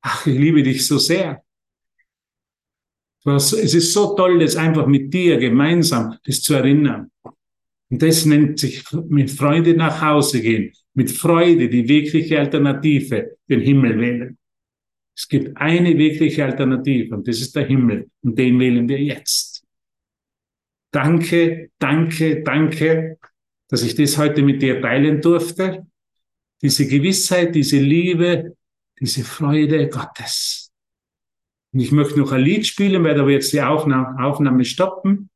Ach, 0.02 0.26
ich 0.26 0.38
liebe 0.38 0.64
dich 0.64 0.86
so 0.86 0.98
sehr. 0.98 1.44
Es 3.26 3.52
ist 3.52 3.92
so 3.94 4.16
toll, 4.16 4.40
das 4.40 4.56
einfach 4.56 4.88
mit 4.88 5.14
dir 5.14 5.38
gemeinsam 5.38 6.18
das 6.24 6.42
zu 6.42 6.54
erinnern. 6.54 7.12
Und 7.90 8.02
das 8.02 8.26
nennt 8.26 8.60
sich 8.60 8.84
mit 9.10 9.32
Freude 9.32 9.74
nach 9.74 10.02
Hause 10.02 10.42
gehen, 10.42 10.74
mit 10.94 11.12
Freude 11.12 11.70
die 11.70 11.88
wirkliche 11.88 12.40
Alternative, 12.40 13.38
den 13.50 13.62
Himmel 13.62 14.00
wählen. 14.00 14.38
Es 15.16 15.28
gibt 15.28 15.58
eine 15.58 15.98
wirkliche 15.98 16.46
Alternative 16.46 17.16
und 17.16 17.28
das 17.28 17.42
ist 17.42 17.56
der 17.56 17.66
Himmel 17.66 18.10
und 18.22 18.38
den 18.38 18.60
wählen 18.60 18.88
wir 18.88 19.02
jetzt. 19.02 19.64
Danke, 20.92 21.72
danke, 21.80 22.44
danke, 22.44 23.18
dass 23.68 23.84
ich 23.84 23.96
das 23.96 24.18
heute 24.18 24.42
mit 24.42 24.62
dir 24.62 24.82
teilen 24.82 25.22
durfte. 25.22 25.88
Diese 26.62 26.88
Gewissheit, 26.88 27.56
diese 27.56 27.80
Liebe, 27.80 28.57
diese 29.00 29.24
Freude 29.24 29.90
Gottes. 29.90 30.72
Und 31.74 31.80
ich 31.80 31.92
möchte 31.92 32.20
noch 32.20 32.32
ein 32.32 32.42
Lied 32.42 32.66
spielen, 32.66 33.04
werde 33.04 33.22
aber 33.22 33.32
jetzt 33.32 33.54
die 33.54 33.62
Aufnahme, 33.62 34.24
Aufnahme 34.24 34.66
stoppen. 34.66 35.30